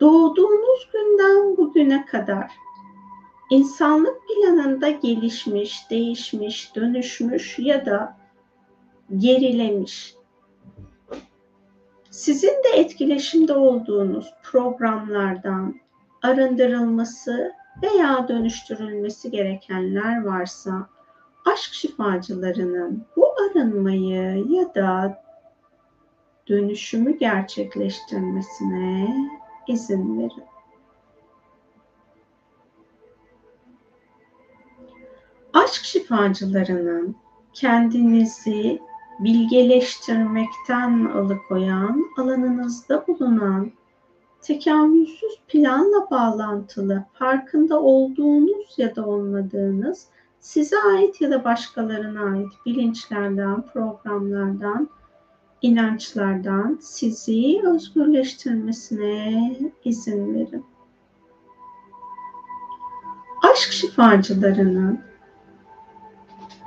doğduğunuz 0.00 0.88
günden 0.92 1.56
bugüne 1.56 2.06
kadar 2.06 2.52
insanlık 3.50 4.16
planında 4.28 4.90
gelişmiş, 4.90 5.90
değişmiş, 5.90 6.74
dönüşmüş 6.76 7.58
ya 7.58 7.86
da 7.86 8.16
gerilemiş. 9.16 10.14
Sizin 12.10 12.48
de 12.48 12.68
etkileşimde 12.74 13.54
olduğunuz 13.54 14.34
programlardan 14.42 15.74
arındırılması 16.22 17.52
veya 17.82 18.28
dönüştürülmesi 18.28 19.30
gerekenler 19.30 20.24
varsa 20.24 20.88
aşk 21.52 21.74
şifacılarının 21.74 23.04
bu 23.16 23.26
arınmayı 23.40 24.44
ya 24.48 24.74
da 24.74 25.22
dönüşümü 26.48 27.18
gerçekleştirmesine 27.18 29.08
izin 29.68 30.18
verin. 30.18 30.44
Aşk 35.52 35.84
şifacılarının 35.84 37.16
kendinizi 37.52 38.80
bilgeleştirmekten 39.20 41.04
alıkoyan, 41.04 42.04
alanınızda 42.18 43.06
bulunan 43.06 43.72
tekamülsüz 44.40 45.38
planla 45.48 46.10
bağlantılı, 46.10 47.04
farkında 47.12 47.80
olduğunuz 47.80 48.74
ya 48.76 48.96
da 48.96 49.06
olmadığınız, 49.06 50.06
size 50.40 50.76
ait 50.82 51.20
ya 51.20 51.30
da 51.30 51.44
başkalarına 51.44 52.32
ait 52.32 52.52
bilinçlerden, 52.66 53.62
programlardan, 53.62 54.88
inançlardan 55.66 56.78
sizi 56.82 57.60
özgürleştirmesine 57.64 59.56
izin 59.84 60.34
verin. 60.34 60.64
Aşk 63.52 63.72
şifacılarının 63.72 65.00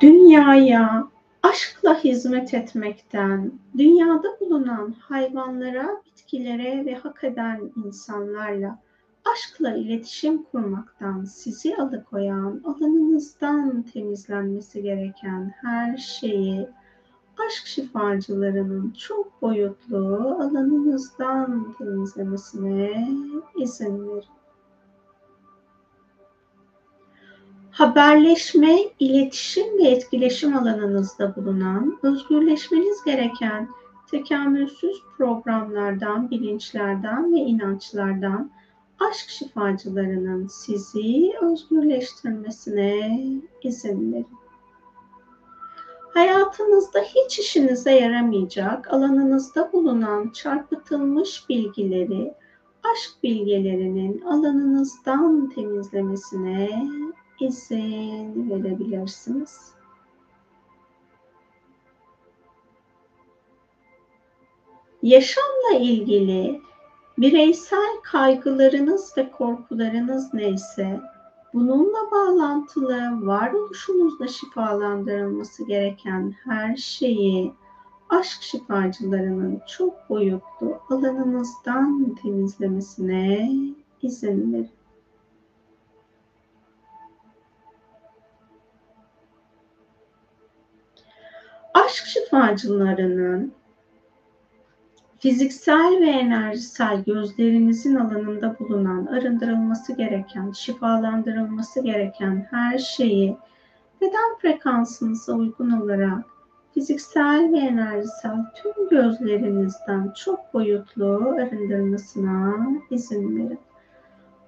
dünyaya, 0.02 1.08
aşkla 1.44 2.04
hizmet 2.04 2.54
etmekten, 2.54 3.52
dünyada 3.78 4.40
bulunan 4.40 4.96
hayvanlara, 5.00 6.02
bitkilere 6.06 6.86
ve 6.86 6.96
hak 6.96 7.24
eden 7.24 7.72
insanlarla 7.86 8.80
aşkla 9.34 9.74
iletişim 9.74 10.44
kurmaktan 10.44 11.24
sizi 11.24 11.78
alıkoyan, 11.78 12.62
alanınızdan 12.66 13.82
temizlenmesi 13.82 14.84
gereken 14.84 15.54
her 15.62 15.98
şeyi 15.98 16.68
aşk 17.48 17.68
şifacılarının 17.68 18.92
çok 18.92 19.42
boyutlu 19.42 20.38
alanınızdan 20.40 21.76
temizlemesine 21.78 23.08
izin 23.58 24.08
verin. 24.08 24.40
haberleşme, 27.80 28.78
iletişim 29.00 29.78
ve 29.78 29.84
etkileşim 29.84 30.58
alanınızda 30.58 31.36
bulunan, 31.36 32.00
özgürleşmeniz 32.04 33.04
gereken 33.06 33.70
tekamülsüz 34.12 35.02
programlardan, 35.18 36.32
bilinçlerden 36.32 37.34
ve 37.34 37.38
inançlardan 37.38 38.52
aşk 39.00 39.30
şifacılarının 39.30 40.48
sizi 40.48 41.34
özgürleştirmesine 41.42 43.20
izin 43.64 44.14
verin. 44.14 44.39
Hayatınızda 46.14 47.00
hiç 47.00 47.40
işinize 47.40 47.92
yaramayacak 47.92 48.94
alanınızda 48.94 49.74
bulunan 49.74 50.30
çarpıtılmış 50.30 51.50
bilgileri 51.50 52.34
aşk 52.84 53.24
bilgelerinin 53.24 54.22
alanınızdan 54.22 55.50
temizlemesine 55.50 56.88
izin 57.40 58.50
verebilirsiniz. 58.50 59.74
Yaşamla 65.02 65.78
ilgili 65.80 66.62
bireysel 67.18 68.02
kaygılarınız 68.04 69.18
ve 69.18 69.32
korkularınız 69.32 70.34
neyse 70.34 71.00
bununla 71.54 72.12
bağlantılı 72.12 73.28
varoluşunuzda 73.28 74.28
şifalandırılması 74.28 75.66
gereken 75.66 76.36
her 76.44 76.76
şeyi 76.76 77.54
aşk 78.10 78.42
şifacılarının 78.42 79.62
çok 79.68 80.10
boyutlu 80.10 80.82
alanınızdan 80.90 82.16
temizlemesine 82.16 83.52
izin 84.02 84.54
verin. 84.54 84.70
aşk 91.74 92.06
şifacılarının 92.06 93.54
fiziksel 95.20 96.00
ve 96.02 96.10
enerjisel 96.10 97.04
gözlerinizin 97.04 97.96
alanında 97.96 98.56
bulunan, 98.60 99.06
arındırılması 99.06 99.94
gereken, 99.94 100.52
şifalandırılması 100.52 101.84
gereken 101.84 102.48
her 102.52 102.78
şeyi 102.78 103.38
beden 104.02 104.36
frekansınıza 104.42 105.34
uygun 105.34 105.72
olarak 105.72 106.26
fiziksel 106.74 107.52
ve 107.54 107.58
enerjisel 107.58 108.38
tüm 108.56 108.90
gözlerinizden 108.90 110.14
çok 110.24 110.54
boyutlu 110.54 111.36
arındırmasına 111.38 112.56
izin 112.92 113.38
verin. 113.38 113.60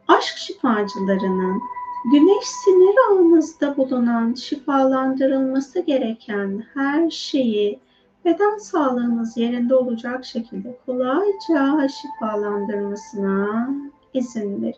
Aşk 0.07 0.37
şifacılarının 0.37 1.61
Güneş 2.11 2.45
sinir 2.45 2.95
ağınızda 3.09 3.77
bulunan 3.77 4.33
şifalandırılması 4.33 5.79
gereken 5.79 6.63
her 6.73 7.09
şeyi 7.09 7.79
beden 8.25 8.57
sağlığınız 8.57 9.37
yerinde 9.37 9.75
olacak 9.75 10.25
şekilde 10.25 10.77
kolayca 10.85 11.87
şifalandırmasına 11.87 13.69
izin 14.13 14.61
verin. 14.61 14.75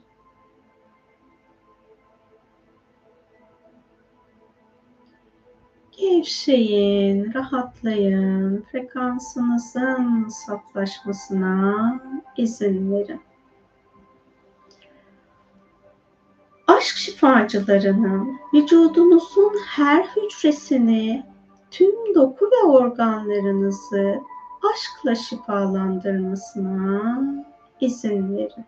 Gevşeyin, 5.92 7.34
rahatlayın, 7.34 8.62
frekansınızın 8.72 10.28
saflaşmasına 10.28 12.00
izin 12.38 12.92
verin. 12.92 13.22
aşk 16.68 16.98
şifacılarının 16.98 18.40
vücudunuzun 18.54 19.54
her 19.66 20.04
hücresini, 20.04 21.24
tüm 21.74 22.16
doku 22.16 22.46
ve 22.46 22.68
organlarınızı 22.68 24.22
aşkla 24.74 25.16
şifalandırmasına 25.16 27.24
izin 27.82 28.38
verin. 28.38 28.66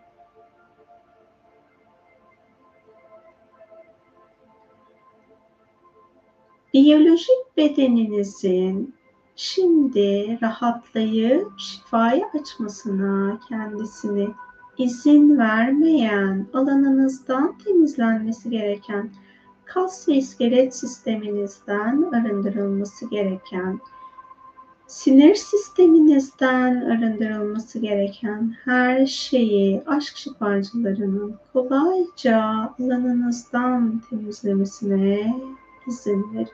Biyolojik 6.74 7.56
bedeninizin 7.56 8.94
şimdi 9.36 10.38
rahatlayıp 10.42 11.52
şifaya 11.58 12.30
açmasına 12.40 13.40
kendisini 13.48 14.28
izin 14.78 15.38
vermeyen, 15.38 16.46
alanınızdan 16.54 17.58
temizlenmesi 17.58 18.50
gereken, 18.50 19.10
kas 19.66 20.08
ve 20.08 20.14
iskelet 20.14 20.76
sisteminizden 20.76 22.02
arındırılması 22.12 23.10
gereken, 23.10 23.80
sinir 24.86 25.34
sisteminizden 25.34 26.80
arındırılması 26.80 27.78
gereken 27.78 28.56
her 28.64 29.06
şeyi 29.06 29.82
aşk 29.86 30.16
şifacılarının 30.16 31.36
kolayca 31.52 32.40
alanınızdan 32.78 34.02
temizlemesine 34.10 35.36
izin 35.86 36.34
verin. 36.34 36.48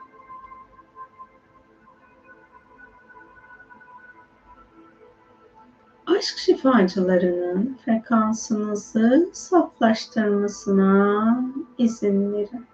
aşk 6.07 6.39
şifacılarının 6.39 7.79
frekansınızı 7.85 9.31
saflaştırmasına 9.33 11.45
izin 11.79 12.33
verin. 12.33 12.72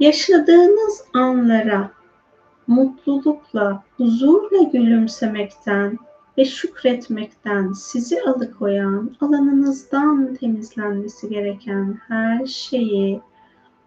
Yaşadığınız 0.00 1.04
anlara 1.14 1.90
mutlulukla, 2.66 3.84
huzurla 3.96 4.62
gülümsemekten 4.62 5.98
ve 6.38 6.44
şükretmekten 6.44 7.72
sizi 7.72 8.22
alıkoyan, 8.22 9.16
alanınızdan 9.20 10.34
temizlenmesi 10.34 11.28
gereken 11.28 11.98
her 12.08 12.46
şeyi 12.46 13.20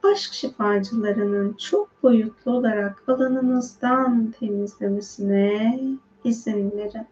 aşk 0.03 0.33
şifacılarının 0.33 1.53
çok 1.53 2.03
boyutlu 2.03 2.51
olarak 2.51 3.03
alanınızdan 3.07 4.33
temizlemesine 4.39 5.79
izin 6.23 6.71
verin. 6.71 7.07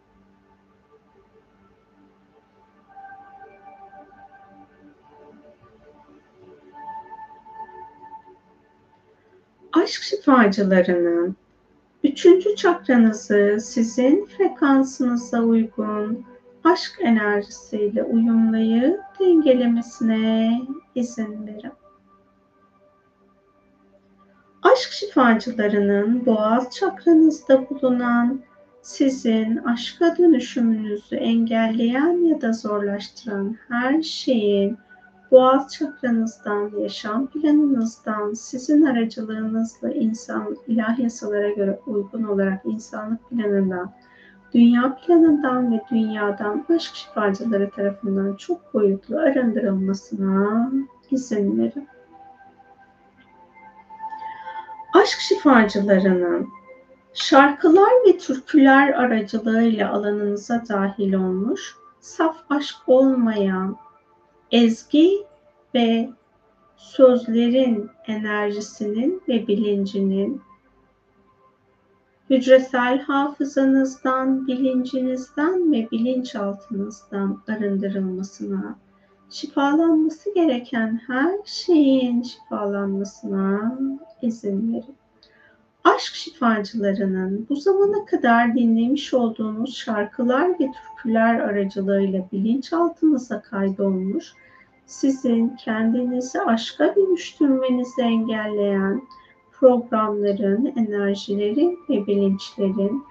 Aşk 9.84 10.04
şifacılarının 10.04 11.36
üçüncü 12.04 12.56
çakranızı 12.56 13.58
sizin 13.62 14.26
frekansınıza 14.26 15.42
uygun 15.42 16.26
aşk 16.64 17.00
enerjisiyle 17.00 18.04
uyumlayıp 18.04 19.02
dengelemesine 19.20 20.62
izin 20.96 21.48
verin. 21.48 21.72
Aşk 24.64 24.92
şifacılarının 24.92 26.26
boğaz 26.26 26.70
çakranızda 26.70 27.70
bulunan 27.70 28.42
sizin 28.82 29.58
aşka 29.58 30.18
dönüşümünüzü 30.18 31.16
engelleyen 31.16 32.26
ya 32.26 32.42
da 32.42 32.54
zorlaştıran 32.54 33.58
her 33.70 34.02
şeyin 34.02 34.78
boğaz 35.32 35.74
çakranızdan, 35.74 36.72
yaşam 36.80 37.28
planınızdan, 37.28 38.34
sizin 38.34 38.86
aracılığınızla 38.86 39.92
insan 39.92 40.58
ilahi 40.68 41.04
yasalara 41.04 41.50
göre 41.50 41.80
uygun 41.88 42.24
olarak 42.24 42.62
insanlık 42.66 43.30
planından, 43.30 43.92
dünya 44.54 44.96
planından 44.96 45.72
ve 45.72 45.82
dünyadan 45.92 46.66
aşk 46.76 46.96
şifacıları 46.96 47.70
tarafından 47.70 48.36
çok 48.36 48.74
boyutlu 48.74 49.18
arındırılmasına 49.18 50.72
izin 51.12 51.58
verin. 51.58 51.88
Aşk 54.94 55.20
şifacılarının 55.20 56.48
şarkılar 57.14 57.92
ve 58.08 58.18
türküler 58.18 58.90
aracılığıyla 58.90 59.92
alanınıza 59.92 60.64
dahil 60.70 61.14
olmuş, 61.14 61.76
saf 62.00 62.38
aşk 62.50 62.76
olmayan, 62.88 63.78
ezgi 64.52 65.12
ve 65.76 66.10
sözlerin 66.78 67.90
enerjisinin 68.08 69.22
ve 69.28 69.48
bilincinin 69.48 70.42
hücresel 72.30 73.00
hafızanızdan, 73.00 74.48
bilincinizden 74.48 75.72
ve 75.72 75.92
bilinçaltınızdan 75.92 77.44
arındırılmasına, 77.48 78.78
şifalanması 79.30 80.34
gereken 80.34 81.02
her 81.08 81.38
şeyin 81.46 82.22
şifalanmasına 82.22 83.80
izin 84.22 84.74
verin. 84.74 84.96
Aşk 85.96 86.16
şifacılarının 86.16 87.46
bu 87.50 87.56
zamana 87.56 88.06
kadar 88.06 88.56
dinlemiş 88.56 89.14
olduğunuz 89.14 89.78
şarkılar 89.78 90.50
ve 90.50 90.72
türküler 90.72 91.40
aracılığıyla 91.40 92.26
bilinçaltınıza 92.32 93.42
kaydolmuş, 93.42 94.34
sizin 94.86 95.50
kendinizi 95.50 96.42
aşka 96.42 96.96
dönüştürmenizi 96.96 98.02
engelleyen 98.02 99.02
programların, 99.52 100.66
enerjilerin 100.66 101.80
ve 101.90 102.08
bilinçlerin 102.08 103.04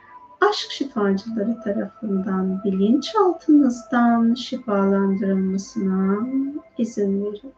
aşk 0.51 0.71
şifacıları 0.71 1.61
tarafından 1.65 2.61
bilinçaltınızdan 2.65 4.35
şifalandırılmasına 4.35 6.27
izin 6.79 7.25
verin. 7.25 7.53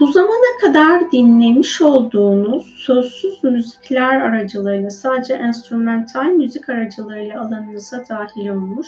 Bu 0.00 0.12
zamana 0.12 0.58
kadar 0.60 1.12
dinlemiş 1.12 1.82
olduğunuz 1.82 2.66
sözsüz 2.66 3.44
müzikler 3.44 4.20
aracılığıyla 4.20 4.90
sadece 4.90 5.34
enstrümantal 5.34 6.24
müzik 6.24 6.68
aracılığıyla 6.68 7.40
alanınıza 7.40 8.04
dahil 8.08 8.48
olmuş, 8.48 8.86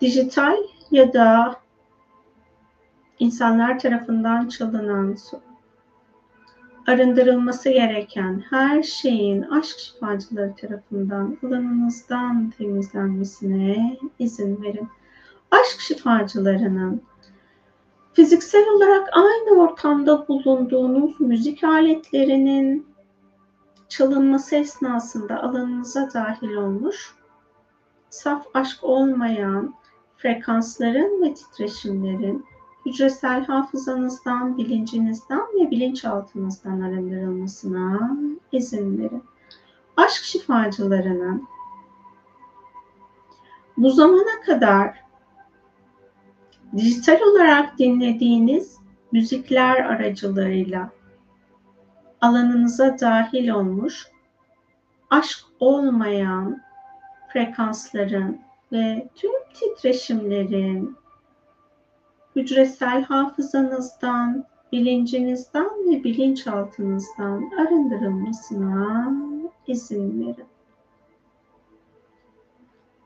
dijital 0.00 0.56
ya 0.90 1.12
da 1.12 1.56
insanlar 3.18 3.78
tarafından 3.78 4.48
çalınan 4.48 5.16
arındırılması 6.86 7.70
gereken 7.70 8.42
her 8.50 8.82
şeyin 8.82 9.42
aşk 9.42 9.78
şifacıları 9.78 10.54
tarafından 10.54 11.38
alanınızdan 11.46 12.52
temizlenmesine 12.58 13.98
izin 14.18 14.62
verin. 14.62 14.88
Aşk 15.50 15.80
şifacılarının 15.80 17.02
fiziksel 18.12 18.68
olarak 18.68 19.08
aynı 19.12 19.60
ortamda 19.60 20.28
bulunduğunuz 20.28 21.20
müzik 21.20 21.64
aletlerinin 21.64 22.86
çalınması 23.88 24.56
esnasında 24.56 25.42
alanınıza 25.42 26.10
dahil 26.14 26.54
olmuş, 26.54 27.14
saf 28.10 28.46
aşk 28.54 28.84
olmayan 28.84 29.74
frekansların 30.16 31.22
ve 31.22 31.34
titreşimlerin 31.34 32.44
hücresel 32.86 33.46
hafızanızdan, 33.46 34.58
bilincinizden 34.58 35.46
ve 35.54 35.70
bilinçaltınızdan 35.70 36.80
arındırılmasına 36.80 38.16
izin 38.52 38.98
verin. 38.98 39.24
Aşk 39.96 40.24
şifacılarının 40.24 41.48
bu 43.76 43.90
zamana 43.90 44.40
kadar 44.46 45.02
dijital 46.76 47.20
olarak 47.20 47.78
dinlediğiniz 47.78 48.76
müzikler 49.12 49.76
aracılığıyla 49.76 50.90
alanınıza 52.20 52.96
dahil 53.00 53.48
olmuş 53.48 54.06
aşk 55.10 55.38
olmayan 55.60 56.62
frekansların 57.32 58.40
ve 58.72 59.08
tüm 59.14 59.32
titreşimlerin 59.54 60.96
hücresel 62.36 63.02
hafızanızdan, 63.02 64.44
bilincinizden 64.72 65.70
ve 65.90 66.04
bilinçaltınızdan 66.04 67.50
arındırılmasına 67.58 69.12
izin 69.66 70.20
verin. 70.20 70.46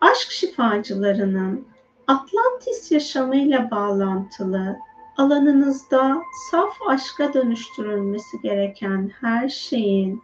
Aşk 0.00 0.30
şifacılarının 0.30 1.66
Atlantis 2.08 2.92
yaşamıyla 2.92 3.70
bağlantılı 3.70 4.76
alanınızda 5.16 6.22
saf 6.50 6.74
aşka 6.88 7.34
dönüştürülmesi 7.34 8.40
gereken 8.42 9.10
her 9.20 9.48
şeyin 9.48 10.22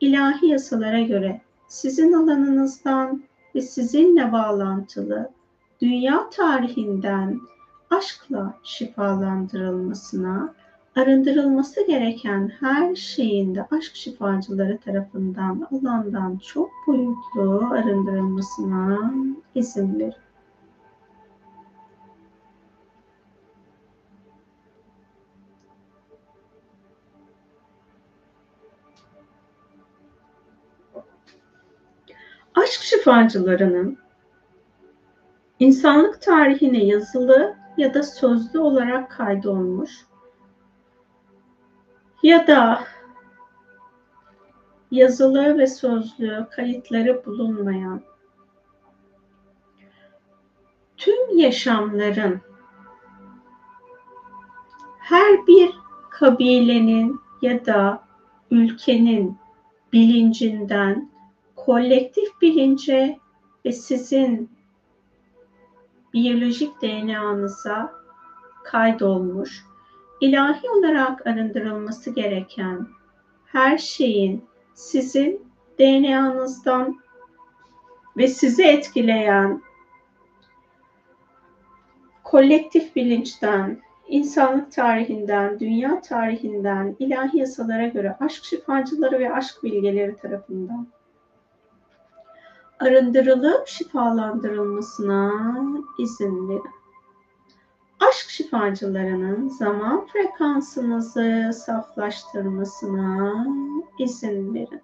ilahi 0.00 0.46
yasalara 0.46 1.00
göre 1.00 1.40
sizin 1.68 2.12
alanınızdan 2.12 3.22
ve 3.54 3.60
sizinle 3.60 4.32
bağlantılı 4.32 5.30
dünya 5.80 6.30
tarihinden 6.30 7.40
aşkla 7.90 8.58
şifalandırılmasına, 8.62 10.54
arındırılması 10.96 11.86
gereken 11.86 12.52
her 12.60 12.94
şeyin 12.94 13.54
de 13.54 13.66
aşk 13.70 13.96
şifacıları 13.96 14.78
tarafından 14.78 15.68
alandan 15.72 16.36
çok 16.36 16.70
boyutlu 16.86 17.68
arındırılmasına 17.72 19.12
izin 19.54 19.98
verin. 19.98 20.14
Aşk 32.72 32.82
şifacılarının 32.82 33.98
insanlık 35.58 36.22
tarihine 36.22 36.84
yazılı 36.84 37.56
ya 37.76 37.94
da 37.94 38.02
sözlü 38.02 38.58
olarak 38.58 39.10
kaydolmuş 39.10 40.06
ya 42.22 42.46
da 42.46 42.84
yazılı 44.90 45.58
ve 45.58 45.66
sözlü 45.66 46.46
kayıtları 46.50 47.26
bulunmayan 47.26 48.02
tüm 50.96 51.38
yaşamların 51.38 52.40
her 54.98 55.46
bir 55.46 55.70
kabilenin 56.10 57.20
ya 57.42 57.66
da 57.66 58.04
ülkenin 58.50 59.38
bilincinden 59.92 61.11
kolektif 61.66 62.40
bilince 62.40 63.18
ve 63.64 63.72
sizin 63.72 64.50
biyolojik 66.12 66.82
DNA'nıza 66.82 67.92
kaydolmuş 68.64 69.64
ilahi 70.20 70.70
olarak 70.70 71.26
arındırılması 71.26 72.10
gereken 72.10 72.86
her 73.44 73.78
şeyin 73.78 74.44
sizin 74.74 75.46
DNA'nızdan 75.78 77.00
ve 78.16 78.28
sizi 78.28 78.62
etkileyen 78.62 79.62
kolektif 82.24 82.96
bilinçten, 82.96 83.82
insanlık 84.08 84.72
tarihinden, 84.72 85.60
dünya 85.60 86.00
tarihinden, 86.00 86.96
ilahi 86.98 87.38
yasalara 87.38 87.86
göre 87.86 88.16
aşk 88.20 88.44
şifacıları 88.44 89.18
ve 89.18 89.34
aşk 89.34 89.62
bilgeleri 89.62 90.16
tarafından 90.16 90.86
arındırılıp 92.82 93.68
şifalandırılmasına 93.68 95.32
izin 95.98 96.48
verin. 96.48 96.70
Aşk 98.00 98.30
şifacılarının 98.30 99.48
zaman 99.48 100.06
frekansınızı 100.06 101.50
saflaştırmasına 101.66 103.46
izin 103.98 104.54
verin. 104.54 104.82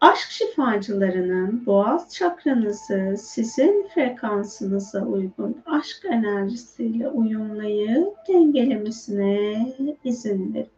Aşk 0.00 0.30
şifacılarının 0.30 1.66
boğaz 1.66 2.14
çakranızı 2.14 3.14
sizin 3.18 3.88
frekansınıza 3.94 5.04
uygun 5.04 5.62
aşk 5.66 6.04
enerjisiyle 6.04 7.08
uyumlayıp 7.08 8.14
dengelemesine 8.28 9.76
izin 10.04 10.54
verin. 10.54 10.70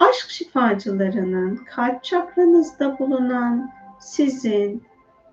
Aşk 0.00 0.30
şifacılarının 0.30 1.56
kalp 1.56 2.04
çakranızda 2.04 2.98
bulunan 2.98 3.77
sizin 4.00 4.82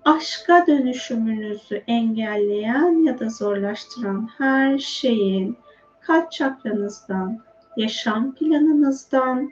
aşka 0.04 0.66
dönüşümünüzü 0.66 1.82
engelleyen 1.86 3.04
ya 3.04 3.18
da 3.18 3.28
zorlaştıran 3.28 4.28
her 4.38 4.78
şeyin 4.78 5.56
kalp 6.00 6.32
çakranızdan, 6.32 7.38
yaşam 7.76 8.34
planınızdan, 8.34 9.50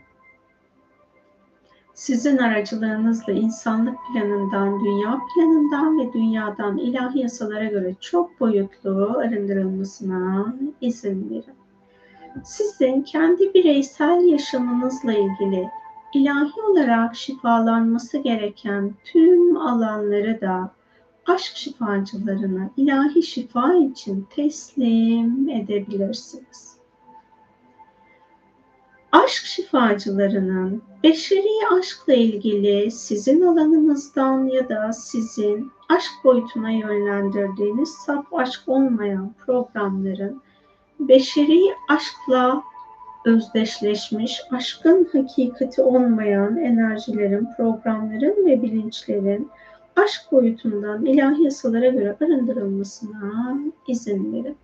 sizin 1.94 2.38
aracılığınızla 2.38 3.32
insanlık 3.32 3.98
planından, 4.12 4.84
dünya 4.84 5.20
planından 5.34 5.98
ve 5.98 6.12
dünyadan 6.12 6.78
ilahi 6.78 7.18
yasalara 7.18 7.64
göre 7.64 7.94
çok 8.00 8.40
boyutlu 8.40 9.18
arındırılmasına 9.18 10.54
izin 10.80 11.30
verin. 11.30 11.54
Sizin 12.44 13.02
kendi 13.02 13.54
bireysel 13.54 14.24
yaşamınızla 14.24 15.12
ilgili 15.12 15.68
ilahi 16.14 16.62
olarak 16.62 17.16
şifalanması 17.16 18.18
gereken 18.18 18.94
tüm 19.04 19.56
alanları 19.56 20.40
da 20.40 20.70
aşk 21.26 21.56
şifacılarına 21.56 22.70
ilahi 22.76 23.22
şifa 23.22 23.74
için 23.74 24.26
teslim 24.30 25.48
edebilirsiniz. 25.48 26.74
Aşk 29.12 29.44
şifacılarının 29.44 30.82
beşeri 31.02 31.78
aşkla 31.78 32.14
ilgili 32.14 32.90
sizin 32.90 33.40
alanınızdan 33.40 34.46
ya 34.46 34.68
da 34.68 34.92
sizin 34.92 35.72
aşk 35.88 36.12
boyutuna 36.24 36.70
yönlendirdiğiniz 36.70 37.88
saf 37.88 38.34
aşk 38.34 38.60
olmayan 38.66 39.34
programların 39.46 40.42
beşeri 41.00 41.60
aşkla 41.88 42.62
özdeşleşmiş, 43.24 44.40
aşkın 44.50 45.08
hakikati 45.12 45.82
olmayan 45.82 46.56
enerjilerin, 46.56 47.48
programların 47.56 48.46
ve 48.46 48.62
bilinçlerin 48.62 49.50
aşk 49.96 50.32
boyutundan 50.32 51.04
ilahi 51.04 51.42
yasalara 51.42 51.88
göre 51.88 52.16
arındırılmasına 52.20 53.58
izin 53.88 54.32
verin. 54.32 54.56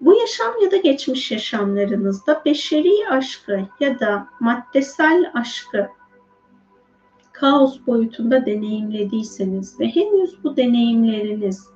Bu 0.00 0.14
yaşam 0.14 0.52
ya 0.64 0.70
da 0.70 0.76
geçmiş 0.76 1.30
yaşamlarınızda 1.30 2.42
beşeri 2.44 3.08
aşkı 3.10 3.60
ya 3.80 4.00
da 4.00 4.26
maddesel 4.40 5.30
aşkı 5.34 5.88
kaos 7.32 7.78
boyutunda 7.86 8.46
deneyimlediyseniz 8.46 9.80
ve 9.80 9.86
henüz 9.88 10.44
bu 10.44 10.56
deneyimleriniz 10.56 11.66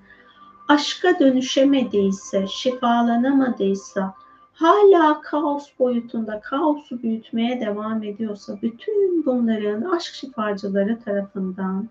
aşka 0.69 1.19
dönüşemediyse, 1.19 2.47
şifalanamadıysa, 2.47 4.15
hala 4.61 5.21
kaos 5.21 5.79
boyutunda 5.79 6.41
kaosu 6.41 7.03
büyütmeye 7.03 7.61
devam 7.61 8.03
ediyorsa 8.03 8.59
bütün 8.63 9.27
bunların 9.27 9.83
aşk 9.83 10.15
şifacıları 10.15 11.01
tarafından 11.01 11.89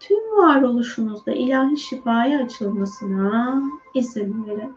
tüm 0.00 0.36
varoluşunuzda 0.36 1.32
ilahi 1.32 1.76
şifaya 1.76 2.44
açılmasına 2.44 3.62
izin 3.94 4.46
verin. 4.46 4.74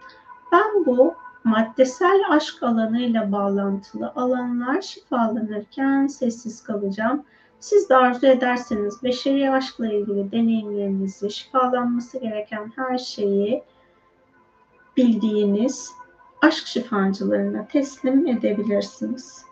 Ben 0.52 0.86
bu 0.86 1.14
maddesel 1.44 2.22
aşk 2.30 2.64
alanıyla 2.64 3.32
bağlantılı 3.32 4.14
alanlar 4.16 4.82
şifalanırken 4.82 6.08
sessiz 6.08 6.64
kalacağım. 6.64 7.24
Siz 7.60 7.90
de 7.90 7.96
arzu 7.96 8.28
ederseniz 8.28 9.04
beşeri 9.04 9.52
aşkla 9.52 9.94
ilgili 9.94 10.32
deneyimlerinizi, 10.32 11.32
şifalanması 11.32 12.20
gereken 12.20 12.72
her 12.76 12.98
şeyi 12.98 13.64
bildiğiniz 14.98 15.99
aşk 16.42 16.68
şifacılarına 16.68 17.68
teslim 17.68 18.28
edebilirsiniz. 18.28 19.49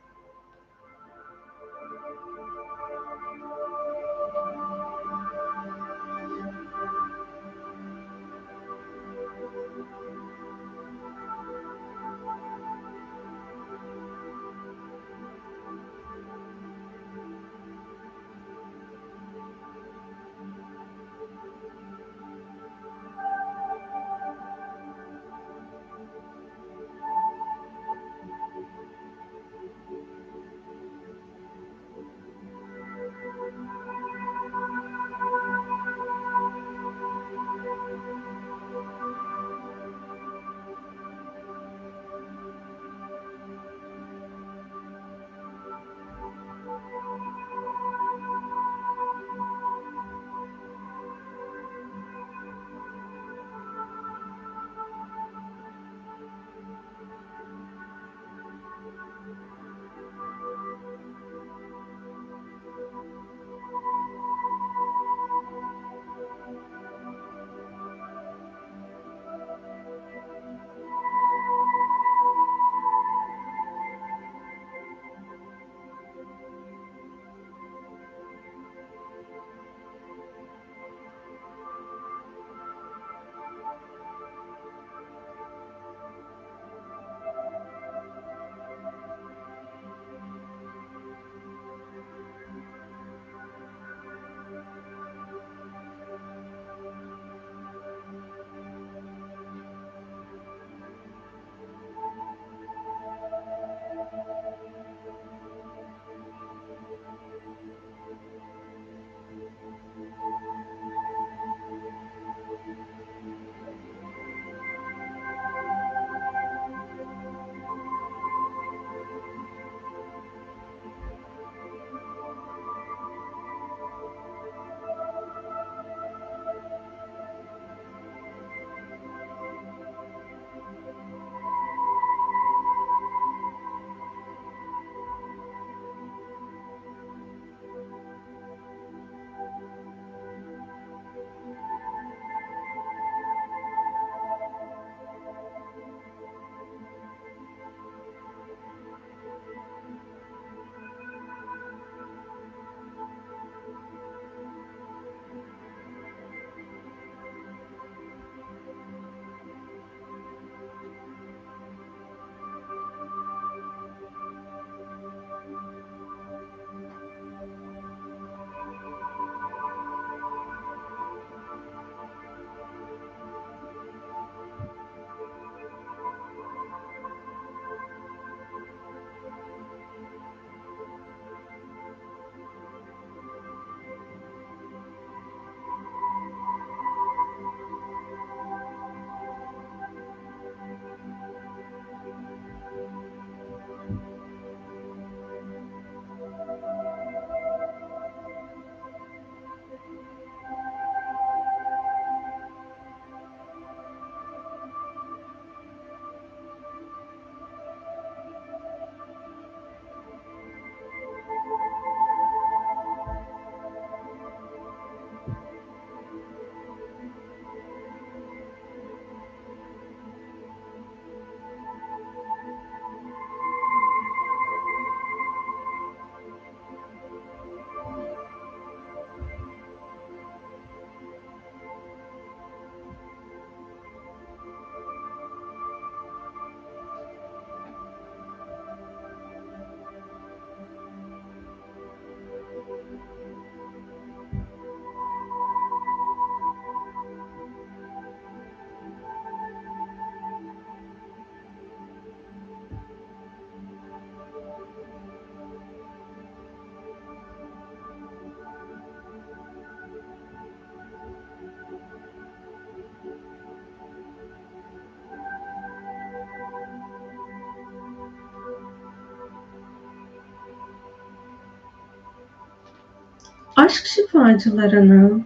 Aşk 273.58 273.86
şifacılarının 273.86 275.26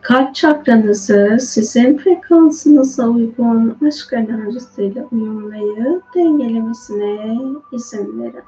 kalp 0.00 0.34
çakranızı 0.34 1.38
sizin 1.40 1.98
frekansınıza 1.98 3.08
uygun 3.08 3.78
aşk 3.86 4.12
enerjisiyle 4.12 5.04
uyumlayıp 5.04 6.04
dengelemesine 6.14 7.38
izin 7.72 8.22
verin. 8.22 8.44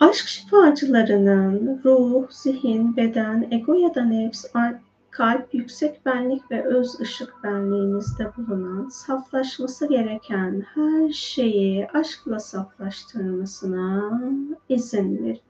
Aşk 0.00 0.28
şifacılarının 0.28 1.80
ruh, 1.84 2.30
zihin, 2.30 2.96
beden, 2.96 3.48
ego 3.50 3.74
ya 3.74 3.94
da 3.94 4.04
nefs, 4.04 4.44
kalp, 5.14 5.54
yüksek 5.54 6.06
benlik 6.06 6.50
ve 6.50 6.64
öz 6.64 7.00
ışık 7.00 7.44
benliğinizde 7.44 8.32
bulunan 8.36 8.88
saflaşması 8.88 9.88
gereken 9.88 10.64
her 10.74 11.08
şeyi 11.12 11.88
aşkla 11.88 12.40
saflaştırmasına 12.40 14.20
izin 14.68 15.24
verin. 15.24 15.40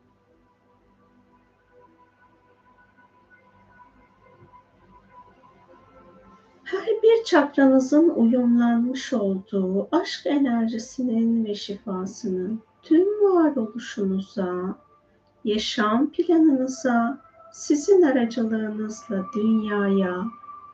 Her 6.64 6.86
bir 6.86 7.24
çakranızın 7.24 8.08
uyumlanmış 8.08 9.12
olduğu 9.12 9.88
aşk 9.92 10.26
enerjisinin 10.26 11.44
ve 11.44 11.54
şifasının 11.54 12.62
tüm 12.82 13.06
varoluşunuza, 13.06 14.78
yaşam 15.44 16.10
planınıza, 16.10 17.24
sizin 17.54 18.02
aracılığınızla 18.02 19.24
dünyaya, 19.36 20.24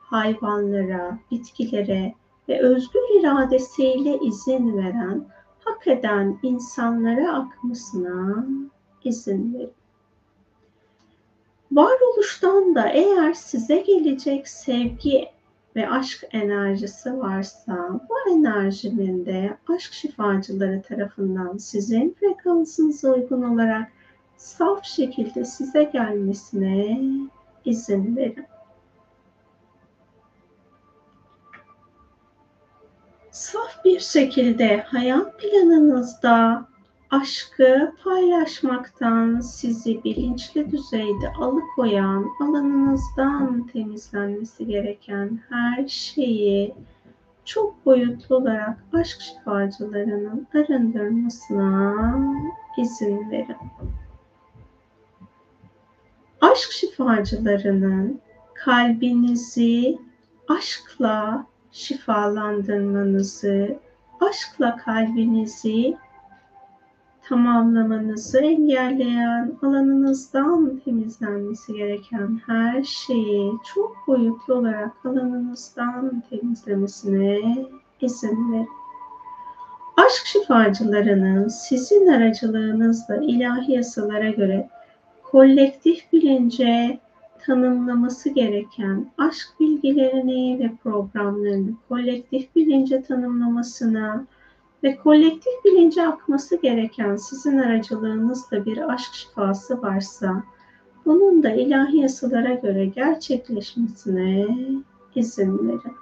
hayvanlara, 0.03 1.19
bitkilere 1.31 2.13
ve 2.49 2.59
özgür 2.59 3.19
iradesiyle 3.19 4.19
izin 4.19 4.77
veren, 4.77 5.25
hak 5.65 5.87
eden 5.87 6.39
insanlara 6.43 7.33
akmasına 7.33 8.45
izin 9.03 9.53
verin. 9.53 9.73
Varoluştan 11.71 12.75
da 12.75 12.89
eğer 12.89 13.33
size 13.33 13.77
gelecek 13.77 14.47
sevgi 14.47 15.25
ve 15.75 15.89
aşk 15.89 16.23
enerjisi 16.31 17.17
varsa 17.19 17.99
bu 18.09 18.31
enerjinin 18.31 19.25
de 19.25 19.57
aşk 19.67 19.93
şifacıları 19.93 20.81
tarafından 20.81 21.57
sizin 21.57 22.15
frekansınıza 22.19 23.13
uygun 23.13 23.41
olarak 23.41 23.91
saf 24.41 24.85
şekilde 24.85 25.45
size 25.45 25.83
gelmesine 25.83 27.01
izin 27.65 28.15
verin. 28.15 28.45
Saf 33.31 33.85
bir 33.85 33.99
şekilde 33.99 34.81
hayat 34.81 35.39
planınızda 35.39 36.65
aşkı 37.11 37.93
paylaşmaktan 38.03 39.39
sizi 39.39 40.03
bilinçli 40.03 40.71
düzeyde 40.71 41.33
alıkoyan 41.39 42.25
alanınızdan 42.41 43.67
temizlenmesi 43.67 44.67
gereken 44.67 45.39
her 45.49 45.87
şeyi 45.87 46.75
çok 47.45 47.85
boyutlu 47.85 48.35
olarak 48.35 48.83
aşk 48.93 49.21
şifacılarının 49.21 50.47
arındırmasına 50.53 51.95
izin 52.77 53.31
verin 53.31 53.57
aşk 56.41 56.71
şifacılarının 56.71 58.21
kalbinizi 58.53 59.97
aşkla 60.47 61.45
şifalandırmanızı, 61.71 63.79
aşkla 64.21 64.77
kalbinizi 64.77 65.97
tamamlamanızı 67.23 68.39
engelleyen 68.39 69.53
alanınızdan 69.61 70.81
temizlenmesi 70.85 71.73
gereken 71.73 72.41
her 72.45 72.83
şeyi 72.83 73.51
çok 73.73 73.97
boyutlu 74.07 74.53
olarak 74.53 75.05
alanınızdan 75.05 76.23
temizlemesine 76.29 77.39
izin 78.01 78.53
verin. 78.53 78.69
Aşk 79.97 80.25
şifacılarının 80.25 81.47
sizin 81.47 82.07
aracılığınızla 82.07 83.15
ilahi 83.15 83.71
yasalara 83.71 84.29
göre 84.29 84.69
kolektif 85.31 86.13
bilince 86.13 86.99
tanımlaması 87.45 88.29
gereken 88.29 89.11
aşk 89.17 89.47
bilgilerini 89.59 90.59
ve 90.59 90.71
programlarını 90.83 91.71
kolektif 91.89 92.55
bilince 92.55 93.03
tanımlamasına 93.03 94.25
ve 94.83 94.95
kolektif 94.95 95.53
bilince 95.65 96.07
akması 96.07 96.61
gereken 96.61 97.15
sizin 97.15 97.57
aracılığınızda 97.57 98.65
bir 98.65 98.93
aşk 98.93 99.13
şifası 99.13 99.81
varsa 99.81 100.43
bunun 101.05 101.43
da 101.43 101.49
ilahi 101.49 101.97
yasalara 101.97 102.53
göre 102.53 102.85
gerçekleşmesine 102.85 104.47
izin 105.15 105.67
verin. 105.67 105.95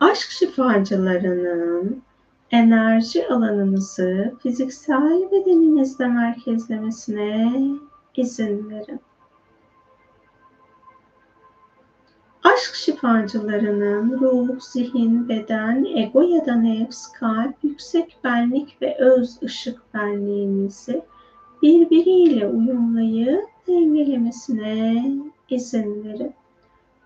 Aşk 0.00 0.30
şifacılarının 0.30 2.02
enerji 2.50 3.28
alanınızı 3.28 4.34
fiziksel 4.42 5.30
bedeninizde 5.32 6.06
merkezlemesine 6.06 7.52
izin 8.16 8.70
verin. 8.70 9.00
Aşk 12.44 12.74
şifacılarının 12.74 14.20
ruh, 14.20 14.60
zihin, 14.60 15.28
beden, 15.28 15.84
ego 15.84 16.22
ya 16.22 16.46
da 16.46 16.54
nefs, 16.54 17.12
kalp, 17.12 17.54
yüksek 17.62 18.16
benlik 18.24 18.82
ve 18.82 18.96
öz 18.98 19.42
ışık 19.42 19.94
benliğinizi 19.94 21.02
birbiriyle 21.62 22.46
uyumlayıp 22.46 23.44
dengelemesine 23.68 25.04
izin 25.50 26.04
verin. 26.04 26.34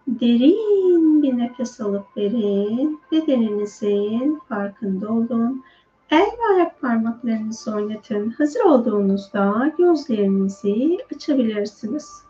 Derin 0.07 1.23
bir 1.23 1.39
nefes 1.39 1.81
alıp 1.81 2.16
verin. 2.16 3.01
Bedeninizin 3.12 4.41
farkında 4.49 5.09
olun. 5.12 5.65
El 6.11 6.27
ve 6.27 6.55
ayak 6.55 6.81
parmaklarınızı 6.81 7.74
oynatın. 7.74 8.31
Hazır 8.31 8.61
olduğunuzda 8.61 9.73
gözlerinizi 9.79 10.99
açabilirsiniz. 11.15 12.23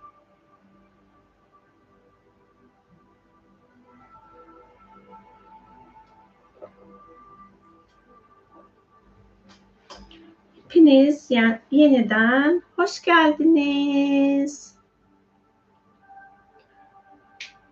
Hepiniz 10.54 11.30
yeniden 11.70 12.62
hoş 12.76 13.02
geldiniz. 13.02 14.71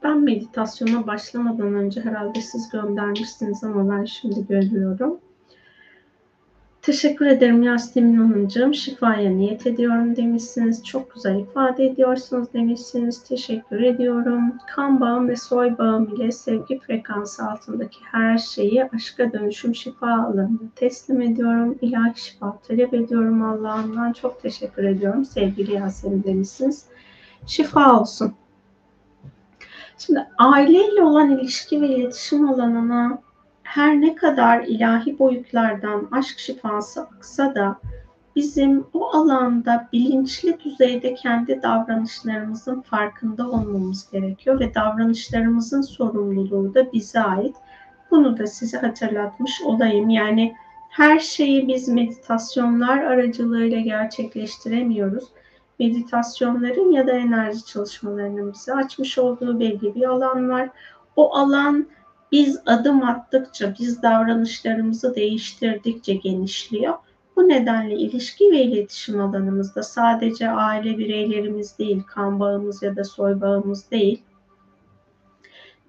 Ben 0.02 0.20
meditasyona 0.20 1.06
başlamadan 1.06 1.74
önce 1.74 2.00
herhalde 2.00 2.40
siz 2.40 2.68
göndermişsiniz 2.70 3.64
ama 3.64 3.96
ben 3.96 4.04
şimdi 4.04 4.46
görüyorum. 4.46 5.20
Teşekkür 6.82 7.26
ederim 7.26 7.62
Yasemin 7.62 8.16
Hanımcığım. 8.16 8.74
Şifaya 8.74 9.30
niyet 9.30 9.66
ediyorum 9.66 10.16
demişsiniz. 10.16 10.84
Çok 10.84 11.14
güzel 11.14 11.38
ifade 11.38 11.86
ediyorsunuz 11.86 12.48
demişsiniz. 12.54 13.22
Teşekkür 13.22 13.80
ediyorum. 13.80 14.54
Kan 14.74 15.00
bağım 15.00 15.28
ve 15.28 15.36
soy 15.36 15.78
bağım 15.78 16.14
ile 16.16 16.32
sevgi 16.32 16.78
frekansı 16.78 17.44
altındaki 17.44 17.98
her 18.12 18.38
şeyi 18.38 18.84
aşka 18.84 19.32
dönüşüm 19.32 19.74
şifa 19.74 20.06
alanına 20.06 20.58
teslim 20.76 21.20
ediyorum. 21.20 21.78
İlahi 21.80 22.20
şifa 22.20 22.58
talep 22.68 22.94
ediyorum 22.94 23.42
Allah'ımdan. 23.42 24.12
Çok 24.12 24.42
teşekkür 24.42 24.84
ediyorum 24.84 25.24
sevgili 25.24 25.72
Yasemin 25.72 26.24
demişsiniz. 26.24 26.84
Şifa 27.46 28.00
olsun. 28.00 28.34
Şimdi 30.06 30.26
aileyle 30.38 31.02
olan 31.02 31.30
ilişki 31.30 31.80
ve 31.80 31.88
iletişim 31.88 32.48
alanına 32.48 33.18
her 33.62 34.00
ne 34.00 34.14
kadar 34.14 34.60
ilahi 34.60 35.18
boyutlardan 35.18 36.08
aşk 36.12 36.38
şifası 36.38 37.02
aksa 37.02 37.54
da 37.54 37.80
bizim 38.36 38.84
o 38.92 39.06
alanda 39.06 39.88
bilinçli 39.92 40.60
düzeyde 40.60 41.14
kendi 41.14 41.62
davranışlarımızın 41.62 42.80
farkında 42.80 43.50
olmamız 43.50 44.10
gerekiyor 44.10 44.60
ve 44.60 44.74
davranışlarımızın 44.74 45.82
sorumluluğu 45.82 46.74
da 46.74 46.92
bize 46.92 47.20
ait. 47.20 47.56
Bunu 48.10 48.38
da 48.38 48.46
size 48.46 48.78
hatırlatmış 48.78 49.62
olayım. 49.64 50.10
Yani 50.10 50.54
her 50.90 51.18
şeyi 51.18 51.68
biz 51.68 51.88
meditasyonlar 51.88 52.98
aracılığıyla 52.98 53.80
gerçekleştiremiyoruz 53.80 55.24
meditasyonların 55.80 56.92
ya 56.92 57.06
da 57.06 57.12
enerji 57.12 57.64
çalışmalarının 57.64 58.52
bize 58.52 58.74
açmış 58.74 59.18
olduğu 59.18 59.60
belli 59.60 59.94
bir 59.94 60.08
alan 60.08 60.48
var. 60.50 60.70
O 61.16 61.34
alan 61.34 61.86
biz 62.32 62.60
adım 62.66 63.02
attıkça, 63.02 63.74
biz 63.78 64.02
davranışlarımızı 64.02 65.14
değiştirdikçe 65.14 66.14
genişliyor. 66.14 66.94
Bu 67.36 67.48
nedenle 67.48 67.94
ilişki 67.94 68.52
ve 68.52 68.62
iletişim 68.62 69.20
alanımızda 69.20 69.82
sadece 69.82 70.50
aile 70.50 70.98
bireylerimiz 70.98 71.78
değil, 71.78 72.02
kan 72.06 72.40
bağımız 72.40 72.82
ya 72.82 72.96
da 72.96 73.04
soy 73.04 73.40
bağımız 73.40 73.90
değil. 73.90 74.22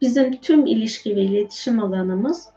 Bizim 0.01 0.37
tüm 0.37 0.65
ilişki 0.65 1.15
ve 1.15 1.21
iletişim 1.21 1.83
alanımız 1.83 2.49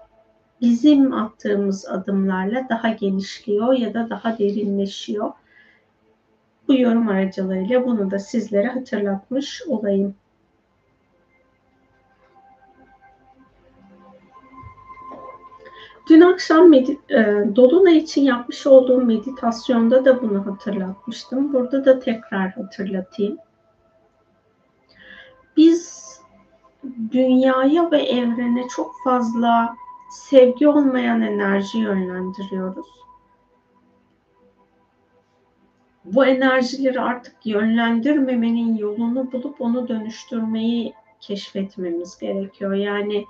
bizim 0.60 1.12
attığımız 1.12 1.88
adımlarla 1.88 2.66
daha 2.68 2.88
genişliyor 2.88 3.72
ya 3.72 3.94
da 3.94 4.10
daha 4.10 4.38
derinleşiyor. 4.38 5.32
Bu 6.68 6.74
yorum 6.74 7.08
aracılığıyla 7.08 7.84
bunu 7.86 8.10
da 8.10 8.18
sizlere 8.18 8.66
hatırlatmış 8.66 9.62
olayım. 9.68 10.14
Dün 16.08 16.20
akşam 16.20 16.74
e, 16.74 16.84
Dolunay 17.56 17.96
için 17.96 18.22
yapmış 18.22 18.66
olduğum 18.66 19.00
meditasyonda 19.00 20.04
da 20.04 20.22
bunu 20.22 20.46
hatırlatmıştım. 20.46 21.52
Burada 21.52 21.84
da 21.84 22.00
tekrar 22.00 22.50
hatırlatayım. 22.50 23.38
Biz 25.56 26.04
dünyaya 27.12 27.90
ve 27.90 28.02
evrene 28.02 28.68
çok 28.68 28.92
fazla 29.04 29.76
sevgi 30.10 30.68
olmayan 30.68 31.22
enerji 31.22 31.78
yönlendiriyoruz. 31.78 33.03
Bu 36.04 36.26
enerjileri 36.26 37.00
artık 37.00 37.46
yönlendirmemenin 37.46 38.76
yolunu 38.76 39.32
bulup 39.32 39.60
onu 39.60 39.88
dönüştürmeyi 39.88 40.94
keşfetmemiz 41.20 42.18
gerekiyor. 42.18 42.74
Yani 42.74 43.24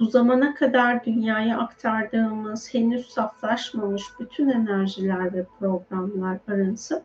bu 0.00 0.06
zamana 0.06 0.54
kadar 0.54 1.04
dünyaya 1.04 1.58
aktardığımız 1.58 2.74
henüz 2.74 3.08
saflaşmamış 3.08 4.02
bütün 4.20 4.48
enerjiler 4.48 5.34
ve 5.34 5.46
programlar 5.58 6.38
arınsın. 6.48 7.02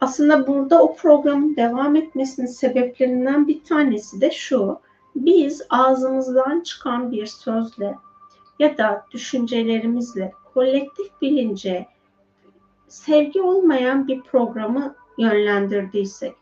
Aslında 0.00 0.46
burada 0.46 0.82
o 0.82 0.96
programın 0.96 1.56
devam 1.56 1.96
etmesinin 1.96 2.46
sebeplerinden 2.46 3.48
bir 3.48 3.64
tanesi 3.64 4.20
de 4.20 4.30
şu. 4.30 4.80
Biz 5.16 5.62
ağzımızdan 5.70 6.60
çıkan 6.60 7.12
bir 7.12 7.26
sözle 7.26 7.94
ya 8.58 8.78
da 8.78 9.06
düşüncelerimizle 9.10 10.32
kolektif 10.54 11.06
bilince 11.22 11.86
sevgi 12.88 13.42
olmayan 13.42 14.08
bir 14.08 14.22
programı 14.22 14.94
yönlendirdiysek 15.18 16.34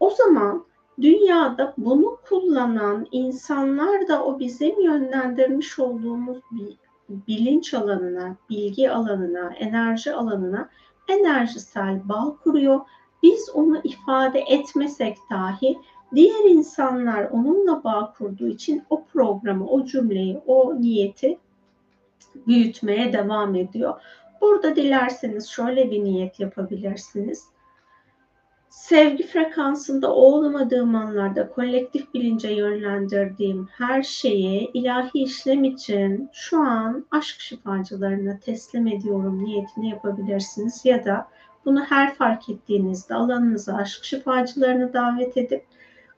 o 0.00 0.10
zaman 0.10 0.64
dünyada 1.00 1.74
bunu 1.78 2.18
kullanan 2.28 3.06
insanlar 3.12 4.08
da 4.08 4.24
o 4.24 4.38
bizim 4.38 4.80
yönlendirmiş 4.80 5.78
olduğumuz 5.78 6.38
bir 6.50 6.76
bilinç 7.08 7.74
alanına, 7.74 8.36
bilgi 8.50 8.90
alanına, 8.90 9.52
enerji 9.54 10.14
alanına 10.14 10.68
enerjisel 11.08 12.08
bağ 12.08 12.36
kuruyor. 12.44 12.80
Biz 13.22 13.50
onu 13.54 13.80
ifade 13.84 14.40
etmesek 14.40 15.18
dahi 15.30 15.78
diğer 16.14 16.44
insanlar 16.44 17.24
onunla 17.24 17.84
bağ 17.84 18.14
kurduğu 18.18 18.48
için 18.48 18.82
o 18.90 19.04
programı, 19.04 19.68
o 19.68 19.84
cümleyi, 19.84 20.40
o 20.46 20.80
niyeti 20.80 21.38
büyütmeye 22.46 23.12
devam 23.12 23.54
ediyor. 23.54 24.00
Burada 24.44 24.76
dilerseniz 24.76 25.48
şöyle 25.48 25.90
bir 25.90 26.04
niyet 26.04 26.40
yapabilirsiniz 26.40 27.44
sevgi 28.74 29.26
frekansında 29.26 30.14
olmadığım 30.14 30.94
anlarda 30.94 31.48
kolektif 31.48 32.14
bilince 32.14 32.50
yönlendirdiğim 32.50 33.68
her 33.78 34.02
şeyi 34.02 34.70
ilahi 34.74 35.22
işlem 35.22 35.64
için 35.64 36.30
şu 36.32 36.58
an 36.58 37.06
aşk 37.10 37.40
şifacılarına 37.40 38.38
teslim 38.38 38.86
ediyorum 38.86 39.44
niyetini 39.44 39.90
yapabilirsiniz 39.90 40.84
ya 40.84 41.04
da 41.04 41.28
bunu 41.64 41.84
her 41.84 42.14
fark 42.14 42.48
ettiğinizde 42.48 43.14
alanınıza 43.14 43.74
aşk 43.74 44.04
şifacılarını 44.04 44.92
davet 44.92 45.36
edip 45.36 45.64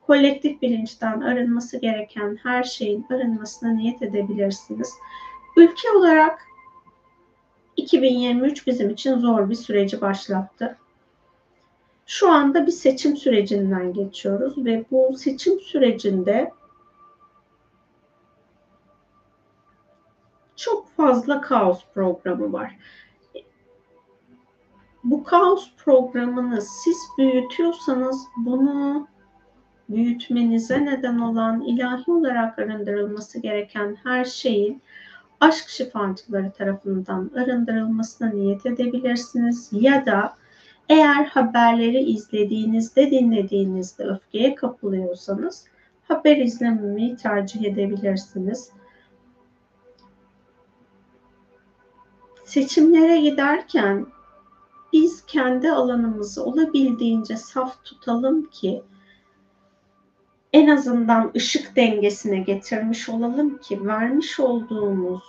kolektif 0.07 0.63
bilinçten 0.63 1.21
arınması 1.21 1.77
gereken 1.77 2.39
her 2.43 2.63
şeyin 2.63 3.07
arınmasına 3.11 3.71
niyet 3.71 4.03
edebilirsiniz. 4.03 4.91
Ülke 5.57 5.91
olarak 5.99 6.46
2023 7.87 8.67
bizim 8.67 8.91
için 8.91 9.19
zor 9.19 9.51
bir 9.51 9.55
süreci 9.55 10.01
başlattı. 10.01 10.79
Şu 12.07 12.33
anda 12.33 12.67
bir 12.67 12.73
seçim 12.73 13.17
sürecinden 13.17 13.93
geçiyoruz 13.93 14.65
ve 14.65 14.85
bu 14.91 15.17
seçim 15.17 15.61
sürecinde 15.61 16.53
çok 20.57 20.91
fazla 20.97 21.41
kaos 21.41 21.85
programı 21.95 22.53
var. 22.53 22.77
Bu 25.05 25.25
kaos 25.25 25.71
programını 25.77 26.63
siz 26.63 26.99
büyütüyorsanız 27.19 28.27
bunu 28.37 29.09
büyütmenize 29.89 30.85
neden 30.85 31.19
olan 31.19 31.61
ilahi 31.61 32.11
olarak 32.11 32.59
arındırılması 32.59 33.41
gereken 33.41 33.97
her 34.03 34.25
şeyin 34.25 34.83
aşk 35.41 35.69
şifacıları 35.69 36.53
tarafından 36.53 37.31
arındırılmasına 37.37 38.29
niyet 38.29 38.67
edebilirsiniz 38.67 39.69
ya 39.73 40.07
da 40.07 40.37
eğer 40.89 41.25
haberleri 41.25 42.03
izlediğinizde, 42.03 43.11
dinlediğinizde 43.11 44.05
öfkeye 44.05 44.55
kapılıyorsanız 44.55 45.65
haber 46.09 46.37
izlememeyi 46.37 47.17
tercih 47.17 47.65
edebilirsiniz. 47.65 48.71
Seçimlere 52.45 53.21
giderken 53.21 54.07
biz 54.93 55.27
kendi 55.27 55.71
alanımızı 55.71 56.45
olabildiğince 56.45 57.37
saf 57.37 57.85
tutalım 57.85 58.51
ki 58.51 58.83
en 60.57 60.69
azından 60.69 61.33
ışık 61.37 61.77
dengesine 61.77 62.39
getirmiş 62.39 63.09
olalım 63.09 63.59
ki 63.59 63.87
vermiş 63.87 64.41
olduğumuz 64.41 65.23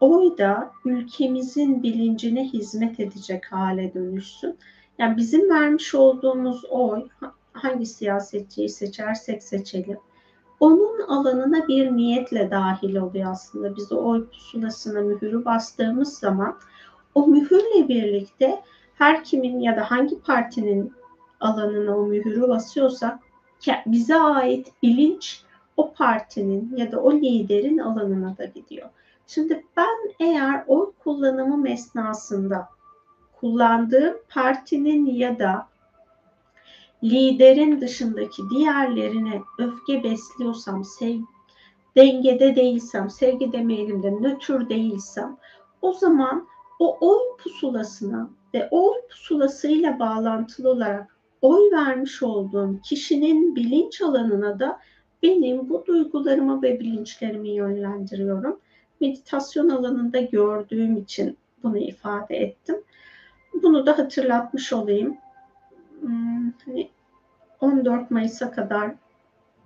oy 0.00 0.38
da 0.38 0.72
ülkemizin 0.84 1.82
bilincine 1.82 2.44
hizmet 2.44 3.00
edecek 3.00 3.52
hale 3.52 3.94
dönüşsün 3.94 4.58
yani 4.98 5.16
bizim 5.16 5.50
vermiş 5.50 5.94
olduğumuz 5.94 6.64
oy 6.64 7.08
hangi 7.52 7.86
siyasetçiyi 7.86 8.68
seçersek 8.68 9.42
seçelim 9.42 9.98
onun 10.60 11.00
alanına 11.08 11.68
bir 11.68 11.92
niyetle 11.92 12.50
dahil 12.50 12.96
oluyor 12.96 13.30
aslında. 13.30 13.76
Biz 13.76 13.92
o 13.92 13.96
oy 13.96 14.26
pusulasına 14.26 15.00
mühürü 15.00 15.44
bastığımız 15.44 16.18
zaman 16.18 16.56
o 17.14 17.26
mühürle 17.26 17.88
birlikte 17.88 18.62
her 18.94 19.24
kimin 19.24 19.60
ya 19.60 19.76
da 19.76 19.90
hangi 19.90 20.20
partinin 20.20 20.92
alanına 21.40 21.98
o 21.98 22.06
mühürü 22.06 22.48
basıyorsak 22.48 23.25
bize 23.86 24.16
ait 24.16 24.72
bilinç 24.82 25.42
o 25.76 25.92
partinin 25.92 26.76
ya 26.76 26.92
da 26.92 27.00
o 27.00 27.12
liderin 27.12 27.78
alanına 27.78 28.38
da 28.38 28.44
gidiyor. 28.44 28.88
Şimdi 29.26 29.64
ben 29.76 30.14
eğer 30.20 30.64
oy 30.66 30.92
kullanımım 31.04 31.66
esnasında 31.66 32.68
kullandığım 33.40 34.16
partinin 34.28 35.06
ya 35.06 35.38
da 35.38 35.68
liderin 37.04 37.80
dışındaki 37.80 38.42
diğerlerine 38.50 39.42
öfke 39.58 40.04
besliyorsam, 40.04 40.84
sev, 40.84 41.18
dengede 41.96 42.56
değilsem, 42.56 43.10
sevgi 43.10 43.52
demeyelim 43.52 44.02
de 44.02 44.10
nötr 44.10 44.68
değilsem 44.68 45.36
o 45.82 45.92
zaman 45.92 46.48
o 46.78 46.98
oy 47.00 47.36
pusulasına 47.38 48.30
ve 48.54 48.68
oy 48.70 48.94
pusulasıyla 49.10 49.98
bağlantılı 49.98 50.70
olarak 50.70 51.15
oy 51.42 51.70
vermiş 51.72 52.22
olduğum 52.22 52.80
kişinin 52.82 53.56
bilinç 53.56 54.00
alanına 54.00 54.58
da 54.58 54.80
benim 55.22 55.68
bu 55.68 55.86
duygularımı 55.86 56.62
ve 56.62 56.80
bilinçlerimi 56.80 57.48
yönlendiriyorum. 57.48 58.60
Meditasyon 59.00 59.68
alanında 59.68 60.20
gördüğüm 60.20 60.96
için 60.96 61.38
bunu 61.62 61.78
ifade 61.78 62.36
ettim. 62.36 62.76
Bunu 63.62 63.86
da 63.86 63.98
hatırlatmış 63.98 64.72
olayım. 64.72 65.16
Hmm, 66.00 66.52
hani 66.64 66.90
14 67.60 68.10
Mayıs'a 68.10 68.50
kadar 68.50 68.94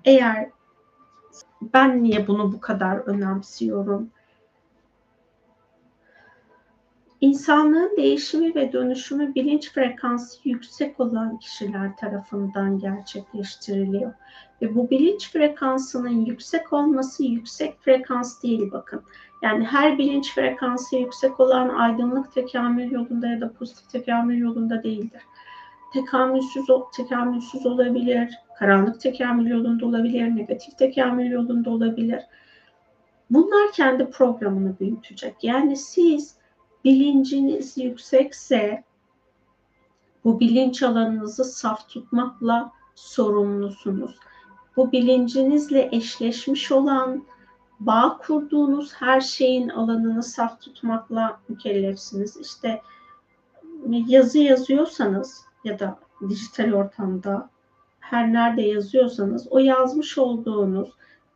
eğer 0.04 0.50
ben 1.62 2.02
niye 2.02 2.26
bunu 2.26 2.52
bu 2.52 2.60
kadar 2.60 2.96
önemsiyorum? 2.96 4.10
İnsanlığın 7.20 7.96
değişimi 7.96 8.54
ve 8.54 8.72
dönüşümü 8.72 9.34
bilinç 9.34 9.72
frekansı 9.72 10.38
yüksek 10.44 11.00
olan 11.00 11.38
kişiler 11.38 11.96
tarafından 11.96 12.78
gerçekleştiriliyor. 12.78 14.12
Ve 14.62 14.74
bu 14.74 14.90
bilinç 14.90 15.32
frekansının 15.32 16.24
yüksek 16.24 16.72
olması 16.72 17.24
yüksek 17.24 17.80
frekans 17.80 18.42
değil 18.42 18.72
bakın. 18.72 19.02
Yani 19.42 19.64
her 19.64 19.98
bilinç 19.98 20.34
frekansı 20.34 20.96
yüksek 20.96 21.40
olan 21.40 21.68
aydınlık 21.68 22.32
tekamül 22.32 22.90
yolunda 22.90 23.26
ya 23.26 23.40
da 23.40 23.52
pozitif 23.52 23.90
tekamül 23.90 24.38
yolunda 24.38 24.82
değildir. 24.82 25.22
Tekamülsüz, 25.92 26.66
tekamülsüz 26.96 27.66
olabilir, 27.66 28.38
karanlık 28.58 29.00
tekamül 29.00 29.50
yolunda 29.50 29.86
olabilir, 29.86 30.36
negatif 30.36 30.78
tekamül 30.78 31.30
yolunda 31.30 31.70
olabilir. 31.70 32.22
Bunlar 33.30 33.72
kendi 33.72 34.10
programını 34.10 34.78
büyütecek. 34.80 35.34
Yani 35.42 35.76
siz 35.76 36.39
bilinciniz 36.84 37.78
yüksekse 37.78 38.84
bu 40.24 40.40
bilinç 40.40 40.82
alanınızı 40.82 41.44
saf 41.44 41.88
tutmakla 41.88 42.72
sorumlusunuz. 42.94 44.16
Bu 44.76 44.92
bilincinizle 44.92 45.88
eşleşmiş 45.92 46.72
olan 46.72 47.24
bağ 47.80 48.18
kurduğunuz 48.18 48.92
her 48.94 49.20
şeyin 49.20 49.68
alanını 49.68 50.22
saf 50.22 50.60
tutmakla 50.60 51.40
mükellefsiniz. 51.48 52.36
İşte 52.36 52.82
yazı 54.06 54.38
yazıyorsanız 54.38 55.44
ya 55.64 55.78
da 55.78 55.98
dijital 56.28 56.72
ortamda 56.72 57.50
her 58.00 58.32
nerede 58.32 58.62
yazıyorsanız 58.62 59.46
o 59.50 59.58
yazmış 59.58 60.18
olduğunuz 60.18 60.90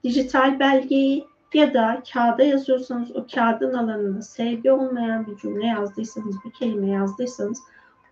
dijital 0.05 0.59
belgeyi 0.59 1.27
ya 1.55 1.75
da 1.75 2.03
kağıda 2.13 2.43
yazıyorsanız 2.43 3.17
o 3.17 3.27
kağıdın 3.35 3.75
alanını 3.75 4.23
sevgi 4.23 4.73
olmayan 4.73 5.27
bir 5.27 5.37
cümle 5.37 5.67
yazdıysanız, 5.67 6.37
bir 6.45 6.51
kelime 6.51 6.91
yazdıysanız 6.91 7.63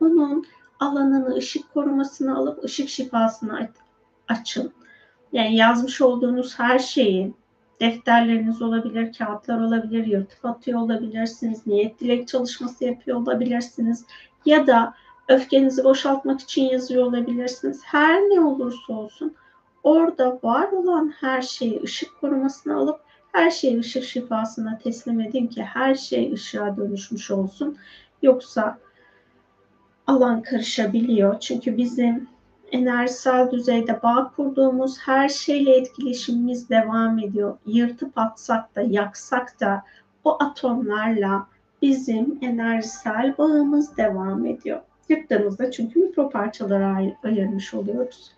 onun 0.00 0.46
alanını 0.80 1.34
ışık 1.34 1.74
korumasını 1.74 2.36
alıp 2.36 2.64
ışık 2.64 2.88
şifasını 2.88 3.68
açın. 4.28 4.72
Yani 5.32 5.56
yazmış 5.56 6.00
olduğunuz 6.00 6.58
her 6.58 6.78
şeyi 6.78 7.34
defterleriniz 7.80 8.62
olabilir, 8.62 9.12
kağıtlar 9.18 9.60
olabilir, 9.60 10.06
yırtıp 10.06 10.44
atıyor 10.44 10.80
olabilirsiniz, 10.80 11.66
niyet 11.66 12.00
dilek 12.00 12.28
çalışması 12.28 12.84
yapıyor 12.84 13.16
olabilirsiniz 13.16 14.04
ya 14.46 14.66
da 14.66 14.94
öfkenizi 15.28 15.84
boşaltmak 15.84 16.40
için 16.40 16.62
yazıyor 16.62 17.06
olabilirsiniz. 17.06 17.80
Her 17.84 18.20
ne 18.20 18.40
olursa 18.40 18.92
olsun 18.92 19.34
orada 19.82 20.38
var 20.42 20.72
olan 20.72 21.12
her 21.20 21.42
şeyi 21.42 21.82
ışık 21.82 22.20
korumasına 22.20 22.76
alıp 22.76 23.00
her 23.32 23.50
şeyi 23.50 23.78
ışık 23.78 24.04
şifasına 24.04 24.78
teslim 24.78 25.20
edin 25.20 25.46
ki 25.46 25.62
her 25.62 25.94
şey 25.94 26.32
ışığa 26.32 26.76
dönüşmüş 26.76 27.30
olsun. 27.30 27.76
Yoksa 28.22 28.78
alan 30.06 30.42
karışabiliyor. 30.42 31.40
Çünkü 31.40 31.76
bizim 31.76 32.28
enerjisel 32.72 33.50
düzeyde 33.50 34.02
bağ 34.02 34.32
kurduğumuz 34.36 34.98
her 34.98 35.28
şeyle 35.28 35.76
etkileşimimiz 35.76 36.70
devam 36.70 37.18
ediyor. 37.18 37.58
Yırtıp 37.66 38.18
atsak 38.18 38.76
da 38.76 38.80
yaksak 38.80 39.60
da 39.60 39.82
o 40.24 40.36
atomlarla 40.42 41.46
bizim 41.82 42.38
enerjisel 42.42 43.38
bağımız 43.38 43.96
devam 43.96 44.46
ediyor. 44.46 44.80
Yıktığımızda 45.08 45.70
çünkü 45.70 46.00
mikro 46.00 46.30
parçalara 46.30 46.96
ay- 46.96 47.16
ayırmış 47.24 47.74
oluyoruz. 47.74 48.32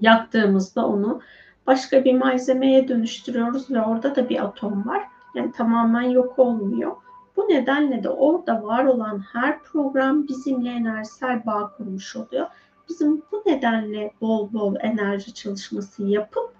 Yaktığımızda 0.00 0.86
onu 0.86 1.20
başka 1.66 2.04
bir 2.04 2.14
malzemeye 2.14 2.88
dönüştürüyoruz 2.88 3.70
ve 3.70 3.82
orada 3.82 4.16
da 4.16 4.28
bir 4.28 4.44
atom 4.44 4.86
var. 4.86 5.02
Yani 5.34 5.52
tamamen 5.52 6.02
yok 6.02 6.38
olmuyor. 6.38 6.96
Bu 7.36 7.40
nedenle 7.40 8.02
de 8.02 8.08
orada 8.08 8.62
var 8.62 8.84
olan 8.84 9.18
her 9.32 9.62
program 9.62 10.28
bizimle 10.28 10.70
enerjisel 10.70 11.46
bağ 11.46 11.72
kurmuş 11.76 12.16
oluyor. 12.16 12.46
Bizim 12.88 13.22
bu 13.32 13.42
nedenle 13.46 14.12
bol 14.20 14.52
bol 14.52 14.74
enerji 14.80 15.34
çalışması 15.34 16.02
yapıp 16.02 16.54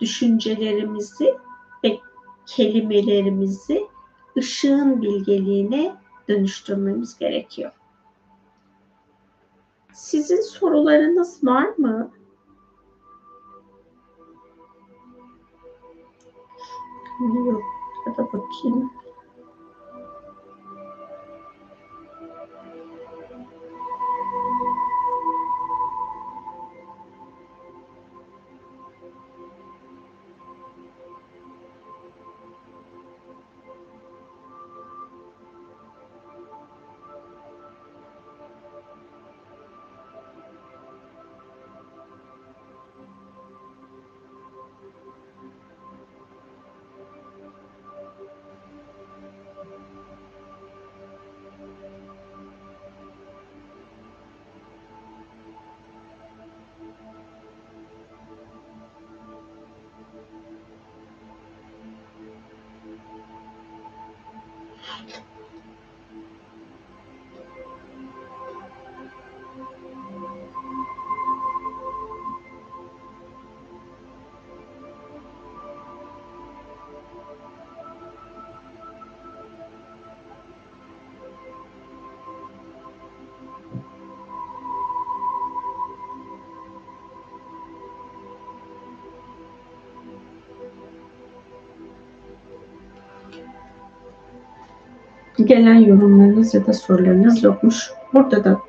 düşüncelerimizi 0.00 1.34
ve 1.84 1.98
kelimelerimizi 2.46 3.86
ışığın 4.36 5.02
bilgeliğine 5.02 5.94
dönüştürmemiz 6.28 7.18
gerekiyor. 7.18 7.72
Sizin 9.92 10.40
sorularınız 10.40 11.44
var 11.44 11.68
mı? 11.78 12.10
Yok. 17.20 17.62
Ya 18.06 18.16
da 18.16 18.28
gelen 95.46 95.74
yorumlarınız 95.74 96.54
ya 96.54 96.66
da 96.66 96.72
sorularınız 96.72 97.42
yokmuş. 97.42 97.90
Burada 98.12 98.44
da 98.44 98.60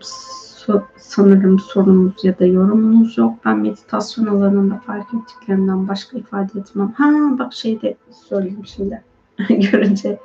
so 0.00 0.82
sanırım 0.96 1.58
sorunuz 1.58 2.24
ya 2.24 2.38
da 2.38 2.46
yorumunuz 2.46 3.18
yok. 3.18 3.34
Ben 3.44 3.58
meditasyon 3.58 4.26
alanında 4.26 4.78
fark 4.86 5.14
ettiklerimden 5.14 5.88
başka 5.88 6.18
ifade 6.18 6.60
etmem. 6.60 6.92
Ha 6.96 7.12
bak 7.38 7.52
şey 7.52 7.82
de 7.82 7.96
söyleyeyim 8.28 8.66
şimdi. 8.66 9.04
Görünce 9.48 10.18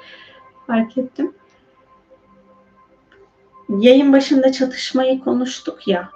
fark 0.67 0.97
ettim. 0.97 1.31
Yayın 3.69 4.13
başında 4.13 4.51
çatışmayı 4.51 5.19
konuştuk 5.19 5.87
ya. 5.87 6.09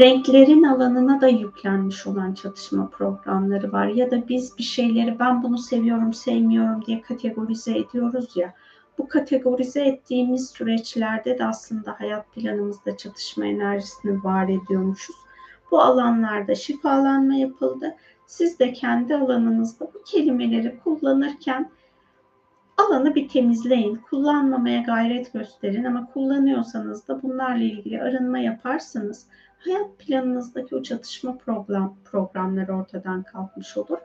Renklerin 0.00 0.62
alanına 0.62 1.20
da 1.20 1.28
yüklenmiş 1.28 2.06
olan 2.06 2.34
çatışma 2.34 2.88
programları 2.88 3.72
var. 3.72 3.86
Ya 3.86 4.10
da 4.10 4.28
biz 4.28 4.58
bir 4.58 4.62
şeyleri 4.62 5.18
ben 5.18 5.42
bunu 5.42 5.58
seviyorum, 5.58 6.14
sevmiyorum 6.14 6.86
diye 6.86 7.00
kategorize 7.00 7.78
ediyoruz 7.78 8.36
ya 8.36 8.54
bu 8.98 9.08
kategorize 9.08 9.84
ettiğimiz 9.84 10.50
süreçlerde 10.50 11.38
de 11.38 11.44
aslında 11.44 12.00
hayat 12.00 12.32
planımızda 12.32 12.96
çatışma 12.96 13.46
enerjisini 13.46 14.24
var 14.24 14.48
ediyormuşuz. 14.48 15.16
Bu 15.70 15.80
alanlarda 15.80 16.54
şifalanma 16.54 17.34
yapıldı. 17.34 17.96
Siz 18.26 18.58
de 18.58 18.72
kendi 18.72 19.16
alanınızda 19.16 19.90
bu 19.94 20.02
kelimeleri 20.04 20.78
kullanırken 20.84 21.70
alanı 22.76 23.14
bir 23.14 23.28
temizleyin. 23.28 23.96
Kullanmamaya 24.10 24.82
gayret 24.82 25.32
gösterin 25.32 25.84
ama 25.84 26.06
kullanıyorsanız 26.12 27.08
da 27.08 27.22
bunlarla 27.22 27.64
ilgili 27.64 28.02
arınma 28.02 28.38
yaparsanız 28.38 29.26
hayat 29.58 29.98
planınızdaki 29.98 30.76
o 30.76 30.82
çatışma 30.82 31.38
program, 31.38 31.96
programları 32.04 32.76
ortadan 32.76 33.22
kalkmış 33.22 33.76
olur. 33.76 33.98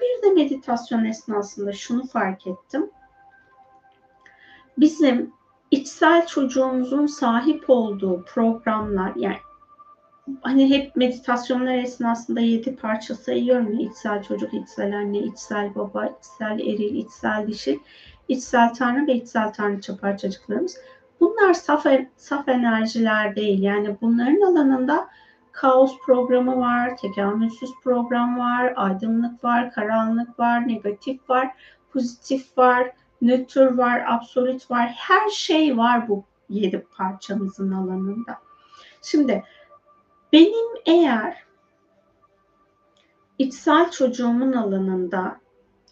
Bir 0.00 0.28
de 0.28 0.34
meditasyon 0.34 1.04
esnasında 1.04 1.72
şunu 1.72 2.06
fark 2.06 2.46
ettim 2.46 2.90
bizim 4.80 5.32
içsel 5.70 6.26
çocuğumuzun 6.26 7.06
sahip 7.06 7.64
olduğu 7.68 8.24
programlar 8.24 9.12
yani 9.16 9.38
hani 10.42 10.70
hep 10.70 10.96
meditasyonlar 10.96 11.74
esnasında 11.74 12.40
yedi 12.40 12.76
parça 12.76 13.14
sayıyorum 13.14 13.72
ya 13.72 13.80
içsel 13.80 14.22
çocuk, 14.22 14.54
içsel 14.54 14.96
anne, 14.96 15.18
içsel 15.18 15.74
baba, 15.74 16.06
içsel 16.06 16.60
eril, 16.60 16.94
içsel 16.94 17.46
dişi, 17.46 17.80
içsel 18.28 18.74
tanrı 18.74 19.06
ve 19.06 19.14
içsel 19.14 19.52
tanrıça 19.52 19.96
parçacıklarımız. 19.96 20.76
Bunlar 21.20 21.54
saf, 21.54 21.86
saf 22.16 22.48
enerjiler 22.48 23.36
değil. 23.36 23.62
Yani 23.62 23.96
bunların 24.00 24.40
alanında 24.40 25.08
kaos 25.52 25.98
programı 26.06 26.58
var, 26.58 26.96
tekamülsüz 26.96 27.70
program 27.84 28.38
var, 28.38 28.72
aydınlık 28.76 29.44
var, 29.44 29.72
karanlık 29.72 30.38
var, 30.38 30.68
negatif 30.68 31.30
var, 31.30 31.50
pozitif 31.92 32.58
var, 32.58 32.92
nötr 33.22 33.66
var, 33.78 34.04
absolut 34.08 34.70
var, 34.70 34.94
her 34.96 35.28
şey 35.28 35.76
var 35.76 36.08
bu 36.08 36.24
yedi 36.48 36.86
parçamızın 36.96 37.72
alanında. 37.72 38.38
Şimdi 39.02 39.44
benim 40.32 40.66
eğer 40.86 41.36
içsel 43.38 43.90
çocuğumun 43.90 44.52
alanında 44.52 45.40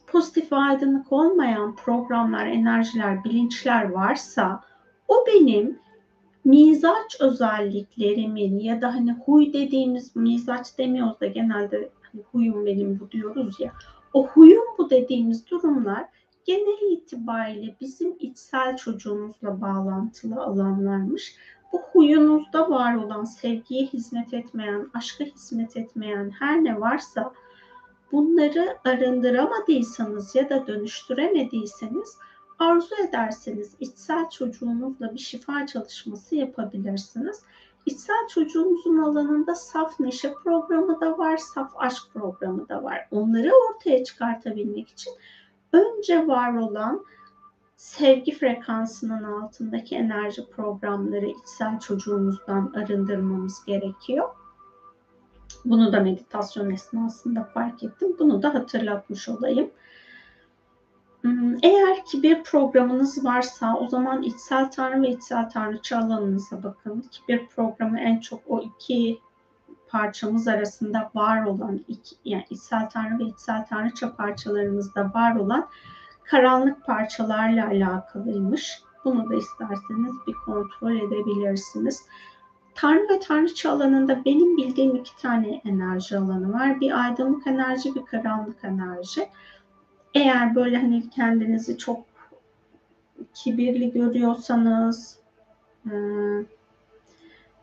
pozitif 0.07 0.53
aydınlık 0.53 1.13
olmayan 1.13 1.77
programlar, 1.77 2.47
enerjiler, 2.47 3.25
bilinçler 3.25 3.91
varsa 3.91 4.61
o 5.09 5.25
benim 5.27 5.79
mizaç 6.45 7.21
özelliklerimin 7.21 8.59
ya 8.59 8.83
da 8.83 8.95
hani 8.95 9.13
huy 9.13 9.53
dediğimiz 9.53 10.17
mizaç 10.17 10.79
demiyoruz 10.79 11.21
da 11.21 11.27
genelde 11.27 11.91
hani 12.03 12.23
huyum 12.33 12.67
benim 12.67 13.01
bu 13.01 13.11
diyoruz 13.11 13.61
ya 13.61 13.73
O 14.13 14.27
huyum 14.27 14.65
bu 14.79 14.91
dediğimiz 14.91 15.51
durumlar 15.51 16.05
genel 16.47 16.93
itibariyle 16.93 17.77
bizim 17.81 18.17
içsel 18.21 18.77
çocuğumuzla 18.77 19.61
bağlantılı 19.61 20.43
alanlarmış. 20.43 21.37
Bu 21.73 21.81
huyunuzda 21.93 22.71
var 22.71 22.95
olan 22.95 23.25
sevgiye 23.25 23.87
hizmet 23.87 24.35
etmeyen, 24.35 24.91
aşka 24.95 25.25
hizmet 25.25 25.77
etmeyen 25.77 26.31
her 26.31 26.65
ne 26.65 26.81
varsa 26.81 27.33
bunları 28.13 28.79
arındıramadıysanız 28.85 30.35
ya 30.35 30.49
da 30.49 30.67
dönüştüremediyseniz 30.67 32.19
arzu 32.59 32.95
ederseniz 33.09 33.75
içsel 33.81 34.31
çocuğunuzla 34.31 35.15
bir 35.15 35.19
şifa 35.19 35.67
çalışması 35.67 36.37
yapabilirsiniz. 36.37 37.43
İçsel 37.87 38.29
çocuğumuzun 38.29 38.99
alanında 38.99 39.55
saf 39.55 40.01
neşe 40.01 40.35
programı 40.35 41.01
da 41.01 41.19
var, 41.19 41.37
saf 41.37 41.71
aşk 41.77 42.03
programı 42.13 42.69
da 42.69 42.83
var. 42.83 43.09
Onları 43.11 43.53
ortaya 43.69 44.05
çıkartabilmek 44.05 44.89
için 44.89 45.13
önce 45.73 46.27
var 46.27 46.55
olan 46.55 47.05
sevgi 47.77 48.39
frekansının 48.39 49.23
altındaki 49.23 49.97
enerji 49.97 50.51
programları 50.51 51.27
içsel 51.27 51.81
çocuğumuzdan 51.81 52.73
arındırmamız 52.77 53.65
gerekiyor. 53.65 54.29
Bunu 55.65 55.93
da 55.93 56.01
meditasyon 56.01 56.71
esnasında 56.71 57.45
fark 57.45 57.83
ettim. 57.83 58.17
Bunu 58.19 58.43
da 58.43 58.55
hatırlatmış 58.55 59.29
olayım. 59.29 59.71
Hmm, 61.21 61.57
eğer 61.63 62.05
ki 62.05 62.23
bir 62.23 62.43
programınız 62.43 63.25
varsa 63.25 63.77
o 63.77 63.89
zaman 63.89 64.23
içsel 64.23 64.71
tanrı 64.71 65.03
ve 65.03 65.09
içsel 65.09 65.51
tanrıçı 65.51 65.99
alanınıza 65.99 66.63
bakın. 66.63 67.01
Ki 67.01 67.21
bir 67.29 67.47
programı 67.47 68.01
en 68.01 68.21
çok 68.21 68.41
o 68.49 68.63
iki 68.63 69.19
parçamız 69.89 70.49
arasında 70.49 71.11
var 71.15 71.45
olan 71.45 71.81
iki, 71.89 72.17
yani 72.25 72.47
içsel 72.51 72.91
tanrı 72.91 73.19
ve 73.19 73.25
içsel 73.25 73.67
tanrıça 73.67 74.17
parçalarımızda 74.17 75.11
var 75.15 75.37
olan 75.37 75.69
karanlık 76.25 76.87
parçalarla 76.87 77.67
alakalıymış. 77.69 78.83
Bunu 79.05 79.31
da 79.31 79.35
isterseniz 79.35 80.15
bir 80.27 80.35
kontrol 80.45 80.97
edebilirsiniz. 80.97 82.05
Tanrı 82.75 83.09
ve 83.09 83.21
tanrıça 83.21 83.73
alanında 83.73 84.25
benim 84.25 84.57
bildiğim 84.57 84.97
iki 84.97 85.17
tane 85.17 85.61
enerji 85.65 86.19
alanı 86.19 86.53
var. 86.53 86.81
Bir 86.81 87.05
aydınlık 87.05 87.47
enerji, 87.47 87.95
bir 87.95 88.05
karanlık 88.05 88.65
enerji. 88.65 89.29
Eğer 90.15 90.55
böyle 90.55 90.77
hani 90.77 91.11
kendinizi 91.11 91.79
çok 91.79 92.07
kibirli 93.35 93.93
görüyorsanız, 93.93 95.19
e, 95.87 95.93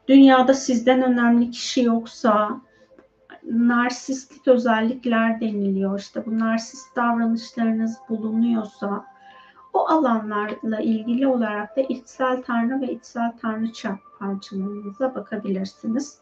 dünyada 0.08 0.54
sizden 0.54 1.02
önemli 1.02 1.52
kişi 1.52 1.84
yoksa, 1.84 2.62
narsistlik 3.44 4.48
özellikler 4.48 5.42
deniliyor. 5.42 6.00
İşte 6.00 6.26
bu 6.26 6.40
narsist 6.40 6.96
davranışlarınız 6.96 7.98
bulunuyorsa, 8.10 9.06
o 9.74 9.88
alanlarla 9.88 10.80
ilgili 10.80 11.28
olarak 11.28 11.78
da 11.78 11.82
içsel 11.82 12.44
tanrı 12.44 12.82
ve 12.82 12.94
içsel 12.94 13.32
tanrıça 13.42 14.00
parçalarınıza 14.20 15.16
bakabilirsiniz. 15.16 16.18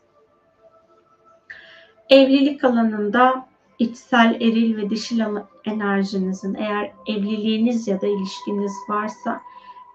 Evlilik 2.09 2.63
alanında 2.63 3.45
içsel 3.79 4.35
eril 4.35 4.77
ve 4.77 4.89
dişil 4.89 5.23
enerjinizin 5.65 6.53
eğer 6.53 6.91
evliliğiniz 7.07 7.87
ya 7.87 8.01
da 8.01 8.07
ilişkiniz 8.07 8.73
varsa 8.89 9.41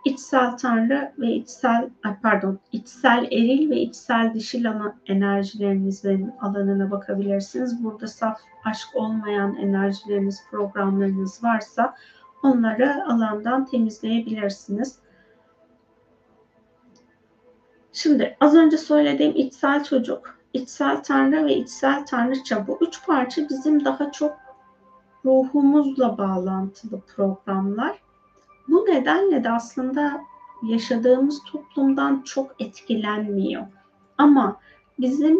içsel 0.07 0.57
tanrı 0.57 1.13
ve 1.19 1.33
içsel 1.33 1.91
pardon 2.23 2.59
içsel 2.73 3.25
eril 3.25 3.71
ve 3.71 3.77
içsel 3.77 4.35
dişil 4.35 4.67
enerjilerinizin 5.07 6.33
alanına 6.41 6.91
bakabilirsiniz. 6.91 7.85
Burada 7.85 8.07
saf 8.07 8.41
aşk 8.65 8.89
olmayan 8.95 9.57
enerjileriniz, 9.57 10.41
programlarınız 10.51 11.45
varsa 11.45 11.95
onları 12.43 13.05
alandan 13.07 13.65
temizleyebilirsiniz. 13.65 14.99
Şimdi 17.93 18.37
az 18.41 18.55
önce 18.55 18.79
söylediğim 18.79 19.37
içsel 19.37 19.85
çocuk, 19.85 20.39
içsel 20.53 21.03
tanrı 21.03 21.45
ve 21.45 21.57
içsel 21.57 22.07
tanrıça 22.07 22.67
bu 22.67 22.79
üç 22.81 23.07
parça 23.07 23.49
bizim 23.49 23.85
daha 23.85 24.13
çok 24.13 24.37
ruhumuzla 25.25 26.19
bağlantılı 26.19 27.01
programlar. 27.01 28.06
Bu 28.69 28.87
nedenle 28.89 29.45
de 29.45 29.51
aslında 29.51 30.21
yaşadığımız 30.63 31.43
toplumdan 31.53 32.23
çok 32.23 32.55
etkilenmiyor. 32.59 33.67
Ama 34.19 34.61
bizim 34.99 35.39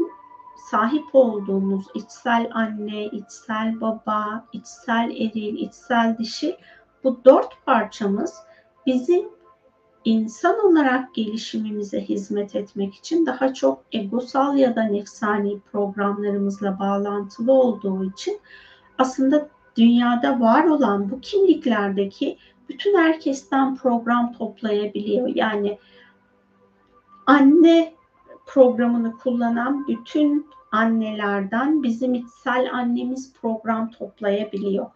sahip 0.71 1.05
olduğumuz 1.13 1.87
içsel 1.95 2.51
anne, 2.53 3.05
içsel 3.05 3.81
baba, 3.81 4.45
içsel 4.53 5.11
eril, 5.11 5.59
içsel 5.59 6.19
dişi 6.19 6.57
bu 7.05 7.21
dört 7.25 7.67
parçamız 7.67 8.35
bizim 8.87 9.29
insan 10.05 10.67
olarak 10.67 11.15
gelişimimize 11.15 12.01
hizmet 12.01 12.57
etmek 12.57 12.95
için 12.95 13.27
daha 13.27 13.55
çok 13.55 13.85
egosal 13.93 14.57
ya 14.57 14.77
da 14.77 14.83
nefsani 14.83 15.61
programlarımızla 15.61 16.79
bağlantılı 16.79 17.53
olduğu 17.53 18.05
için 18.05 18.41
aslında 18.99 19.49
dünyada 19.77 20.41
var 20.41 20.65
olan 20.65 21.11
bu 21.11 21.21
kimliklerdeki 21.21 22.39
bütün 22.69 22.99
herkesten 22.99 23.77
program 23.77 24.33
toplayabiliyor. 24.33 25.29
Yani 25.35 25.79
anne 27.27 27.95
programını 28.47 29.19
kullanan 29.19 29.87
bütün 29.89 30.47
annelerden 30.73 31.83
bizim 31.83 32.15
içsel 32.15 32.71
annemiz 32.73 33.33
program 33.33 33.91
toplayabiliyor 33.91 34.87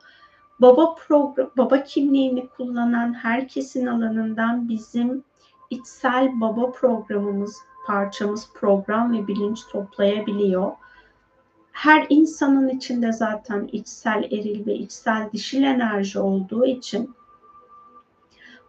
baba 0.61 0.95
program, 0.95 1.51
baba 1.57 1.83
kimliğini 1.83 2.49
kullanan 2.49 3.15
herkesin 3.15 3.87
alanından 3.87 4.69
bizim 4.69 5.25
içsel 5.71 6.41
baba 6.41 6.73
programımız, 6.73 7.57
parçamız 7.87 8.49
program 8.55 9.13
ve 9.13 9.27
bilinç 9.27 9.61
toplayabiliyor. 9.73 10.73
Her 11.73 12.07
insanın 12.09 12.69
içinde 12.69 13.13
zaten 13.13 13.69
içsel 13.73 14.23
eril 14.25 14.67
ve 14.67 14.75
içsel 14.75 15.29
dişil 15.33 15.63
enerji 15.63 16.19
olduğu 16.19 16.67
için 16.67 17.15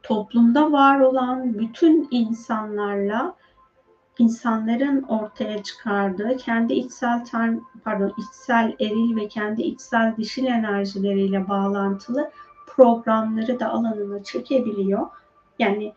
toplumda 0.03 0.71
var 0.71 0.99
olan 0.99 1.59
bütün 1.59 2.07
insanlarla 2.11 3.35
insanların 4.19 5.01
ortaya 5.01 5.63
çıkardığı 5.63 6.37
kendi 6.37 6.73
içsel 6.73 7.25
tan 7.25 7.61
pardon 7.83 8.13
içsel 8.17 8.75
eril 8.79 9.15
ve 9.15 9.27
kendi 9.27 9.61
içsel 9.61 10.15
dişil 10.17 10.45
enerjileriyle 10.45 11.49
bağlantılı 11.49 12.31
programları 12.67 13.59
da 13.59 13.69
alanına 13.69 14.23
çekebiliyor. 14.23 15.07
Yani 15.59 15.93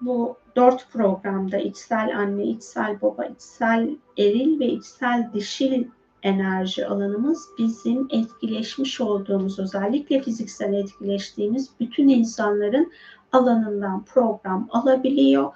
bu 0.00 0.36
dört 0.56 0.92
programda 0.92 1.58
içsel 1.58 2.18
anne, 2.18 2.44
içsel 2.44 3.00
baba, 3.02 3.24
içsel 3.24 3.96
eril 4.18 4.60
ve 4.60 4.66
içsel 4.66 5.30
dişil 5.34 5.84
enerji 6.26 6.86
alanımız 6.86 7.48
bizim 7.58 8.08
etkileşmiş 8.10 9.00
olduğumuz 9.00 9.58
özellikle 9.58 10.22
fiziksel 10.22 10.72
etkileştiğimiz 10.72 11.70
bütün 11.80 12.08
insanların 12.08 12.92
alanından 13.32 14.04
program 14.04 14.68
alabiliyor 14.70 15.52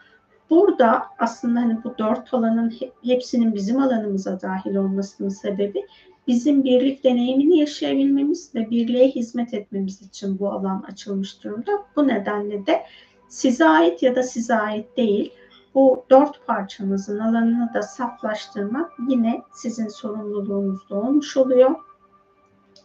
Burada 0.51 1.03
aslında 1.19 1.61
hani 1.61 1.85
bu 1.85 1.99
dört 1.99 2.35
alanın 2.35 2.75
hepsinin 3.05 3.55
bizim 3.55 3.83
alanımıza 3.83 4.41
dahil 4.41 4.75
olmasının 4.75 5.29
sebebi 5.29 5.87
bizim 6.27 6.65
birlik 6.65 7.05
deneyimini 7.05 7.59
yaşayabilmemiz 7.59 8.55
ve 8.55 8.71
birliğe 8.71 9.09
hizmet 9.09 9.55
etmemiz 9.55 10.03
için 10.03 10.39
bu 10.39 10.53
alan 10.53 10.85
açılmış 10.89 11.45
durumda. 11.45 11.73
Bu 11.97 12.09
nedenle 12.09 12.67
de 12.67 12.83
size 13.29 13.65
ait 13.65 14.03
ya 14.03 14.17
da 14.17 14.23
size 14.23 14.55
ait 14.55 14.97
değil 14.97 15.33
bu 15.75 16.05
dört 16.11 16.47
parçamızın 16.47 17.19
alanını 17.19 17.75
da 17.75 17.83
saflaştırmak 17.83 18.93
yine 19.09 19.43
sizin 19.53 19.89
sorumluluğunuzda 19.89 20.95
olmuş 20.95 21.37
oluyor. 21.37 21.71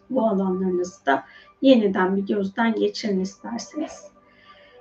Bu 0.10 0.28
alanlarınızı 0.28 1.06
da 1.06 1.24
yeniden 1.62 2.16
bir 2.16 2.22
gözden 2.22 2.76
geçirin 2.76 3.20
isterseniz. 3.20 4.16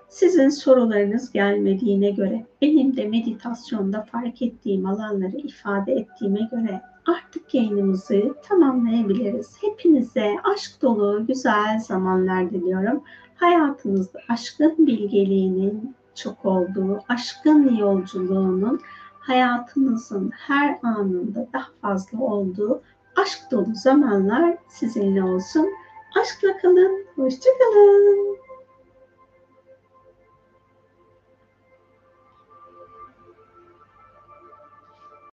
Sizin 0.09 0.49
sorularınız 0.49 1.33
gelmediğine 1.33 2.11
göre, 2.11 2.47
benim 2.63 2.97
de 2.97 3.09
meditasyonda 3.09 4.03
fark 4.03 4.43
ettiğim 4.43 4.87
alanları 4.87 5.37
ifade 5.37 5.93
ettiğime 5.93 6.49
göre 6.51 6.81
artık 7.07 7.55
yayınımızı 7.55 8.35
tamamlayabiliriz. 8.49 9.57
Hepinize 9.63 10.31
aşk 10.55 10.83
dolu 10.83 11.27
güzel 11.27 11.81
zamanlar 11.81 12.51
diliyorum. 12.51 13.03
Hayatınızda 13.37 14.19
aşkın 14.29 14.87
bilgeliğinin 14.87 15.95
çok 16.15 16.45
olduğu, 16.45 17.01
aşkın 17.09 17.77
yolculuğunun 17.77 18.81
hayatınızın 19.19 20.31
her 20.31 20.79
anında 20.83 21.49
daha 21.53 21.69
fazla 21.83 22.19
olduğu 22.19 22.83
aşk 23.17 23.39
dolu 23.51 23.75
zamanlar 23.75 24.57
sizinle 24.69 25.23
olsun. 25.23 25.69
Aşkla 26.21 26.59
kalın, 26.59 27.07
hoşçakalın. 27.17 28.39